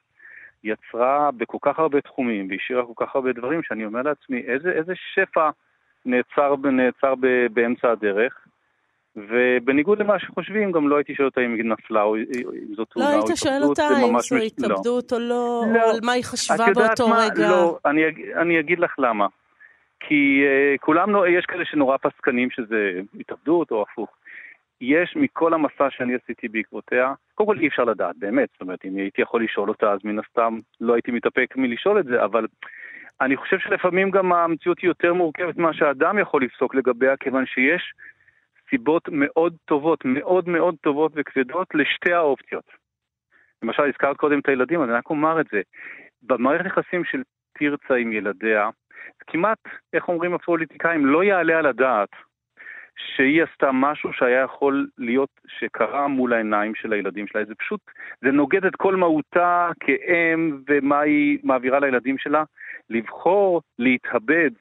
יצרה 0.64 1.30
בכל 1.38 1.57
כך 1.62 1.80
הרבה 1.80 2.01
תחומים 2.01 2.47
והשאירה 2.49 2.84
כל 2.86 3.05
כך 3.05 3.16
הרבה 3.16 3.34
דברים, 3.34 3.64
שאני 3.64 3.86
אומר 3.86 4.01
לעצמי, 4.01 4.41
איזה, 4.47 4.72
איזה 4.72 4.93
שפע 5.14 5.49
נעצר, 6.05 6.55
נעצר 6.55 7.14
באמצע 7.53 7.91
הדרך. 7.91 8.47
ובניגוד 9.16 9.99
למה 9.99 10.20
שחושבים, 10.20 10.72
גם 10.72 10.89
לא 10.89 10.95
הייתי 10.95 11.16
שואל 11.16 11.28
אותה 11.28 11.41
אם 11.41 11.53
היא 11.53 11.66
נפלה 11.66 12.01
או 12.03 12.16
אם 12.16 12.76
זאת 12.76 12.89
תאונה 12.89 13.09
לא 13.09 13.16
או 13.16 13.20
התאבדות. 13.20 13.28
לא 13.28 13.30
היית 13.30 13.38
שואל 13.38 13.64
אותה 13.64 13.88
אם 14.07 14.20
זו 14.20 14.36
התאבדות 14.36 15.12
לא. 15.12 15.18
או 15.18 15.22
לא, 15.22 15.64
לא, 15.74 15.84
או 15.84 15.89
על 15.89 15.99
מה 16.03 16.12
היא 16.12 16.24
חשבה 16.24 16.66
באותו 16.76 17.07
מה? 17.07 17.26
רגע. 17.26 17.49
לא, 17.49 17.80
אני, 17.86 18.01
אני 18.41 18.59
אגיד 18.59 18.80
לך 18.80 18.95
למה. 18.99 19.28
כי 19.99 20.43
uh, 20.43 20.82
כולם, 20.82 21.09
יש 21.38 21.45
כאלה 21.45 21.66
שנורא 21.66 21.97
פסקנים 21.97 22.49
שזה 22.51 22.99
התאבדות 23.20 23.72
או 23.72 23.82
הפוך. 23.82 24.09
יש 24.82 25.16
מכל 25.16 25.54
המסע 25.54 25.90
שאני 25.90 26.16
עשיתי 26.16 26.48
בעקבותיה, 26.48 27.14
קודם 27.36 27.48
כל 27.48 27.58
אי 27.60 27.68
אפשר 27.68 27.84
לדעת, 27.84 28.16
באמת, 28.20 28.50
זאת 28.52 28.62
אומרת, 28.62 28.86
אם 28.86 28.96
הייתי 28.96 29.22
יכול 29.22 29.44
לשאול 29.44 29.70
אותה, 29.70 29.92
אז 29.92 30.00
מן 30.04 30.20
הסתם 30.20 30.60
לא 30.82 30.94
הייתי 30.94 31.12
מתאפק 31.12 31.54
מלשאול 31.56 32.00
את 32.00 32.06
זה, 32.06 32.24
אבל 32.24 32.48
אני 33.22 33.38
חושב 33.38 33.60
שלפעמים 33.60 34.12
גם 34.12 34.34
המציאות 34.34 34.80
היא 34.80 34.88
יותר 34.88 35.14
מורכבת 35.14 35.58
ממה 35.58 35.74
שאדם 35.74 36.20
יכול 36.20 36.44
לפסוק 36.44 36.76
לגביה, 36.76 37.18
כיוון 37.18 37.46
שיש 37.46 37.94
סיבות 38.70 39.10
מאוד 39.12 39.56
טובות, 39.66 40.06
מאוד 40.06 40.50
מאוד 40.50 40.76
טובות 40.82 41.12
וכבדות 41.16 41.68
לשתי 41.74 42.14
האופציות. 42.14 42.66
למשל, 43.64 43.84
הזכרת 43.84 44.18
קודם 44.18 44.40
את 44.40 44.50
הילדים, 44.50 44.82
אז 44.82 44.90
אני 44.90 44.98
רק 44.98 45.10
אומר 45.10 45.42
את 45.42 45.46
זה. 45.52 45.62
במערכת 46.24 46.66
יחסים 46.66 47.06
של 47.06 47.22
תרצה 47.54 47.96
עם 47.96 48.12
ילדיה, 48.12 48.70
כמעט, 49.28 49.58
איך 49.94 50.10
אומרים 50.10 50.34
הפוליטיקאים, 50.34 51.06
לא 51.06 51.24
יעלה 51.24 51.58
על 51.58 51.66
הדעת 51.66 52.10
שהיא 53.16 53.43
עשתה 53.43 53.70
משהו 53.74 54.14
שהיה 54.14 54.41
יכול 54.41 54.88
להיות, 54.97 55.30
שקרה 55.47 56.08
מול 56.08 56.34
העיניים 56.34 56.76
של 56.76 56.93
הילדים 56.93 57.28
שלה. 57.28 57.45
זה 57.45 57.56
פשוט, 57.56 57.80
זה 58.22 58.32
נוגד 58.32 58.66
את 58.66 58.76
כל 58.76 58.95
מהותה 58.95 59.70
כאם 59.80 60.58
ומה 60.70 60.99
היא 60.99 61.39
מעבירה 61.43 61.80
לילדים 61.80 62.18
שלה. 62.18 62.43
לבחור 62.89 63.62
להתאבד 63.80 64.52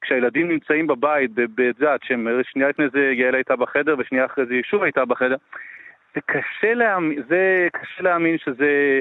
כשהילדים 0.00 0.48
נמצאים 0.48 0.86
בבית, 0.86 1.30
בזאת, 1.34 2.00
שנייה 2.02 2.68
לפני 2.68 2.88
זה 2.92 3.12
יעל 3.12 3.34
הייתה 3.34 3.56
בחדר 3.56 3.94
ושנייה 3.98 4.26
אחרי 4.26 4.46
זה 4.46 4.54
היא 4.54 4.62
שוב 4.64 4.82
הייתה 4.82 5.04
בחדר, 5.04 5.36
זה 6.14 6.20
קשה 6.26 6.74
להאמין, 6.74 7.22
זה 7.28 7.68
קשה 7.72 8.02
להאמין 8.02 8.38
שזה... 8.38 9.00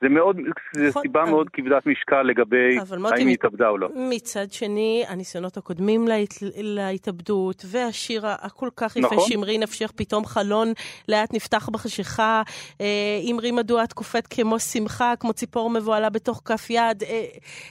זה 0.00 0.08
מאוד, 0.08 0.36
זו 0.72 0.82
נכון, 0.88 1.02
סיבה 1.02 1.22
אבל... 1.22 1.30
מאוד 1.30 1.48
כבדת 1.52 1.86
משקל 1.86 2.22
לגבי 2.22 2.78
האם 3.04 3.26
היא 3.26 3.34
התאבדה 3.34 3.68
או 3.68 3.78
לא. 3.78 3.88
מצד 3.94 4.52
שני, 4.52 5.04
הניסיונות 5.08 5.56
הקודמים 5.56 6.08
להת... 6.08 6.34
להתאבדות, 6.56 7.64
והשיר 7.70 8.26
הכל 8.26 8.68
כך 8.76 8.96
יפה, 8.96 9.06
נכון. 9.06 9.28
שמרי 9.28 9.58
נפשך, 9.58 9.92
פתאום 9.96 10.24
חלון 10.24 10.72
לאט 11.08 11.34
נפתח 11.34 11.68
בחשיכה, 11.68 12.42
אה, 12.80 12.86
אמרי 13.30 13.50
מדוע 13.50 13.84
את 13.84 13.92
קופאת 13.92 14.26
כמו 14.26 14.58
שמחה, 14.58 15.14
כמו 15.20 15.32
ציפור 15.32 15.70
מבוהלה 15.70 16.10
בתוך 16.10 16.42
כף 16.44 16.70
יד. 16.70 17.02
אה, 17.02 17.24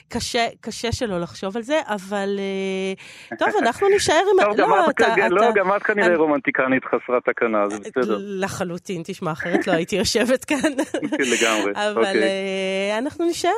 קשה, 0.08 0.46
קשה 0.60 0.92
שלא 0.92 1.20
לחשוב 1.20 1.56
על 1.56 1.62
זה, 1.62 1.80
אבל 1.88 2.38
אה, 2.38 3.36
טוב, 3.38 3.48
אנחנו 3.62 3.88
נישאר 3.88 4.22
עם... 4.32 4.56
טוב, 4.56 4.70
לא, 4.70 4.90
אתה, 4.90 5.14
אתה... 5.14 5.28
לא, 5.28 5.52
גם 5.54 5.76
את 5.76 5.82
כנראה 5.82 6.06
אני... 6.06 6.16
רומנטיקנית 6.16 6.84
חסרת 6.84 7.24
תקנה, 7.24 7.68
זה 7.68 7.78
בסדר. 7.78 8.18
לחלוטין, 8.20 9.02
תשמע, 9.04 9.32
אחרת 9.32 9.66
לא 9.66 9.72
הייתי 9.72 9.96
יושבת 9.96 10.44
כאן. 10.44 10.72
לגמרי, 11.32 11.72
אבל. 11.74 12.15
אבל 12.18 12.26
uh, 12.26 12.98
אנחנו 12.98 13.24
נישאר, 13.24 13.50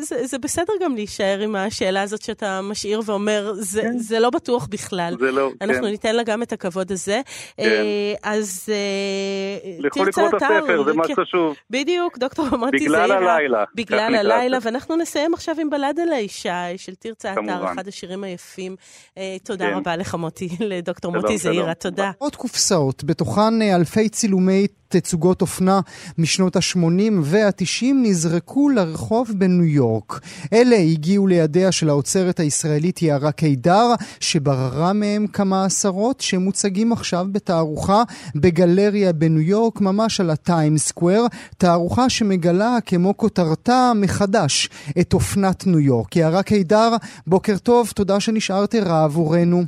זה, 0.00 0.26
זה 0.26 0.38
בסדר 0.38 0.72
גם 0.82 0.94
להישאר 0.94 1.40
עם 1.40 1.56
השאלה 1.56 2.02
הזאת 2.02 2.22
שאתה 2.22 2.60
משאיר 2.62 3.00
ואומר, 3.04 3.52
זה, 3.54 3.82
כן. 3.82 3.98
זה 3.98 4.20
לא 4.20 4.30
בטוח 4.30 4.66
בכלל. 4.66 5.16
זה 5.20 5.32
לא, 5.32 5.50
אנחנו 5.60 5.82
כן. 5.82 5.90
ניתן 5.90 6.16
לה 6.16 6.22
גם 6.22 6.42
את 6.42 6.52
הכבוד 6.52 6.92
הזה. 6.92 7.20
כן. 7.56 7.62
Uh, 7.64 8.18
אז 8.22 8.68
uh, 8.68 9.84
לכו 9.84 10.04
לקרוא 10.04 10.28
את 10.28 10.34
הספר, 10.34 10.84
זה 10.84 10.92
מה 10.92 11.04
שחשוב. 11.08 11.56
בדיוק, 11.70 12.18
דוקטור 12.18 12.46
אמרתי 12.54 12.78
זעירה. 12.78 13.04
בגלל 13.04 13.28
הלילה. 13.28 13.64
בגלל 13.74 14.14
הלילה, 14.14 14.58
ואנחנו 14.62 14.96
נסיים 14.96 15.34
עכשיו 15.34 15.56
עם 15.60 15.70
בלד 15.70 16.00
על 16.02 16.12
האישה 16.12 16.66
של 16.76 16.94
תרצה 16.94 17.32
אתר, 17.32 17.72
אחד 17.72 17.88
השירים 17.88 18.24
היפים. 18.24 18.76
Uh, 19.14 19.18
תודה 19.44 19.66
כן. 19.66 19.74
רבה 19.74 19.96
לך 19.96 20.14
מוטי, 20.14 20.48
לדוקטור 20.70 21.12
מוטי 21.12 21.38
זעירה, 21.38 21.74
תודה. 21.74 22.10
עוד 22.18 22.36
קופסאות, 22.36 23.04
בתוכן 23.04 23.62
אלפי 23.62 24.08
צילומי 24.08 24.66
תצוגות 24.96 25.40
אופנה 25.40 25.80
משנות 26.18 26.56
ה-80 26.56 27.12
וה-90 27.22 27.84
נזרקו 28.02 28.68
לרחוב 28.68 29.30
בניו 29.38 29.64
יורק. 29.64 30.20
אלה 30.52 30.76
הגיעו 30.76 31.26
לידיה 31.26 31.72
של 31.72 31.88
האוצרת 31.88 32.40
הישראלית 32.40 33.02
יערה 33.02 33.32
קידר, 33.32 33.94
שבררה 34.20 34.92
מהם 34.92 35.26
כמה 35.26 35.64
עשרות 35.64 36.20
שמוצגים 36.20 36.92
עכשיו 36.92 37.26
בתערוכה 37.32 38.02
בגלריה 38.34 39.12
בניו 39.12 39.40
יורק, 39.40 39.80
ממש 39.80 40.20
על 40.20 40.30
הטיים 40.30 40.78
סקוואר, 40.78 41.26
תערוכה 41.58 42.10
שמגלה 42.10 42.78
כמו 42.86 43.16
כותרתה 43.16 43.92
מחדש 43.96 44.68
את 45.00 45.12
אופנת 45.12 45.66
ניו 45.66 45.80
יורק. 45.80 46.16
יערה 46.16 46.42
קידר, 46.42 46.96
בוקר 47.26 47.58
טוב, 47.58 47.90
תודה 47.94 48.20
שנשארת 48.20 48.74
ערה 48.74 49.04
עבורנו. 49.04 49.64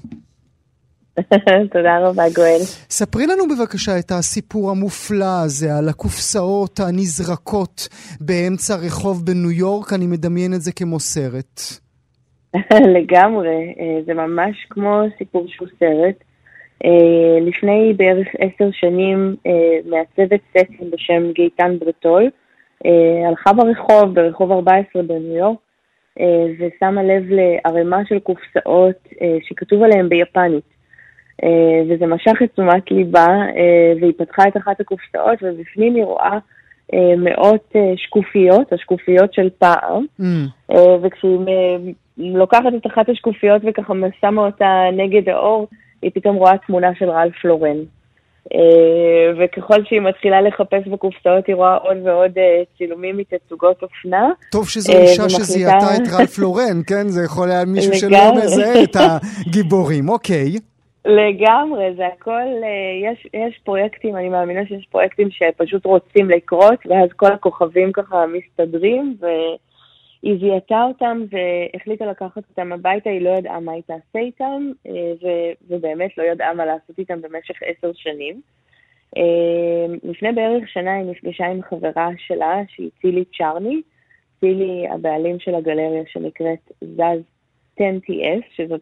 תודה 1.72 1.98
רבה, 1.98 2.22
גואל. 2.34 2.60
ספרי 2.90 3.26
לנו 3.26 3.44
בבקשה 3.48 3.98
את 3.98 4.10
הסיפור 4.10 4.70
המופלא 4.70 5.42
הזה 5.44 5.74
על 5.78 5.88
הקופסאות 5.88 6.80
הנזרקות 6.80 7.88
באמצע 8.20 8.74
רחוב 8.86 9.26
בניו 9.26 9.50
יורק, 9.50 9.92
אני 9.92 10.06
מדמיין 10.06 10.54
את 10.54 10.60
זה 10.60 10.72
כמו 10.72 11.00
סרט. 11.00 11.60
לגמרי, 12.96 13.74
אה, 13.80 14.02
זה 14.06 14.14
ממש 14.14 14.66
כמו 14.70 15.02
סיפור 15.18 15.46
שהוא 15.48 15.68
סרט. 15.78 16.24
אה, 16.84 17.40
לפני 17.40 17.92
בערך 17.96 18.28
עשר 18.38 18.68
שנים 18.72 19.36
אה, 19.46 19.78
מעצבת 19.84 20.40
סטים 20.50 20.90
בשם 20.90 21.32
גייטן 21.32 21.78
ברטול 21.78 22.30
הלכה 23.28 23.52
ברחוב, 23.52 24.14
ברחוב 24.14 24.52
14 24.52 25.02
בניו 25.02 25.36
יורק, 25.36 25.58
ושמה 26.58 27.02
לב 27.02 27.22
לערימה 27.28 27.96
של 28.08 28.18
קופסאות 28.18 29.08
שכתוב 29.48 29.82
עליהן 29.82 30.08
ביפנית. 30.08 30.76
אה, 31.45 31.82
וזה 31.89 32.07
משך 32.07 32.43
את 32.45 32.53
תשומת 32.53 32.91
ליבה, 32.91 33.26
אה, 33.26 33.93
והיא 34.01 34.12
פתחה 34.18 34.49
את 34.49 34.57
אחת 34.57 34.80
הקופסאות, 34.80 35.39
ובפנים 35.43 35.95
היא 35.95 36.05
רואה 36.05 36.39
אה, 36.95 37.16
מאות 37.16 37.72
שקופיות, 37.97 38.72
השקופיות 38.72 39.34
של 39.34 39.49
פעם, 39.59 40.05
mm. 40.20 40.74
וכשהיא 41.03 41.39
לוקחת 42.18 42.72
את 42.76 42.87
אחת 42.87 43.09
השקופיות 43.09 43.62
וככה 43.66 43.93
שמה 44.20 44.47
אותה 44.47 44.84
נגד 44.93 45.28
האור, 45.28 45.68
היא 46.03 46.11
פתאום 46.14 46.37
רואה 46.37 46.59
תמונה 46.66 46.91
של 46.99 47.11
רלף 47.11 47.45
לורן. 47.45 47.76
אה, 48.55 49.32
וככל 49.39 49.84
שהיא 49.84 50.01
מתחילה 50.01 50.41
לחפש 50.41 50.89
בקופסאות, 50.93 51.47
היא 51.47 51.55
רואה 51.55 51.76
עוד 51.76 51.97
ועוד 52.05 52.32
צילומים 52.78 53.16
מתצוגות 53.16 53.82
אופנה. 53.82 54.28
טוב 54.51 54.68
שזו 54.68 54.93
אישה. 54.93 55.28
שזיהתה 55.28 55.97
את 55.97 56.09
רלף 56.18 56.39
לורן, 56.39 56.82
כן? 56.87 57.09
זה 57.09 57.24
יכול 57.24 57.51
היה 57.51 57.64
מישהו 57.64 57.95
שלא 57.95 58.34
מזהה 58.37 58.82
את 58.82 58.97
הגיבורים, 58.97 60.09
אוקיי. 60.09 60.57
לגמרי, 61.07 61.94
זה 61.96 62.07
הכל, 62.07 62.46
יש, 63.02 63.26
יש 63.34 63.61
פרויקטים, 63.64 64.16
אני 64.16 64.28
מאמינה 64.28 64.66
שיש 64.66 64.86
פרויקטים 64.90 65.28
שפשוט 65.30 65.84
רוצים 65.84 66.30
לקרות, 66.30 66.86
ואז 66.86 67.09
כל 67.16 67.32
הכוכבים 67.32 67.92
ככה 67.92 68.24
מסתדרים, 68.26 69.16
ו... 69.20 69.26
היא 70.22 70.38
זיהתה 70.40 70.82
אותם 70.82 71.22
והחליטה 71.30 72.07
לקחת 72.07 72.42
אותם 72.50 72.72
הביתה, 72.72 73.11
היא 73.11 73.20
לא 73.20 73.30
ידעה 73.30 73.61
מה 73.61 73.72
היא 73.72 73.82
תעשה 73.86 74.18
איתם, 74.18 74.70
אה, 74.86 74.92
ו- 75.22 75.52
ובאמת 75.68 76.18
לא 76.18 76.22
ידעה 76.22 76.54
מה 76.54 76.64
לעשות 76.66 76.98
איתם 76.98 77.20
במשך 77.20 77.62
עשר 77.62 77.92
שנים. 77.94 78.40
אה, 79.16 79.94
לפני 80.02 80.32
בערך 80.32 80.68
שנה 80.68 80.94
היא 80.94 81.04
נפגשה 81.04 81.46
עם 81.46 81.62
חברה 81.62 82.09
שלה, 82.18 82.62
שהיא 82.68 82.90
צילי 83.00 83.24
צ'רני. 83.38 83.80
צילי 84.40 84.88
הבעלים 84.88 85.38
של 85.38 85.54
הגלריה 85.54 86.02
שנקראת 86.07 86.72
זז 86.80 87.22
10TS, 87.80 88.42
שזאת 88.57 88.80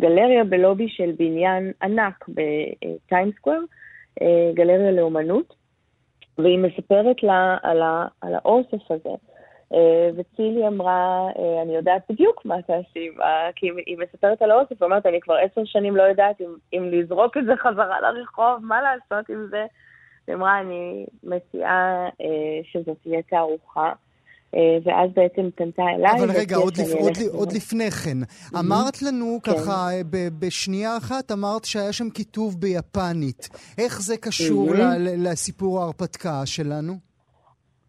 גלריה 0.00 0.44
בלובי 0.44 0.88
של 0.88 1.12
בניין 1.18 1.72
ענק 1.82 2.24
בטיימסקוור, 2.28 3.60
אה, 4.22 4.50
גלריה 4.54 4.90
לאומנות, 4.90 5.54
והיא 6.38 6.58
מספרת 6.58 7.22
לה 7.22 7.56
על, 7.62 7.82
ה- 7.82 8.06
על 8.20 8.34
האוסף 8.34 8.90
הזה. 8.90 9.10
אה, 9.74 10.10
וצילי 10.16 10.66
אמרה, 10.66 11.28
אה, 11.38 11.62
אני 11.62 11.76
יודעת 11.76 12.02
בדיוק 12.10 12.44
מה 12.44 12.62
תעשי, 12.62 13.08
כי 13.56 13.70
היא 13.86 13.98
מספרת 13.98 14.42
על 14.42 14.50
האוסף, 14.50 14.82
ואומרת, 14.82 15.06
אני 15.06 15.20
כבר 15.20 15.34
עשר 15.34 15.64
שנים 15.64 15.96
לא 15.96 16.02
יודעת 16.02 16.40
אם, 16.40 16.54
אם 16.72 16.88
לזרוק 16.92 17.36
את 17.36 17.44
זה 17.44 17.56
חזרה 17.56 18.00
לרחוב, 18.00 18.58
מה 18.62 18.82
לעשות 18.82 19.30
עם 19.30 19.46
זה. 19.50 19.66
היא 20.26 20.34
אמרה, 20.34 20.60
אני 20.60 21.06
מציעה 21.24 22.08
שזאת 22.62 22.96
תהיה 23.02 23.22
תערוכה. 23.22 23.92
ואז 24.84 25.10
בעצם 25.16 25.48
פנתה 25.54 25.82
אליי. 25.82 26.12
אבל 26.18 26.30
רגע, 26.30 26.56
עוד, 26.56 26.72
לפ... 26.76 26.94
עוד, 27.00 27.12
עוד 27.32 27.52
לפני 27.52 27.90
כן, 27.90 28.18
אמרת 28.58 29.02
לנו 29.02 29.38
כן. 29.42 29.52
ככה, 29.52 29.88
בשנייה 30.38 30.96
אחת 30.96 31.32
אמרת 31.32 31.64
שהיה 31.64 31.92
שם 31.92 32.10
כיתוב 32.10 32.60
ביפנית. 32.60 33.48
איך 33.78 34.00
זה 34.00 34.16
קשור 34.16 34.68
לסיפור 35.18 35.80
ההרפתקה 35.80 36.46
שלנו? 36.46 36.92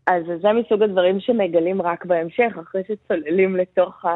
אז 0.07 0.23
זה 0.41 0.47
מסוג 0.53 0.83
הדברים 0.83 1.19
שמגלים 1.19 1.81
רק 1.81 2.05
בהמשך, 2.05 2.57
אחרי 2.61 2.81
שצוללים 2.87 3.55
לתוך, 3.55 4.05
ה... 4.05 4.09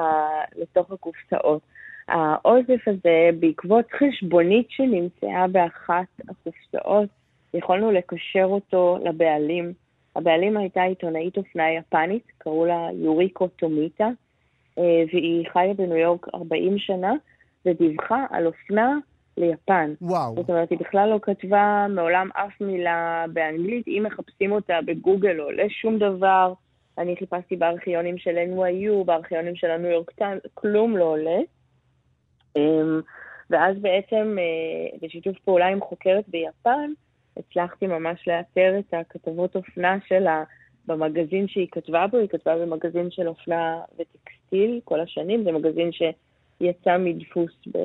לתוך 0.55 0.91
הקופסאות. 0.91 1.61
האוסף 2.07 2.87
הזה, 2.87 3.29
בעקבות 3.39 3.85
חשבונית 3.91 4.67
שנמצאה 4.69 5.47
באחת 5.47 6.07
הקופסאות, 6.29 7.09
יכולנו 7.53 7.91
לקשר 7.91 8.45
אותו 8.45 8.97
לבעלים. 9.03 9.73
הבעלים 10.15 10.57
הייתה 10.57 10.83
עיתונאית 10.83 11.37
אופנה 11.37 11.71
יפנית, 11.71 12.23
קראו 12.37 12.65
לה 12.65 12.87
יוריקו 12.93 13.47
טומיטה, 13.47 14.09
אה, 14.77 15.03
והיא 15.13 15.47
חיה 15.53 15.73
בניו 15.73 15.97
יורק 15.97 16.27
40 16.35 16.77
שנה, 16.77 17.13
ודיווחה 17.65 18.25
על 18.29 18.47
אופנה 18.47 18.97
ליפן. 19.37 19.93
וואו. 20.01 20.35
זאת 20.35 20.49
אומרת, 20.49 20.69
היא 20.69 20.79
בכלל 20.79 21.09
לא 21.09 21.19
כתבה 21.21 21.85
מעולם 21.89 22.29
אף 22.33 22.61
מילה 22.61 23.25
באנגלית. 23.33 23.87
אם 23.87 24.03
מחפשים 24.07 24.51
אותה 24.51 24.79
בגוגל 24.85 25.31
לא 25.31 25.43
עולה 25.43 25.69
שום 25.69 25.97
דבר. 25.97 26.53
אני 26.97 27.15
חיפשתי 27.15 27.55
בארכיונים 27.55 28.17
של 28.17 28.37
NYU, 28.37 29.03
בארכיונים 29.05 29.55
של 29.55 29.71
הניו 29.71 29.91
יורק 29.91 30.11
טיים, 30.11 30.37
כלום 30.53 30.97
לא 30.97 31.03
עולה. 31.03 31.39
אמ, 32.55 33.01
ואז 33.49 33.77
בעצם, 33.81 34.37
אה, 34.39 34.97
בשיתוף 35.01 35.39
פעולה 35.39 35.67
עם 35.67 35.81
חוקרת 35.81 36.23
ביפן, 36.27 36.91
הצלחתי 37.37 37.87
ממש 37.87 38.27
לאתר 38.27 38.79
את 38.79 38.93
הכתבות 38.93 39.55
אופנה 39.55 39.97
שלה 40.07 40.43
במגזין 40.85 41.47
שהיא 41.47 41.67
כתבה 41.71 42.07
בו, 42.07 42.17
היא 42.17 42.29
כתבה 42.29 42.57
במגזין 42.57 43.11
של 43.11 43.27
אופנה 43.27 43.81
וטקסטיל 43.93 44.79
כל 44.83 44.99
השנים, 44.99 45.43
זה 45.43 45.51
מגזין 45.51 45.91
ש... 45.91 46.01
יצא 46.61 46.97
מדפוס, 46.97 47.51
ב... 47.67 47.77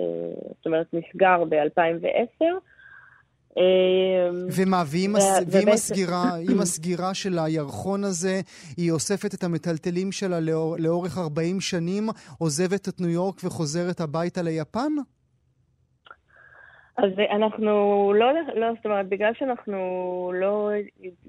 זאת 0.57 0.67
אומרת, 0.67 0.87
נסגר 0.93 1.45
ב-2010. 1.49 2.45
אמ, 3.57 3.63
ומה, 4.57 4.83
ועם, 4.87 5.17
הס... 5.17 5.25
ועם, 5.47 5.69
הסגירה, 5.69 6.37
עם 6.51 6.61
הסגירה 6.61 7.15
של 7.15 7.39
הירחון 7.39 8.05
הזה, 8.05 8.41
היא 8.77 8.91
אוספת 8.91 9.35
את 9.35 9.45
המטלטלים 9.45 10.13
שלה 10.13 10.41
לאור... 10.41 10.77
לאורך 10.79 11.19
40 11.19 11.61
שנים, 11.61 12.09
עוזבת 12.39 12.89
את 12.89 13.01
ניו 13.01 13.11
יורק 13.11 13.45
וחוזרת 13.45 14.01
הביתה 14.01 14.43
ליפן? 14.43 14.93
אז 16.97 17.11
אנחנו 17.37 17.65
לא, 18.17 18.33
לא, 18.55 18.75
זאת 18.77 18.85
אומרת, 18.85 19.09
בגלל 19.09 19.33
שאנחנו 19.39 19.77
לא, 20.35 20.71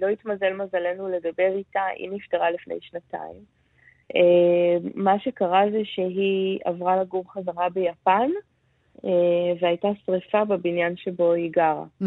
לא 0.01 0.07
התמזל 0.07 0.53
מזלנו 0.53 1.07
לדבר 1.07 1.57
איתה, 1.57 1.81
היא 1.95 2.09
נפטרה 2.11 2.51
לפני 2.51 2.75
שנתיים. 2.81 3.57
אה, 4.15 4.89
מה 4.95 5.19
שקרה 5.19 5.63
זה 5.71 5.81
שהיא 5.83 6.59
עברה 6.65 7.01
לגור 7.01 7.33
חזרה 7.33 7.69
ביפן, 7.69 8.29
אה, 9.05 9.09
והייתה 9.61 9.87
שריפה 10.05 10.45
בבניין 10.45 10.97
שבו 10.97 11.33
היא 11.33 11.51
גרה. 11.51 11.85
Mm. 12.01 12.05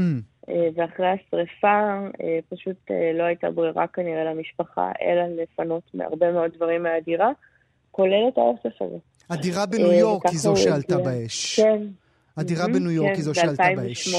אה, 0.49 0.69
ואחרי 0.75 1.07
השריפה 1.07 1.99
פשוט 2.49 2.91
לא 3.15 3.23
הייתה 3.23 3.51
ברירה 3.51 3.87
כנראה 3.87 4.25
למשפחה, 4.25 4.93
אלא 5.03 5.43
לפנות 5.43 5.83
מהרבה 5.95 6.33
מאוד 6.33 6.51
דברים 6.57 6.83
מהדירה, 6.83 7.31
כולל 7.91 8.29
את 8.33 8.39
האוסף 8.39 8.83
הזה. 8.83 8.97
הדירה 9.31 9.67
בניו 9.67 9.93
יורק 9.93 10.27
היא 10.27 10.39
זו 10.39 10.57
שעלתה 10.57 10.99
באש. 10.99 11.61
כן, 11.61 11.83
הדירה 12.41 12.67
בניו 12.67 12.91
יורק 12.91 13.09
כן, 13.09 13.15
היא 13.15 13.25
זו 13.25 13.35
שעלתה 13.35 13.65
באש. 13.77 14.15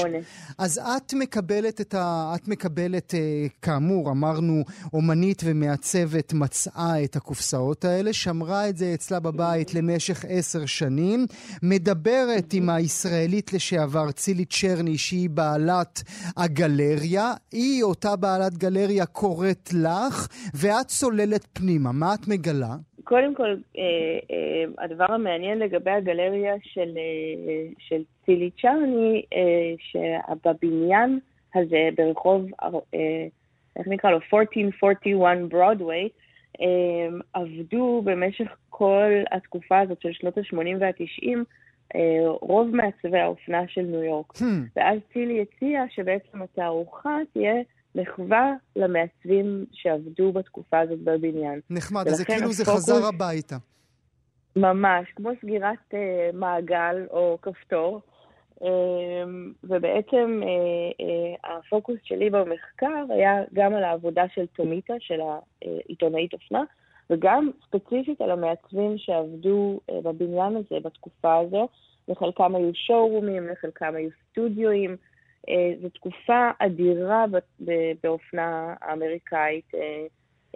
אז 0.58 0.80
את 0.96 1.14
מקבלת 1.14 1.80
את 1.80 1.94
ה... 1.94 2.32
את 2.34 2.48
מקבלת, 2.48 3.14
אה, 3.14 3.46
כאמור, 3.62 4.10
אמרנו, 4.10 4.64
אומנית 4.92 5.42
ומעצבת 5.44 6.32
מצאה 6.32 7.04
את 7.04 7.16
הקופסאות 7.16 7.84
האלה, 7.84 8.12
שמרה 8.12 8.68
את 8.68 8.76
זה 8.76 8.94
אצלה 8.94 9.20
בבית 9.20 9.74
למשך 9.74 10.24
עשר 10.28 10.66
שנים, 10.66 11.26
מדברת 11.62 12.52
עם 12.52 12.70
הישראלית 12.70 13.52
לשעבר 13.52 14.10
צילי 14.10 14.44
צ'רני, 14.44 14.98
שהיא 14.98 15.30
בעלת 15.30 16.02
הגלריה, 16.36 17.32
היא, 17.52 17.82
אותה 17.82 18.16
בעלת 18.16 18.58
גלריה, 18.58 19.06
קוראת 19.06 19.70
לך, 19.72 20.26
ואת 20.54 20.86
צוללת 20.88 21.46
פנימה. 21.52 21.92
מה 21.92 22.14
את 22.14 22.28
מגלה? 22.28 22.76
קודם 23.04 23.34
כל, 23.34 23.54
אה, 23.78 23.82
אה, 24.30 24.84
הדבר 24.84 25.12
המעניין 25.12 25.58
לגבי 25.58 25.90
הגלריה 25.90 26.54
של, 26.62 26.90
אה, 26.96 27.68
של 27.78 28.02
צילי 28.24 28.50
צ'רני, 28.62 29.22
שבבניין 29.78 31.18
הזה, 31.54 31.88
ברחוב, 31.96 32.46
איך 33.76 33.86
נקרא 33.86 34.10
לו? 34.10 34.16
1441 34.16 35.36
ברודוויי, 35.48 36.08
עבדו 37.32 38.02
במשך 38.04 38.56
כל 38.70 39.10
התקופה 39.30 39.80
הזאת 39.80 40.00
של 40.00 40.12
שנות 40.12 40.38
ה-80 40.38 40.76
וה-90 40.80 41.38
רוב 42.40 42.76
מעצבי 42.76 43.18
האופנה 43.18 43.68
של 43.68 43.82
ניו 43.82 44.02
יורק. 44.02 44.32
Hmm. 44.36 44.44
ואז 44.76 44.98
צילי 45.12 45.42
הציע 45.42 45.84
שבעצם 45.90 46.42
התערוכה 46.42 47.16
תהיה 47.32 47.54
מחווה 47.94 48.52
למעצבים 48.76 49.64
שעבדו 49.72 50.32
בתקופה 50.32 50.80
הזאת 50.80 50.98
בבניין. 50.98 51.60
נחמד, 51.70 52.08
אז 52.08 52.16
זה 52.16 52.24
כאילו. 52.24 52.52
זה 52.52 52.64
חזר 52.64 53.06
הביתה. 53.06 53.56
ממש, 54.56 55.08
כמו 55.16 55.30
סגירת 55.40 55.78
uh, 55.90 55.96
מעגל 56.36 57.06
או 57.10 57.38
כפתור. 57.42 58.00
Uh, 58.60 58.64
ובעצם 59.64 60.40
uh, 60.42 60.46
uh, 61.02 61.48
הפוקוס 61.50 61.96
שלי 62.02 62.30
במחקר 62.30 63.04
היה 63.08 63.42
גם 63.52 63.74
על 63.74 63.84
העבודה 63.84 64.24
של 64.34 64.46
תומיטה, 64.46 64.94
של 64.98 65.20
העיתונאית 65.62 66.32
אופנה, 66.32 66.62
וגם 67.10 67.50
ספציפית 67.66 68.20
על 68.20 68.30
המעצבים 68.30 68.98
שעבדו 68.98 69.80
uh, 69.90 69.94
בבניין 70.02 70.56
הזה 70.56 70.80
בתקופה 70.84 71.38
הזו. 71.38 71.68
לחלקם 72.08 72.54
היו 72.54 72.70
שואו-רומים, 72.74 73.48
לחלקם 73.48 73.94
היו 73.96 74.08
סטודיואים. 74.30 74.96
אה, 75.48 75.72
זו 75.82 75.88
תקופה 75.88 76.50
אדירה 76.58 77.24
באופנה 78.02 78.74
האמריקאית. 78.80 79.74
אה, 79.74 80.06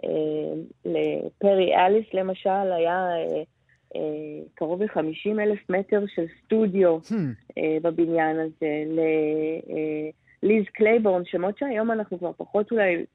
אה, 0.03 0.53
לפרי 0.85 1.75
אליס 1.75 2.05
למשל 2.13 2.49
היה 2.49 3.07
קרוב 4.55 4.83
ל-50 4.83 5.39
אלף 5.39 5.69
מטר 5.69 6.03
של 6.07 6.25
סטודיו 6.43 6.97
hmm. 6.97 7.59
בבניין 7.81 8.39
הזה. 8.39 8.83
לליז 10.43 10.65
קלייבורן, 10.73 11.25
שמות 11.25 11.57
שהיום 11.57 11.91
אנחנו 11.91 12.19
כבר 12.19 12.31
פחות 12.37 12.71
אולי 12.71 13.05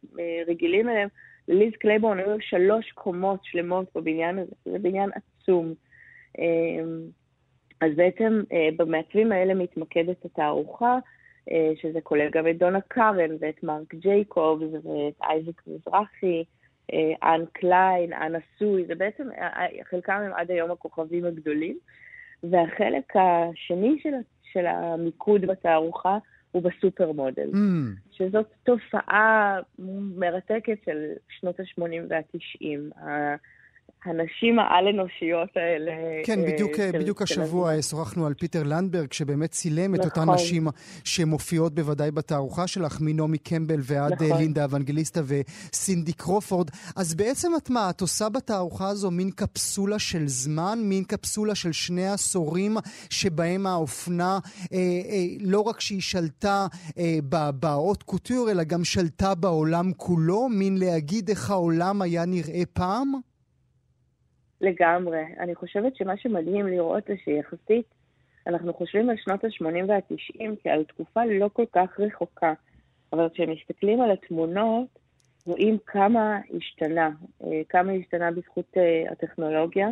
רגילים 0.49 0.89
אליהם, 0.89 1.09
לליז 1.49 1.73
קלייבורן 1.73 2.19
היו 2.19 2.41
שלוש 2.41 2.93
קומות 2.93 3.41
שלמות 3.43 3.87
בבניין 3.95 4.39
הזה, 4.39 4.53
זה 4.65 4.79
בניין 4.79 5.11
עצום. 5.15 5.75
אז 7.81 7.91
בעצם 7.97 8.43
במעצבים 8.77 9.33
האלה 9.33 9.55
מתמקדת 9.55 10.25
התערוכה. 10.25 10.99
אה, 11.51 11.73
שזה 11.83 12.01
כולל 12.01 12.31
גם 12.31 12.49
את 12.49 12.59
דונה 12.59 12.81
קארן 12.81 13.31
ואת 13.41 13.63
מרק 13.63 13.95
ג'ייקובס 13.95 14.73
ואת 14.73 15.23
אייזק 15.23 15.63
מזרחי, 15.67 16.45
אה, 16.93 17.35
אן 17.35 17.45
קליין, 17.53 18.13
אנה 18.13 18.39
סוי, 18.59 18.85
זה 18.87 18.95
בעצם, 18.95 19.29
אה, 19.39 19.67
חלקם 19.91 20.13
הם 20.13 20.33
עד 20.35 20.51
היום 20.51 20.71
הכוכבים 20.71 21.25
הגדולים. 21.25 21.79
והחלק 22.51 23.13
השני 23.17 23.99
של, 24.03 24.15
של 24.53 24.67
המיקוד 24.67 25.41
בתערוכה 25.41 26.19
הוא 26.51 26.63
בסופר 26.63 27.13
מודל, 27.13 27.51
mm. 27.53 27.57
שזאת 28.11 28.47
תופעה 28.63 29.59
מרתקת 30.17 30.79
של 30.85 31.13
שנות 31.29 31.61
ה-80 31.61 31.83
וה-90. 32.09 33.03
הנשים 34.05 34.59
העל-אנושיות 34.59 35.49
האלה. 35.57 35.93
כן, 36.25 36.41
אה, 36.41 36.53
בדיוק, 36.53 36.77
של, 36.77 36.91
בדיוק 36.93 37.27
של 37.27 37.43
השבוע 37.43 37.75
של... 37.75 37.83
שוחחנו 37.83 38.27
על 38.27 38.35
פיטר 38.35 38.63
לנדברג, 38.63 39.13
שבאמת 39.13 39.51
צילם 39.51 39.95
נכון. 39.95 39.95
את 39.95 40.05
אותן 40.05 40.31
נשים 40.31 40.67
שמופיעות 41.05 41.75
בוודאי 41.75 42.11
בתערוכה 42.11 42.67
שלך, 42.67 42.99
מנעמי 43.01 43.39
קמבל 43.39 43.81
ועד 43.83 44.13
נכון. 44.13 44.39
לינדה 44.39 44.65
אבנגליסטה 44.65 45.21
וסינדי 45.27 46.13
קרופורד. 46.13 46.71
אז 46.97 47.15
בעצם 47.15 47.53
את 47.57 47.71
מה, 47.71 47.91
את 47.91 48.01
עושה 48.01 48.29
בתערוכה 48.29 48.89
הזו 48.89 49.11
מין 49.11 49.31
קפסולה 49.31 49.99
של 49.99 50.27
זמן, 50.27 50.79
מין 50.83 51.05
קפסולה 51.05 51.55
של 51.55 51.73
שני 51.73 52.09
עשורים, 52.09 52.77
שבהם 53.11 53.67
האופנה, 53.67 54.39
אה, 54.73 54.79
אה, 54.79 55.25
לא 55.41 55.61
רק 55.61 55.81
שהיא 55.81 56.01
שלטה 56.01 56.67
אה, 56.99 57.19
באות 57.61 58.03
קוטור, 58.03 58.51
אלא 58.51 58.65
גם 58.65 58.85
שלטה 58.85 59.35
בעולם 59.35 59.93
כולו, 59.97 60.49
מין 60.49 60.77
להגיד 60.79 61.29
איך 61.29 61.51
העולם 61.51 62.03
היה 62.03 62.25
נראה 62.25 62.63
פעם? 62.73 63.32
לגמרי. 64.63 65.25
אני 65.39 65.55
חושבת 65.55 65.97
שמה 65.97 66.17
שמדהים 66.17 66.67
לראות 66.67 67.05
זה 67.09 67.15
שיחסית 67.25 67.87
אנחנו 68.47 68.75
חושבים 68.75 69.11
על 69.11 69.17
שנות 69.17 69.45
ה-80 69.45 69.85
וה-90 69.89 70.45
כעל 70.63 70.85
תקופה 70.85 71.25
לא 71.25 71.51
כל 71.53 71.65
כך 71.73 72.01
רחוקה, 72.01 72.53
אבל 73.13 73.29
כשמסתכלים 73.35 74.01
על 74.01 74.11
התמונות, 74.11 74.99
רואים 75.47 75.79
כמה 75.87 76.39
השתנה, 76.57 77.11
אה, 77.45 77.61
כמה 77.69 77.93
השתנה 77.93 78.31
בזכות 78.31 78.77
אה, 78.77 79.05
הטכנולוגיה, 79.13 79.89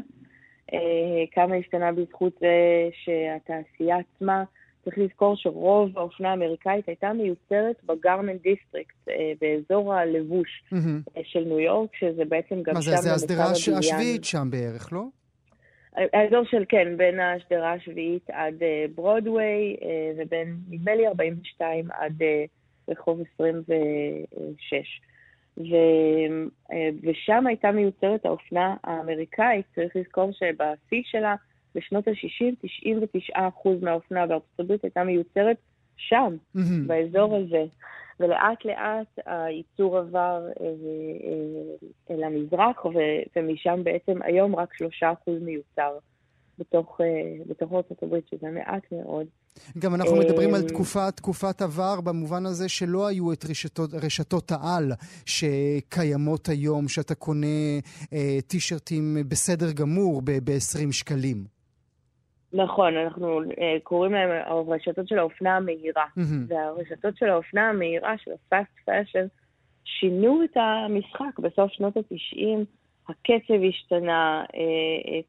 אה, 0.73 1.25
כמה 1.33 1.55
השתנה 1.55 1.93
בזכות 1.93 2.33
זה 2.41 2.89
שהתעשייה 2.93 3.97
עצמה 3.99 4.45
צריך 4.85 4.99
לזכור 4.99 5.37
שרוב 5.37 5.99
האופנה 5.99 6.31
האמריקאית 6.31 6.89
הייתה 6.89 7.13
מיוצרת 7.13 7.85
ב 7.85 7.92
Garment 7.92 8.43
District, 8.43 9.09
אה, 9.09 9.33
באזור 9.41 9.95
הלבוש 9.95 10.63
mm-hmm. 10.73 11.21
של 11.23 11.45
ניו 11.45 11.61
יורק, 11.61 11.91
שזה 11.97 12.25
בעצם 12.25 12.63
גם 12.63 12.75
מה 12.75 12.83
שם... 12.83 12.91
מה 12.91 12.97
זה, 12.97 13.03
זה 13.03 13.15
השדרה 13.15 13.51
השביעית 13.79 14.25
שם 14.25 14.49
בערך, 14.51 14.93
לא? 14.93 15.05
האזור 16.13 16.45
של, 16.45 16.65
כן, 16.69 16.97
בין 16.97 17.21
השדרה 17.21 17.73
השביעית 17.73 18.31
עד 18.31 18.63
אה, 18.63 18.85
ברודוויי, 18.95 19.77
ובין, 20.19 20.57
נדמה 20.69 20.95
לי, 20.95 21.07
42 21.09 21.89
עד 21.93 22.23
רחוב 22.89 23.21
26. 23.35 25.01
ו, 25.59 25.75
ושם 27.03 27.47
הייתה 27.47 27.73
מיוצרת 27.73 28.27
האופנה 28.27 28.77
האמריקאית, 28.85 29.67
צריך 29.75 29.97
לזכור 29.97 30.31
שבשיא 30.33 31.03
שלה, 31.05 31.35
בשנות 31.75 32.09
ה-60, 32.09 32.67
99% 33.37 33.69
מהאופנה 33.83 34.27
בארצות 34.27 34.61
הברית 34.61 34.85
הייתה 34.85 35.05
מיוצרת 35.05 35.57
שם, 35.97 36.37
mm-hmm. 36.57 36.61
באזור 36.87 37.37
הזה. 37.37 37.65
ולאט 38.21 38.65
לאט 38.65 39.27
הייצור 39.27 39.99
עבר 39.99 40.49
אה, 40.61 40.67
אה, 40.67 42.15
אל 42.15 42.25
המזרח, 42.25 42.85
ומשם 43.37 43.81
בעצם 43.85 44.23
היום 44.23 44.57
רק 44.57 44.69
3% 45.03 45.31
מיוצר 45.41 45.99
בתוך, 46.61 47.01
אה, 47.01 47.45
בתוך 47.47 47.73
ארצות 47.73 48.03
הברית, 48.03 48.29
שזה 48.29 48.47
מעט 48.51 48.83
מאוד. 48.93 49.27
גם 49.79 49.95
אנחנו 49.95 50.17
מדברים 50.17 50.55
על 50.55 50.69
תקופה, 50.69 51.11
תקופת 51.11 51.63
עבר 51.63 52.01
במובן 52.01 52.47
הזה 52.47 52.69
שלא 52.69 53.07
היו 53.07 53.33
את 53.33 53.45
רשתות, 53.45 53.95
רשתות 53.95 54.53
העל 54.53 54.93
שקיימות 55.27 56.49
היום, 56.49 56.89
שאתה 56.89 57.15
קונה 57.15 57.47
אה, 58.13 58.39
טישרטים 58.47 59.17
בסדר 59.29 59.73
גמור 59.73 60.23
ב-20 60.25 60.93
שקלים. 60.93 61.60
נכון, 62.53 62.97
אנחנו 62.97 63.43
uh, 63.43 63.55
קוראים 63.83 64.13
להם 64.13 64.31
הרשתות 64.47 65.09
של 65.09 65.19
האופנה 65.19 65.57
המהירה. 65.57 66.05
Mm-hmm. 66.19 66.45
והרשתות 66.49 67.17
של 67.17 67.29
האופנה 67.29 67.69
המהירה, 67.69 68.15
של 68.19 68.31
ה-fast 68.31 68.89
fashion, 68.91 69.29
שינו 69.85 70.45
את 70.45 70.57
המשחק 70.57 71.39
בסוף 71.39 71.73
שנות 71.73 71.97
ה-90. 71.97 72.65
הקצב 73.09 73.55
השתנה, 73.69 74.45
uh, 74.49 74.55
uh, 74.55 74.57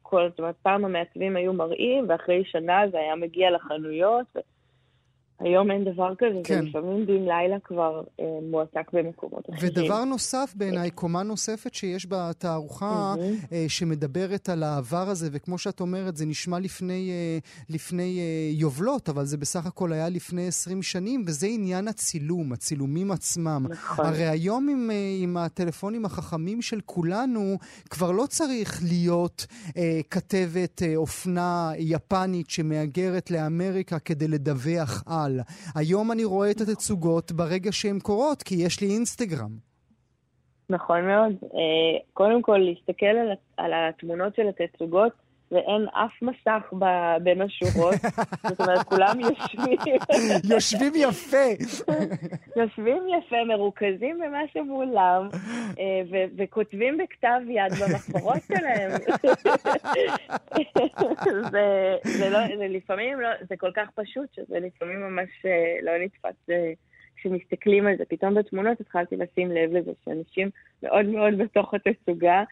כל, 0.02 0.28
זאת 0.30 0.38
אומרת, 0.38 0.54
פעם 0.62 0.84
המעצבים 0.84 1.36
היו 1.36 1.52
מראים, 1.52 2.04
ואחרי 2.08 2.44
שנה 2.44 2.82
זה 2.90 2.98
היה 2.98 3.16
מגיע 3.16 3.50
לחנויות. 3.50 4.26
היום 5.44 5.70
אין 5.70 5.84
דבר 5.84 6.14
כזה, 6.18 6.40
כן. 6.44 6.60
ולפעמים 6.64 7.06
בן 7.06 7.24
לילה 7.24 7.56
כבר 7.64 8.02
אה, 8.20 8.24
מועסק 8.50 8.92
במקומות 8.92 9.50
אחרים. 9.50 9.70
ודבר 9.72 10.04
נוסף 10.04 10.52
בעיניי, 10.56 10.90
קומה 10.90 11.22
נוספת 11.22 11.74
שיש 11.74 12.06
בתערוכה, 12.08 13.14
mm-hmm. 13.16 13.52
אה, 13.52 13.64
שמדברת 13.68 14.48
על 14.48 14.62
העבר 14.62 15.08
הזה, 15.08 15.28
וכמו 15.32 15.58
שאת 15.58 15.80
אומרת, 15.80 16.16
זה 16.16 16.26
נשמע 16.26 16.58
לפני, 16.58 17.10
אה, 17.10 17.38
לפני 17.70 18.18
אה, 18.18 18.50
יובלות, 18.52 19.08
אבל 19.08 19.24
זה 19.24 19.36
בסך 19.36 19.66
הכל 19.66 19.92
היה 19.92 20.08
לפני 20.08 20.46
20 20.46 20.82
שנים, 20.82 21.24
וזה 21.26 21.46
עניין 21.46 21.88
הצילום, 21.88 22.52
הצילומים 22.52 23.10
עצמם. 23.10 23.66
נכון. 23.70 24.06
הרי 24.06 24.26
היום 24.28 24.68
עם, 24.68 24.90
אה, 24.90 24.96
עם 25.22 25.36
הטלפונים 25.36 26.04
החכמים 26.04 26.62
של 26.62 26.80
כולנו, 26.86 27.58
כבר 27.90 28.10
לא 28.10 28.26
צריך 28.28 28.82
להיות 28.82 29.46
אה, 29.76 30.00
כתבת 30.10 30.82
אה, 30.82 30.96
אופנה 30.96 31.72
יפנית 31.78 32.50
שמהגרת 32.50 33.30
לאמריקה 33.30 33.98
כדי 33.98 34.28
לדווח 34.28 35.02
על. 35.06 35.31
אבל 35.40 35.80
היום 35.80 36.12
אני 36.12 36.24
רואה 36.24 36.50
את 36.50 36.60
התצוגות 36.60 37.32
ברגע 37.32 37.72
שהן 37.72 37.98
קורות, 37.98 38.42
כי 38.42 38.54
יש 38.54 38.80
לי 38.80 38.86
אינסטגרם. 38.94 39.56
נכון 40.70 41.06
מאוד. 41.06 41.32
אה, 41.42 41.98
קודם 42.12 42.42
כל, 42.42 42.58
להסתכל 42.58 43.16
על 43.56 43.72
התמונות 43.74 44.34
של 44.34 44.42
התצוגות 44.48 45.12
ואין 45.52 45.86
אף 45.94 46.22
מסך 46.22 46.72
ב- 46.78 47.16
בין 47.22 47.42
השורות. 47.42 47.94
זאת 48.48 48.60
אומרת, 48.60 48.82
כולם 48.82 49.20
יושבים... 49.20 49.78
יושבים 50.54 50.92
יפה. 50.96 51.46
יושבים 52.60 53.02
יפה, 53.18 53.44
מרוכזים 53.44 54.18
במה 54.18 54.40
שמולם, 54.52 55.28
אה, 55.78 56.02
ו- 56.10 56.36
וכותבים 56.36 56.98
בכתב 56.98 57.40
יד 57.48 57.72
במחברות 57.72 58.42
שלהם. 58.48 58.90
זה, 61.50 61.96
זה, 62.04 62.30
לא, 62.30 62.38
זה 62.56 62.68
לפעמים 62.68 63.20
לא, 63.20 63.28
זה 63.48 63.56
כל 63.56 63.70
כך 63.76 63.90
פשוט, 63.94 64.34
שזה 64.34 64.58
לפעמים 64.60 65.00
ממש 65.00 65.28
אה, 65.44 65.76
לא 65.82 65.92
נתפס. 66.04 66.50
אה, 66.50 66.72
כשמסתכלים 67.16 67.86
על 67.86 67.96
זה, 67.98 68.04
פתאום 68.08 68.34
בתמונות 68.34 68.80
התחלתי 68.80 69.16
לשים 69.16 69.50
לב 69.50 69.72
לזה 69.72 69.90
שאנשים 70.04 70.50
מאוד 70.82 71.06
מאוד 71.06 71.38
בתוך 71.38 71.74
התצוגה, 71.74 72.38
אה, 72.38 72.44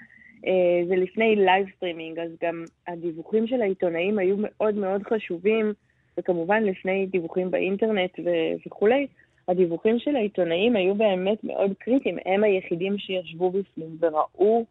זה 0.88 0.96
לפני 0.96 1.36
live 1.36 1.66
streaming, 1.76 2.18
אז 2.18 2.30
גם 2.42 2.64
הדיווחים 2.88 3.46
של 3.46 3.62
העיתונאים 3.62 4.18
היו 4.18 4.36
מאוד 4.38 4.74
מאוד 4.74 5.02
חשובים, 5.02 5.72
וכמובן 6.18 6.62
לפני 6.62 7.06
דיווחים 7.06 7.50
באינטרנט 7.50 8.10
ו- 8.24 8.66
וכולי, 8.66 9.06
הדיווחים 9.48 9.98
של 9.98 10.16
העיתונאים 10.16 10.76
היו 10.76 10.94
באמת 10.94 11.44
מאוד 11.44 11.72
קריטיים. 11.78 12.16
הם 12.26 12.44
היחידים 12.44 12.98
שישבו 12.98 13.50
בפנים 13.50 13.96
וראו 14.00 14.64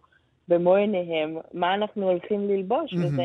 במו 0.48 0.76
עיניהם 0.76 1.38
מה 1.54 1.74
אנחנו 1.74 2.10
הולכים 2.10 2.50
ללבוש, 2.50 2.94
mm-hmm. 2.94 2.98
וזה 3.06 3.24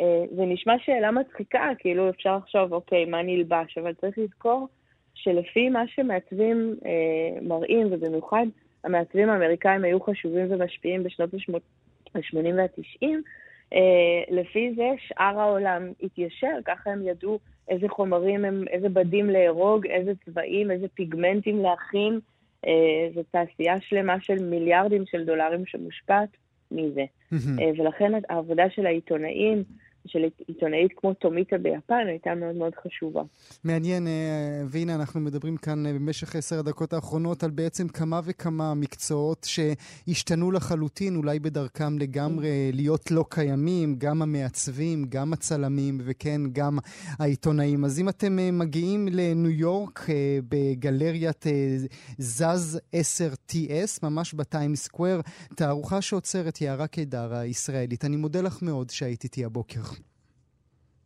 אה, 0.00 0.24
זה 0.36 0.44
נשמע 0.44 0.74
שאלה 0.78 1.10
מצחיקה, 1.10 1.68
כאילו 1.78 2.10
אפשר 2.10 2.36
לחשוב, 2.36 2.72
אוקיי, 2.72 3.04
מה 3.04 3.22
נלבש, 3.22 3.78
אבל 3.78 3.94
צריך 3.94 4.18
לזכור 4.18 4.68
שלפי 5.14 5.68
מה 5.68 5.82
שמעצבים 5.86 6.74
אה, 6.86 7.40
מראים, 7.42 7.86
ובמיוחד 7.90 8.46
המעצבים 8.84 9.30
האמריקאים 9.30 9.84
היו 9.84 10.00
חשובים 10.00 10.46
ומשפיעים 10.50 11.02
בשנות 11.02 11.34
ה-80 12.14 12.54
וה-90, 12.56 13.06
אה, 13.72 14.22
לפי 14.30 14.72
זה 14.76 14.88
שאר 14.98 15.40
העולם 15.40 15.82
התיישר, 16.02 16.56
ככה 16.64 16.90
הם 16.90 17.06
ידעו 17.06 17.38
איזה 17.68 17.88
חומרים, 17.88 18.44
הם, 18.44 18.64
איזה 18.70 18.88
בדים 18.88 19.30
להרוג, 19.30 19.86
איזה 19.86 20.12
צבעים, 20.24 20.70
איזה 20.70 20.86
פיגמנטים 20.94 21.62
להכין. 21.62 22.20
אה, 22.66 23.08
זו 23.14 23.20
תעשייה 23.30 23.80
שלמה 23.80 24.20
של 24.20 24.44
מיליארדים 24.44 25.04
של 25.06 25.24
דולרים 25.24 25.66
שמושפעת 25.66 26.28
מזה. 26.70 27.04
אה, 27.32 27.70
ולכן 27.78 28.12
העבודה 28.28 28.70
של 28.70 28.86
העיתונאים, 28.86 29.64
של 30.06 30.24
עיתונאית 30.46 30.92
כמו 30.96 31.14
טומיטה 31.14 31.58
ביפן 31.58 32.06
הייתה 32.06 32.34
מאוד 32.34 32.54
מאוד 32.54 32.72
חשובה. 32.82 33.22
מעניין, 33.64 34.06
אה, 34.06 34.62
והנה 34.68 34.94
אנחנו 34.94 35.20
מדברים 35.20 35.56
כאן 35.56 35.86
אה, 35.86 35.92
במשך 35.92 36.36
עשר 36.36 36.58
הדקות 36.58 36.92
האחרונות 36.92 37.42
על 37.42 37.50
בעצם 37.50 37.88
כמה 37.88 38.20
וכמה 38.24 38.74
מקצועות 38.74 39.46
שהשתנו 39.50 40.50
לחלוטין, 40.50 41.16
אולי 41.16 41.38
בדרכם 41.38 41.98
לגמרי 41.98 42.70
להיות 42.72 43.10
לא 43.10 43.24
קיימים, 43.28 43.94
גם 43.98 44.22
המעצבים, 44.22 45.04
גם 45.08 45.32
הצלמים 45.32 45.98
וכן, 46.04 46.40
גם 46.52 46.78
העיתונאים. 47.18 47.84
אז 47.84 48.00
אם 48.00 48.08
אתם 48.08 48.38
אה, 48.38 48.50
מגיעים 48.50 49.08
לניו 49.10 49.50
יורק 49.50 50.06
בגלריית 50.48 51.44
זז 52.18 52.80
10TS, 52.92 53.98
ממש 54.02 54.34
בטיים 54.34 54.74
סקוואר, 54.74 55.20
תערוכה 55.56 56.02
שעוצרת 56.02 56.60
יערה 56.60 56.86
קידר 56.86 57.34
הישראלית. 57.34 58.04
אני 58.04 58.16
מודה 58.16 58.40
לך 58.40 58.62
מאוד 58.62 58.90
שהיית 58.90 59.24
איתי 59.24 59.44
הבוקר. 59.44 59.80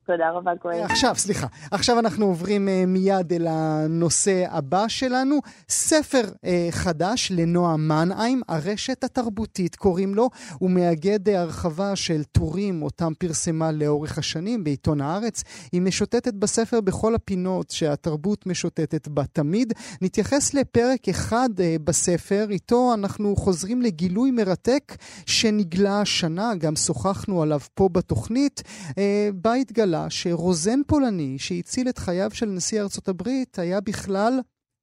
תודה 0.07 0.31
רבה, 0.31 0.53
כהן. 0.61 0.83
עכשיו, 0.83 1.15
סליחה. 1.17 1.47
עכשיו 1.71 1.99
אנחנו 1.99 2.27
עוברים 2.27 2.69
uh, 2.69 2.87
מיד 2.87 3.33
אל 3.33 3.47
הנושא 3.51 4.45
הבא 4.51 4.89
שלנו. 4.89 5.39
ספר 5.69 6.23
uh, 6.25 6.47
חדש 6.71 7.33
לנועה 7.35 7.77
מנהיים, 7.77 8.43
הרשת 8.49 9.05
התרבותית 9.05 9.77
קוראים 9.77 10.15
לו. 10.15 10.31
הוא 10.59 10.71
מאגד 10.71 11.29
uh, 11.29 11.33
הרחבה 11.33 11.97
של 11.97 12.25
טורים 12.25 12.83
אותם 12.83 13.13
פרסמה 13.19 13.73
לאורך 13.73 14.19
השנים 14.19 14.65
בעיתון 14.65 15.01
הארץ. 15.01 15.43
היא 15.73 15.81
משוטטת 15.81 16.35
בספר 16.35 16.81
בכל 16.81 17.15
הפינות 17.15 17.71
שהתרבות 17.71 18.47
משוטטת 18.47 19.09
בה 19.09 19.23
תמיד. 19.33 19.73
נתייחס 20.03 20.55
לפרק 20.55 21.09
אחד 21.09 21.49
uh, 21.57 21.83
בספר, 21.85 22.47
איתו 22.51 22.95
אנחנו 22.95 23.37
חוזרים 23.37 23.83
לגילוי 23.83 24.31
מרתק 24.31 24.97
שנגלה 25.27 26.01
השנה, 26.01 26.55
גם 26.55 26.77
שוחחנו 26.77 27.43
עליו 27.43 27.61
פה 27.75 27.89
בתוכנית, 27.93 28.63
uh, 28.91 28.95
בה 29.35 29.55
התגלה 29.55 29.94
לה 29.95 30.11
שרוזן 30.11 30.81
פולני, 30.89 31.39
שהציל 31.39 31.89
את 31.89 31.99
חייו 31.99 32.31
של 32.31 32.47
נשיא 32.47 32.81
ארצות 32.83 33.09
הברית, 33.09 33.59
היה 33.59 33.81
בכלל 33.81 34.33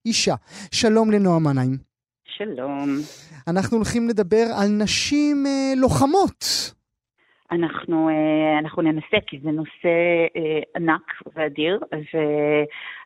אישה. 0.05 0.35
שלום 0.71 1.11
לנועה 1.11 1.39
מנהיים. 1.39 1.77
שלום. 2.37 2.89
אנחנו 3.47 3.77
הולכים 3.77 4.09
לדבר 4.09 4.45
על 4.59 4.67
נשים 4.83 5.45
אה, 5.47 5.73
לוחמות. 5.81 6.39
אנחנו, 7.51 8.09
אה, 8.09 8.59
אנחנו 8.59 8.81
ננסה, 8.81 9.17
כי 9.27 9.39
זה 9.43 9.51
נושא 9.51 9.95
אה, 10.35 10.59
ענק 10.75 11.11
ואדיר, 11.35 11.79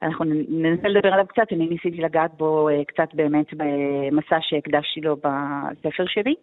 ואנחנו 0.01 0.25
ננסה 0.49 0.87
לדבר 0.87 1.13
עליו 1.13 1.25
קצת. 1.27 1.47
אני 1.51 1.67
ניסיתי 1.67 1.97
לגעת 1.97 2.31
בו 2.37 2.69
אה, 2.69 2.85
קצת 2.85 3.13
באמת 3.13 3.45
במסע 3.53 4.37
שהקדשתי 4.41 5.01
לו 5.01 5.15
בספר 5.15 6.05
שלי. 6.07 6.35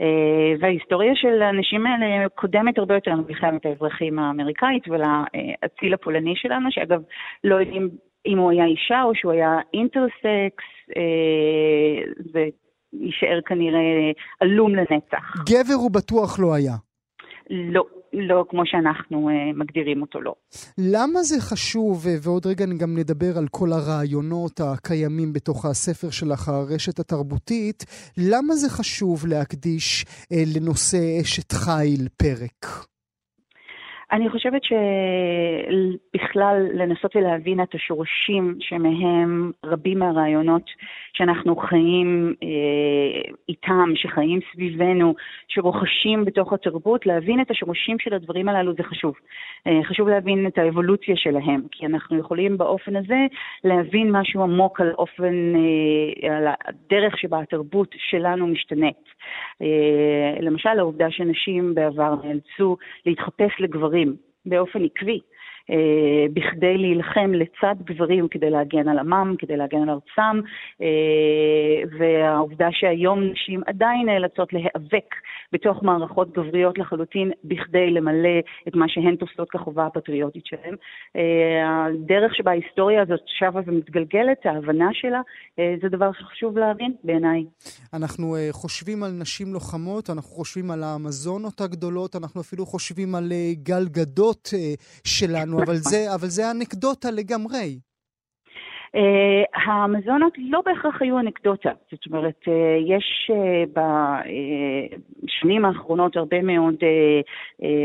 אה, 0.00 0.54
וההיסטוריה 0.60 1.12
של 1.14 1.42
האנשים 1.42 1.86
האלה 1.86 2.28
קודמת 2.28 2.78
הרבה 2.78 2.94
יותר 2.94 3.10
למלחמת 3.10 3.66
האזרחים 3.66 4.18
האמריקאית 4.18 4.82
ולאציל 4.88 5.94
הפולני 5.94 6.36
שלנו, 6.36 6.72
שאגב, 6.72 7.02
לא 7.44 7.54
יודעים 7.54 7.88
אם 8.26 8.38
הוא 8.38 8.50
היה 8.50 8.64
אישה 8.64 9.02
או 9.02 9.14
שהוא 9.14 9.32
היה 9.32 9.58
אינטרסקס, 9.74 10.64
אה, 10.96 12.02
כנראה 13.46 14.10
עלום 14.40 14.74
לנצח. 14.74 15.34
גבר 15.48 15.74
הוא 15.74 15.90
בטוח 15.90 16.40
לא 16.40 16.54
היה. 16.54 16.74
לא, 17.50 17.84
לא 18.12 18.44
כמו 18.48 18.62
שאנחנו 18.64 19.28
uh, 19.28 19.58
מגדירים 19.58 20.02
אותו, 20.02 20.20
לא. 20.20 20.34
למה 20.78 21.22
זה 21.22 21.40
חשוב, 21.40 22.06
ועוד 22.22 22.46
רגע 22.46 22.66
גם 22.78 22.96
נדבר 22.98 23.38
על 23.38 23.48
כל 23.50 23.72
הרעיונות 23.72 24.60
הקיימים 24.60 25.32
בתוך 25.32 25.64
הספר 25.64 26.10
שלך, 26.10 26.48
הרשת 26.48 26.98
התרבותית, 26.98 27.84
למה 28.18 28.54
זה 28.54 28.70
חשוב 28.70 29.26
להקדיש 29.26 30.04
uh, 30.04 30.26
לנושא 30.56 31.20
אשת 31.22 31.52
חיל 31.52 32.08
פרק? 32.16 32.88
אני 34.12 34.30
חושבת 34.30 34.62
שבכלל 36.14 36.66
לנסות 36.74 37.16
ולהבין 37.16 37.62
את 37.62 37.74
השורשים 37.74 38.56
שמהם 38.60 39.50
רבים 39.64 39.98
מהרעיונות 39.98 40.62
שאנחנו 41.12 41.56
חיים 41.56 42.34
אה, 42.42 43.20
איתם, 43.48 43.92
שחיים 43.94 44.40
סביבנו, 44.52 45.14
שרוכשים 45.48 46.24
בתוך 46.24 46.52
התרבות, 46.52 47.06
להבין 47.06 47.40
את 47.40 47.50
השורשים 47.50 47.98
של 47.98 48.14
הדברים 48.14 48.48
הללו 48.48 48.74
זה 48.74 48.82
חשוב. 48.82 49.14
אה, 49.66 49.80
חשוב 49.84 50.08
להבין 50.08 50.46
את 50.46 50.58
האבולוציה 50.58 51.16
שלהם, 51.16 51.60
כי 51.70 51.86
אנחנו 51.86 52.18
יכולים 52.18 52.58
באופן 52.58 52.96
הזה 52.96 53.26
להבין 53.64 54.10
משהו 54.10 54.42
עמוק 54.42 54.80
על 54.80 54.92
אופן, 54.98 55.54
אה, 55.54 56.36
על 56.36 56.46
הדרך 56.64 57.18
שבה 57.18 57.40
התרבות 57.40 57.94
שלנו 57.98 58.46
משתנית. 58.46 59.04
אה, 59.62 60.40
למשל, 60.40 60.78
העובדה 60.78 61.10
שנשים 61.10 61.74
בעבר 61.74 62.14
נאלצו 62.24 62.76
להתחפש 63.06 63.52
לגברים 63.60 63.97
באופן 64.46 64.84
עקבי. 64.84 65.20
אה, 65.70 66.26
בכדי 66.32 66.78
להילחם 66.78 67.32
לצד 67.32 67.74
גברים 67.84 68.28
כדי 68.28 68.50
להגן 68.50 68.88
על 68.88 68.98
עמם, 68.98 69.34
כדי 69.38 69.56
להגן 69.56 69.82
על 69.82 69.90
ארצם, 69.90 70.40
אה, 70.82 71.98
והעובדה 71.98 72.68
שהיום 72.72 73.22
נשים 73.22 73.60
עדיין 73.66 74.06
נאלצות 74.06 74.52
להיאבק 74.52 75.14
בתוך 75.52 75.82
מערכות 75.82 76.32
גבריות 76.32 76.78
לחלוטין 76.78 77.30
בכדי 77.44 77.90
למלא 77.90 78.38
את 78.68 78.74
מה 78.74 78.88
שהן 78.88 79.16
תופסות 79.16 79.50
כחובה 79.50 79.86
הפטריוטית 79.86 80.46
שלהן. 80.46 80.74
אה, 81.16 81.86
הדרך 81.86 82.34
שבה 82.34 82.50
ההיסטוריה 82.50 83.02
הזאת 83.02 83.20
שבה 83.26 83.60
ומתגלגלת, 83.66 84.46
ההבנה 84.46 84.88
שלה, 84.92 85.20
זה 85.82 85.88
דבר 85.88 86.10
שחשוב 86.12 86.58
להבין 86.58 86.94
בעיניי. 87.04 87.44
אנחנו 87.94 88.36
חושבים 88.50 89.02
על 89.02 89.10
נשים 89.10 89.52
לוחמות, 89.52 90.10
אנחנו 90.10 90.30
חושבים 90.30 90.70
על 90.70 90.82
האמזונות 90.82 91.60
הגדולות, 91.60 92.16
אנחנו 92.16 92.40
אפילו 92.40 92.66
חושבים 92.66 93.14
על 93.14 93.32
גל 93.62 93.84
גדות 93.88 94.48
שלנו. 95.04 95.57
אבל 95.66 95.74
זה, 95.74 96.14
אבל 96.14 96.28
זה 96.28 96.50
אנקדוטה 96.50 97.10
לגמרי. 97.10 97.78
Uh, 98.96 99.60
המזונות 99.68 100.32
לא 100.38 100.62
בהכרח 100.66 101.02
היו 101.02 101.18
אנקדוטה, 101.18 101.70
זאת 101.92 102.06
אומרת, 102.06 102.40
uh, 102.44 102.50
יש 102.86 103.30
uh, 103.30 103.80
בשנים 105.24 105.64
האחרונות 105.64 106.16
הרבה 106.16 106.42
מאוד 106.42 106.74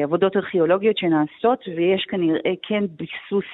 עבודות 0.03 0.35
ארכיאולוגיות 0.35 0.97
שנעשות, 0.97 1.59
ויש 1.67 2.05
כנראה 2.09 2.51
כן 2.61 2.83
ביסוס 2.89 3.45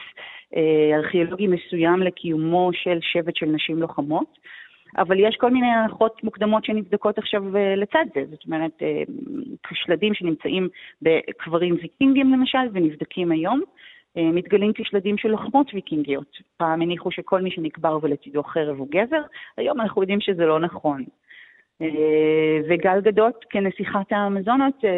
ארכיאולוגי 0.93 1.47
מסוים 1.47 1.99
לקיומו 1.99 2.69
של 2.73 2.99
שבט 3.01 3.35
של 3.35 3.45
נשים 3.45 3.77
לוחמות. 3.77 4.37
אבל 4.97 5.19
יש 5.19 5.35
כל 5.39 5.51
מיני 5.51 5.67
הנחות 5.67 6.23
מוקדמות 6.23 6.65
שנבדקות 6.65 7.17
עכשיו 7.17 7.43
לצד 7.77 8.05
זה, 8.15 8.21
זאת 8.31 8.45
אומרת, 8.45 8.71
שלדים 9.73 10.13
שנמצאים 10.13 10.69
בקברים 11.01 11.77
ויקינגים 11.81 12.33
למשל 12.33 12.67
ונבדקים 12.73 13.31
היום, 13.31 13.59
אה, 13.59 13.65
מתגלים 14.15 14.71
כשלדים 14.73 15.17
של 15.17 15.29
לוחמות 15.29 15.73
ויקינגיות. 15.73 16.37
פעם 16.57 16.81
הניחו 16.81 17.11
שכל 17.11 17.41
מי 17.41 17.51
שנקבר 17.51 17.99
ולצידו 18.01 18.43
חרב 18.43 18.77
הוא 18.77 18.87
גבר, 18.91 19.21
היום 19.57 19.81
אנחנו 19.81 20.01
יודעים 20.01 20.21
שזה 20.21 20.45
לא 20.45 20.59
נכון. 20.59 21.03
אה, 21.81 21.87
וגל 22.69 23.01
גדות 23.01 23.45
כנסיכת 23.49 24.11
האמזונות 24.11 24.73
אה, 24.83 24.89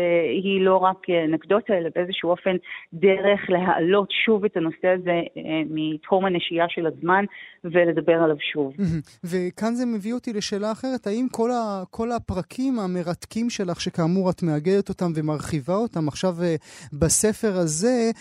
היא 0.43 0.61
לא 0.61 0.77
רק 0.77 0.97
אנקדוטה, 1.29 1.73
אלא 1.73 1.89
באיזשהו 1.95 2.29
אופן 2.29 2.55
דרך 2.93 3.39
להעלות 3.49 4.09
שוב 4.25 4.45
את 4.45 4.57
הנושא 4.57 4.87
הזה 4.87 5.19
אה, 5.37 5.61
מתחום 5.69 6.25
הנשייה 6.25 6.65
של 6.69 6.85
הזמן 6.85 7.25
ולדבר 7.63 8.13
עליו 8.23 8.35
שוב. 8.53 8.73
וכאן 9.31 9.73
זה 9.73 9.85
מביא 9.85 10.13
אותי 10.13 10.33
לשאלה 10.33 10.71
אחרת, 10.71 11.07
האם 11.07 11.27
כל, 11.31 11.51
ה, 11.51 11.83
כל 11.89 12.11
הפרקים 12.11 12.79
המרתקים 12.79 13.49
שלך, 13.49 13.81
שכאמור 13.81 14.29
את 14.29 14.43
מאגדת 14.43 14.89
אותם 14.89 15.11
ומרחיבה 15.15 15.75
אותם 15.75 16.07
עכשיו 16.07 16.33
בספר 16.93 17.51
הזה, 17.53 18.11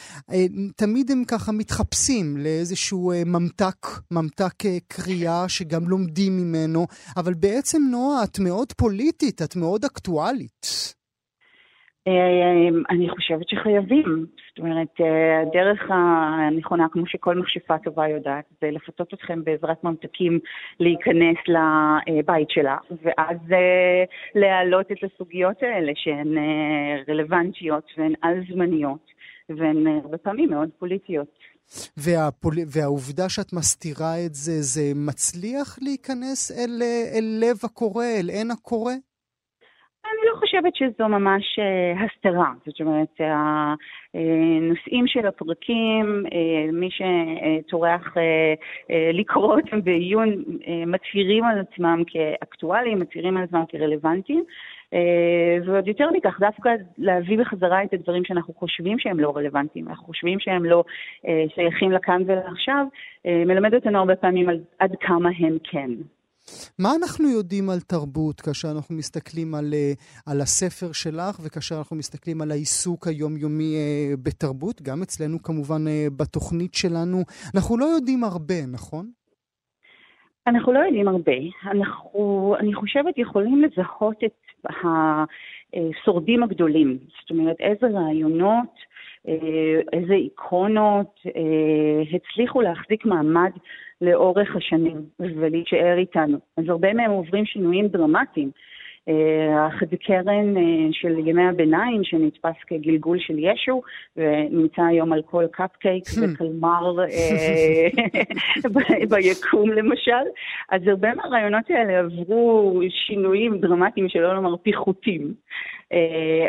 תמיד 0.77 1.11
הם 1.11 1.23
ככה 1.29 1.53
מתחפשים 1.53 2.37
לאיזשהו 2.37 3.13
ממתק, 3.27 3.87
ממתק 4.11 4.55
קריאה 4.89 5.49
שגם 5.49 5.89
לומדים 5.89 6.37
ממנו, 6.37 6.87
אבל 7.17 7.35
בעצם 7.35 7.79
נועה, 7.91 8.25
את 8.25 8.39
מאוד 8.51 8.73
פוליטית, 8.73 9.43
את 9.43 9.57
מאוד 9.57 9.85
אקטואלית. 9.85 10.67
אה, 12.09 12.69
אני 12.91 13.09
חושבת 13.11 13.49
שחייבים. 13.49 14.27
זאת 14.49 14.59
אומרת, 14.59 15.01
אה, 15.01 15.41
הדרך 15.41 15.81
הנכונה, 15.91 16.87
כמו 16.93 17.07
שכל 17.07 17.39
מכשפה 17.39 17.79
טובה 17.79 18.09
יודעת, 18.09 18.45
זה 18.61 18.71
לפתות 18.71 19.15
אתכם 19.15 19.45
בעזרת 19.45 19.85
ממתקים 19.85 20.39
להיכנס 20.81 21.37
לבית 21.49 22.51
שלה, 22.51 22.77
ואז 23.03 23.39
אה, 23.53 24.05
להעלות 24.35 24.93
את 24.93 24.99
הסוגיות 25.05 25.63
האלה 25.63 25.93
שהן 25.95 26.35
רלוונטיות 27.09 27.85
והן 27.99 28.13
על-זמניות, 28.23 29.07
והן 29.49 29.87
הרבה 29.87 30.19
פעמים 30.19 30.51
מאוד 30.51 30.69
פוליטיות. 30.79 31.40
והפול... 31.97 32.55
והעובדה 32.73 33.29
שאת 33.29 33.53
מסתירה 33.53 34.15
את 34.27 34.35
זה, 34.35 34.53
זה 34.61 34.93
מצליח 34.95 35.79
להיכנס 35.83 36.51
אל, 36.59 36.83
אל 37.15 37.25
לב 37.41 37.57
הקורא, 37.65 38.05
אל 38.05 38.29
עין 38.29 38.51
הקורא? 38.51 38.93
אני 40.05 40.23
לא 40.31 40.39
חושבת 40.39 40.77
שזו 40.77 41.09
ממש 41.09 41.59
uh, 41.59 42.05
הסתרה. 42.05 42.53
זאת 42.67 42.81
אומרת, 42.81 43.15
הנושאים 44.15 45.07
של 45.07 45.27
הפרקים, 45.27 46.25
uh, 46.27 46.73
מי 46.73 46.89
שטורח 46.91 48.15
לקרוא 49.13 49.57
אותם 49.57 49.85
בעיון, 49.85 50.45
מצהירים 50.87 51.45
על 51.45 51.59
עצמם 51.61 52.03
כאקטואליים, 52.07 52.99
מצהירים 52.99 53.37
על 53.37 53.45
עצמם 53.45 53.65
כרלוונטיים. 53.69 54.45
אה, 54.95 55.59
ועוד 55.67 55.89
יותר 55.89 56.11
מכך, 56.11 56.41
דווקא 56.41 56.71
להביא 56.99 57.39
בחזרה 57.39 57.85
את 57.85 57.93
הדברים 57.93 58.25
שאנחנו 58.25 58.55
חושבים 58.55 58.99
שהם 58.99 59.21
לא 59.21 59.33
רלוונטיים, 59.37 59.89
אנחנו 59.89 60.07
חושבים 60.07 60.41
שהם 60.41 60.65
לא 60.65 60.85
אה, 61.27 61.45
שייכים 61.55 61.93
לכאן 61.93 62.23
ולעכשיו, 62.27 62.87
אה, 63.27 63.45
מלמד 63.47 63.75
אותנו 63.75 63.99
הרבה 63.99 64.17
פעמים 64.17 64.49
על 64.49 64.61
עד 64.79 64.93
כמה 65.01 65.29
הם 65.39 65.59
כן. 65.65 65.91
מה 66.79 66.89
אנחנו 67.03 67.29
יודעים 67.29 67.71
על 67.71 67.81
תרבות 67.81 68.41
כאשר 68.41 68.69
אנחנו 68.77 68.97
מסתכלים 68.97 69.55
על, 69.55 69.75
על 70.27 70.41
הספר 70.41 70.93
שלך 70.93 71.41
וכאשר 71.45 71.75
אנחנו 71.79 71.97
מסתכלים 71.97 72.43
על 72.43 72.51
העיסוק 72.51 73.07
היומיומי 73.07 73.75
בתרבות, 74.23 74.83
גם 74.83 75.03
אצלנו 75.03 75.43
כמובן 75.43 75.83
בתוכנית 76.17 76.75
שלנו? 76.75 77.19
אנחנו 77.55 77.79
לא 77.79 77.85
יודעים 77.85 78.25
הרבה, 78.25 78.67
נכון? 78.73 79.11
אנחנו 80.47 80.73
לא 80.73 80.79
יודעים 80.79 81.09
הרבה. 81.09 81.39
אנחנו, 81.65 82.55
אני 82.59 82.75
חושבת, 82.75 83.19
יכולים 83.19 83.63
לזהות 83.63 84.17
את 84.25 84.50
השורדים 84.67 86.43
הגדולים. 86.43 86.99
זאת 87.21 87.31
אומרת, 87.31 87.57
איזה 87.61 87.87
רעיונות 87.87 88.91
איזה 89.93 90.15
איקונות 90.15 91.21
הצליחו 92.13 92.61
להחזיק 92.61 93.05
מעמד 93.05 93.51
לאורך 94.01 94.57
השנים 94.57 94.97
ולהישאר 95.21 95.99
איתנו. 95.99 96.39
אז 96.57 96.65
הרבה 96.69 96.93
מהם 96.93 97.11
עוברים 97.11 97.45
שינויים 97.45 97.89
דרמטיים. 97.89 98.51
החדקרן 99.59 100.55
של 100.93 101.29
ימי 101.29 101.43
הביניים, 101.49 102.05
שנתפס 102.05 102.57
כגלגול 102.67 103.19
של 103.21 103.39
ישו, 103.39 103.83
ונמצא 104.17 104.83
היום 104.83 105.13
על 105.13 105.23
כל 105.23 105.45
קפקייק 105.53 106.05
וקלמר 106.23 106.97
ביקום 109.11 109.71
למשל. 109.71 110.25
אז 110.71 110.83
הרבה 110.87 111.15
מהרעיונות 111.15 111.65
האלה 111.69 111.99
עברו 111.99 112.81
שינויים 113.07 113.61
דרמטיים, 113.61 114.09
שלא 114.09 114.35
לומר 114.35 114.57
פיחותים. 114.57 115.35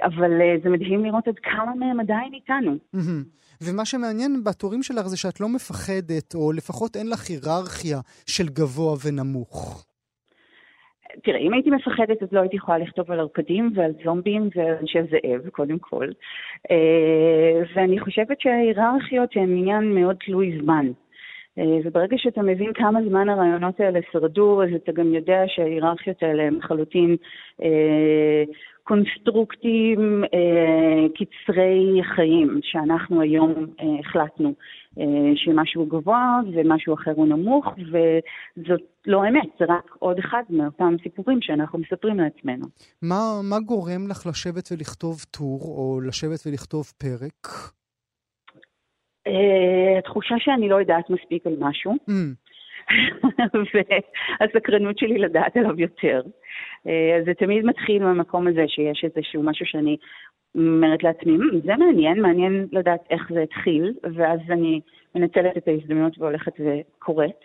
אבל 0.04 0.32
זה 0.64 0.70
מדהים 0.70 1.06
לראות 1.06 1.28
עד 1.28 1.40
כמה 1.44 1.76
מהם 1.76 2.00
עדיין 2.00 2.34
איתנו. 2.34 2.78
ומה 3.62 3.86
שמעניין 3.86 4.44
בתורים 4.44 4.84
שלך 4.84 5.08
זה 5.08 5.18
שאת 5.18 5.40
לא 5.40 5.50
מפחדת, 5.50 6.36
או 6.36 6.52
לפחות 6.52 6.96
אין 6.96 7.10
לך 7.10 7.30
היררכיה 7.30 8.00
של 8.26 8.48
גבוה 8.48 8.96
ונמוך. 9.06 9.91
תראה, 11.24 11.40
אם 11.40 11.54
הייתי 11.54 11.70
מפחדת, 11.70 12.24
אז 12.24 12.28
לא 12.32 12.40
הייתי 12.40 12.56
יכולה 12.56 12.78
לכתוב 12.78 13.12
על 13.12 13.20
ערפדים 13.20 13.72
ועל 13.76 13.92
זומבים 14.04 14.50
ועל 14.56 14.76
אנשי 14.82 15.00
זאב, 15.04 15.50
קודם 15.50 15.80
כל. 15.80 16.08
ואני 17.76 18.00
חושבת 18.00 18.42
שההיררכיות 18.42 19.30
הן 19.36 19.58
עניין 19.58 19.96
מאוד 19.96 20.16
תלוי 20.26 20.60
זמן. 20.62 20.92
וברגע 21.58 22.18
שאתה 22.18 22.42
מבין 22.42 22.74
כמה 22.74 23.00
זמן 23.10 23.30
הרעיונות 23.30 23.80
האלה 23.80 24.00
שרדו, 24.12 24.64
אז 24.64 24.70
אתה 24.76 24.92
גם 24.92 25.14
יודע 25.14 25.44
שההיררכיות 25.48 26.24
האלה 26.24 26.44
הן 26.44 26.56
לחלוטין 26.56 27.16
קונסטרוקטים 28.84 30.24
אה, 30.34 31.06
קצרי 31.16 32.02
חיים, 32.16 32.60
שאנחנו 32.64 33.22
היום 33.22 33.54
אה, 33.80 34.00
החלטנו 34.00 34.50
אה, 34.50 34.54
שמשהו 35.36 35.86
גבוה 35.86 36.40
ומשהו 36.54 36.94
אחר 36.94 37.12
הוא 37.16 37.28
נמוך, 37.28 37.66
וזאת 37.78 38.82
לא 39.08 39.28
אמת, 39.30 39.50
זה 39.60 39.66
רק 39.70 39.96
עוד 40.00 40.20
אחד 40.20 40.44
מאותם 40.50 40.96
סיפורים 41.04 41.42
שאנחנו 41.42 41.80
מספרים 41.80 42.20
לעצמנו. 42.20 42.66
מה, 43.02 43.40
מה 43.50 43.60
גורם 43.60 44.08
לך 44.10 44.26
לשבת 44.28 44.70
ולכתוב 44.72 45.26
טור, 45.32 45.62
או 45.62 46.02
לשבת 46.02 46.40
ולכתוב 46.48 46.86
פרק? 46.98 47.48
Uh, 49.28 50.00
התחושה 50.00 50.36
שאני 50.40 50.70
לא 50.70 50.76
יודעת 50.76 51.10
מספיק 51.10 51.48
על 51.48 51.56
משהו. 51.60 51.94
Mm. 52.10 52.42
והסקרנות 53.74 54.98
שלי 54.98 55.18
לדעת 55.18 55.58
עליו 55.58 55.80
יותר. 55.80 56.22
אה, 56.88 57.18
אז 57.20 57.26
זה 57.26 57.34
תמיד 57.34 57.66
מתחיל 57.66 58.04
מהמקום 58.04 58.48
הזה 58.48 58.64
שיש 58.68 59.04
איזשהו 59.04 59.44
משהו 59.44 59.66
שאני 59.66 59.98
אומרת 60.56 61.04
לעצמי, 61.04 61.38
זה 61.64 61.76
מעניין, 61.76 62.22
מעניין 62.22 62.68
לדעת 62.72 63.02
איך 63.10 63.32
זה 63.34 63.42
התחיל, 63.42 63.94
ואז 64.16 64.40
אני 64.50 64.82
מנצלת 65.16 65.58
את 65.58 65.68
ההזדמנות 65.68 66.20
והולכת 66.20 66.54
וקוראת 66.60 67.42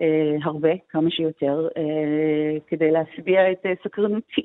אה, 0.00 0.36
הרבה, 0.42 0.70
כמה 0.88 1.10
שיותר, 1.10 1.68
אה, 1.76 2.58
כדי 2.66 2.90
להשביע 2.90 3.52
את 3.52 3.66
אה, 3.66 3.72
סקרנותי. 3.84 4.42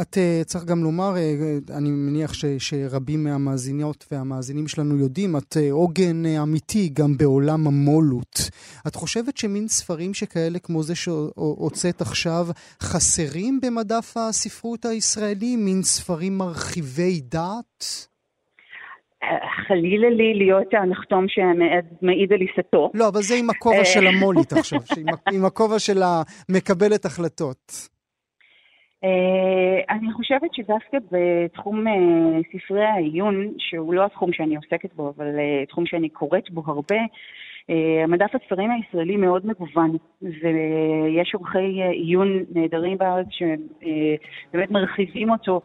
את 0.00 0.14
uh, 0.14 0.44
צריך 0.44 0.64
גם 0.64 0.84
לומר, 0.84 1.14
uh, 1.14 1.72
אני 1.78 1.90
מניח 1.90 2.32
ש, 2.32 2.44
שרבים 2.58 3.24
מהמאזיניות 3.24 4.06
והמאזינים 4.10 4.68
שלנו 4.68 4.96
יודעים, 4.96 5.36
את 5.36 5.56
uh, 5.56 5.72
עוגן 5.72 6.26
אמיתי 6.42 6.88
גם 6.92 7.16
בעולם 7.16 7.66
המו"לות. 7.66 8.50
את 8.86 8.94
חושבת 8.94 9.36
שמין 9.36 9.68
ספרים 9.68 10.14
שכאלה 10.14 10.58
כמו 10.58 10.82
זה 10.82 10.94
שהוצאת 10.94 12.00
עכשיו 12.00 12.46
חסרים 12.82 13.60
במדף 13.62 14.14
הספרות 14.16 14.84
הישראלי? 14.84 15.56
מין 15.56 15.82
ספרים 15.82 16.38
מרחיבי 16.38 17.20
דעת? 17.20 17.84
חלילה 19.66 20.10
לי 20.10 20.34
להיות 20.34 20.74
הנחתום 20.74 21.26
שמעיד 21.28 22.32
על 22.32 22.40
עיסתו. 22.40 22.90
לא, 22.94 23.08
אבל 23.08 23.22
זה 23.22 23.34
עם 23.34 23.50
הכובע 23.50 23.84
של 23.84 24.06
המו"לית 24.06 24.52
עכשיו, 24.52 24.80
עם 25.32 25.44
הכובע 25.44 25.78
של 25.78 26.02
המקבלת 26.02 27.04
החלטות. 27.04 27.88
Uh, 29.02 29.04
אני 29.90 30.12
חושבת 30.12 30.54
שדווקא 30.54 30.98
בתחום 31.10 31.86
uh, 31.86 31.90
ספרי 32.52 32.84
העיון, 32.84 33.52
שהוא 33.58 33.94
לא 33.94 34.04
התחום 34.04 34.32
שאני 34.32 34.56
עוסקת 34.56 34.94
בו, 34.94 35.12
אבל 35.16 35.26
uh, 35.26 35.68
תחום 35.68 35.86
שאני 35.86 36.08
קוראת 36.08 36.50
בו 36.50 36.62
הרבה, 36.66 36.96
מדף 38.08 38.30
הספרים 38.34 38.70
הישראלי 38.70 39.16
מאוד 39.16 39.46
מגוון, 39.46 39.96
ויש 40.22 41.34
עורכי 41.34 41.82
עיון 41.92 42.44
נהדרים 42.54 42.98
בארץ 42.98 43.26
שבאמת 43.30 44.70
מרחיבים 44.70 45.30
אותו 45.30 45.60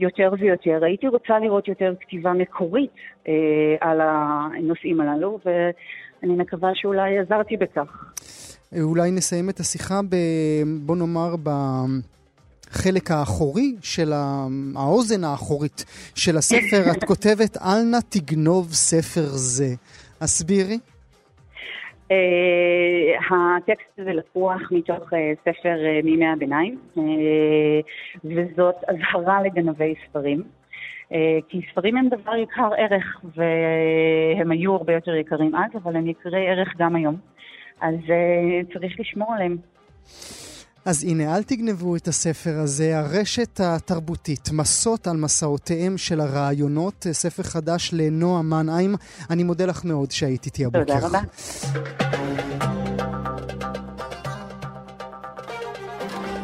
יותר 0.00 0.32
ויותר. 0.38 0.84
הייתי 0.84 1.08
רוצה 1.08 1.38
לראות 1.38 1.68
יותר 1.68 1.94
כתיבה 2.00 2.32
מקורית 2.32 2.90
על 3.80 4.00
הנושאים 4.00 5.00
הללו, 5.00 5.38
ואני 5.44 6.34
מקווה 6.34 6.70
שאולי 6.74 7.18
עזרתי 7.18 7.56
בכך. 7.56 8.12
אולי 8.82 9.10
נסיים 9.10 9.50
את 9.50 9.60
השיחה 9.60 10.00
ב... 10.10 10.16
בוא 10.86 10.96
נאמר 10.96 11.36
ב... 11.42 11.48
החלק 12.72 13.10
האחורי 13.10 13.74
של 13.82 14.12
האוזן 14.76 15.24
האחורית 15.24 15.84
של 16.14 16.36
הספר, 16.36 16.92
את 16.92 17.04
כותבת, 17.04 17.56
אל 17.56 17.82
נא 17.82 17.98
תגנוב 18.08 18.72
ספר 18.72 19.26
זה. 19.26 19.74
הסבירי. 20.20 20.78
Uh, 22.08 22.14
הטקסט 23.30 23.98
הזה 23.98 24.12
לקוח 24.12 24.60
מתוך 24.70 25.12
uh, 25.12 25.16
ספר 25.40 25.76
uh, 25.76 26.04
מימי 26.04 26.26
הביניים, 26.26 26.78
uh, 26.96 27.00
וזאת 28.24 28.74
אזהרה 28.88 29.42
לגנבי 29.42 29.94
ספרים. 30.08 30.42
Uh, 30.42 31.14
כי 31.48 31.60
ספרים 31.70 31.96
הם 31.96 32.08
דבר 32.08 32.36
יקר 32.36 32.70
ערך, 32.78 33.20
והם 33.36 34.50
היו 34.50 34.74
הרבה 34.74 34.92
יותר 34.92 35.14
יקרים 35.14 35.54
אז, 35.54 35.82
אבל 35.82 35.96
הם 35.96 36.06
יקרי 36.06 36.48
ערך 36.48 36.68
גם 36.78 36.96
היום. 36.96 37.16
אז 37.80 37.94
uh, 37.94 38.72
צריך 38.74 39.00
לשמור 39.00 39.34
עליהם. 39.34 39.56
אז 40.84 41.04
הנה, 41.04 41.36
אל 41.36 41.42
תגנבו 41.42 41.96
את 41.96 42.08
הספר 42.08 42.58
הזה, 42.58 42.98
הרשת 42.98 43.60
התרבותית, 43.60 44.48
מסות 44.52 45.06
על 45.06 45.16
מסעותיהם 45.16 45.98
של 45.98 46.20
הרעיונות, 46.20 47.06
ספר 47.12 47.42
חדש 47.42 47.90
לנועה 47.92 48.42
מנהיים. 48.42 48.94
אני 49.30 49.42
מודה 49.42 49.66
לך 49.66 49.84
מאוד 49.84 50.10
שהיית 50.10 50.46
איתי 50.46 50.64
הבוקר. 50.64 50.84
תודה 50.84 51.06
רבה. 51.06 52.71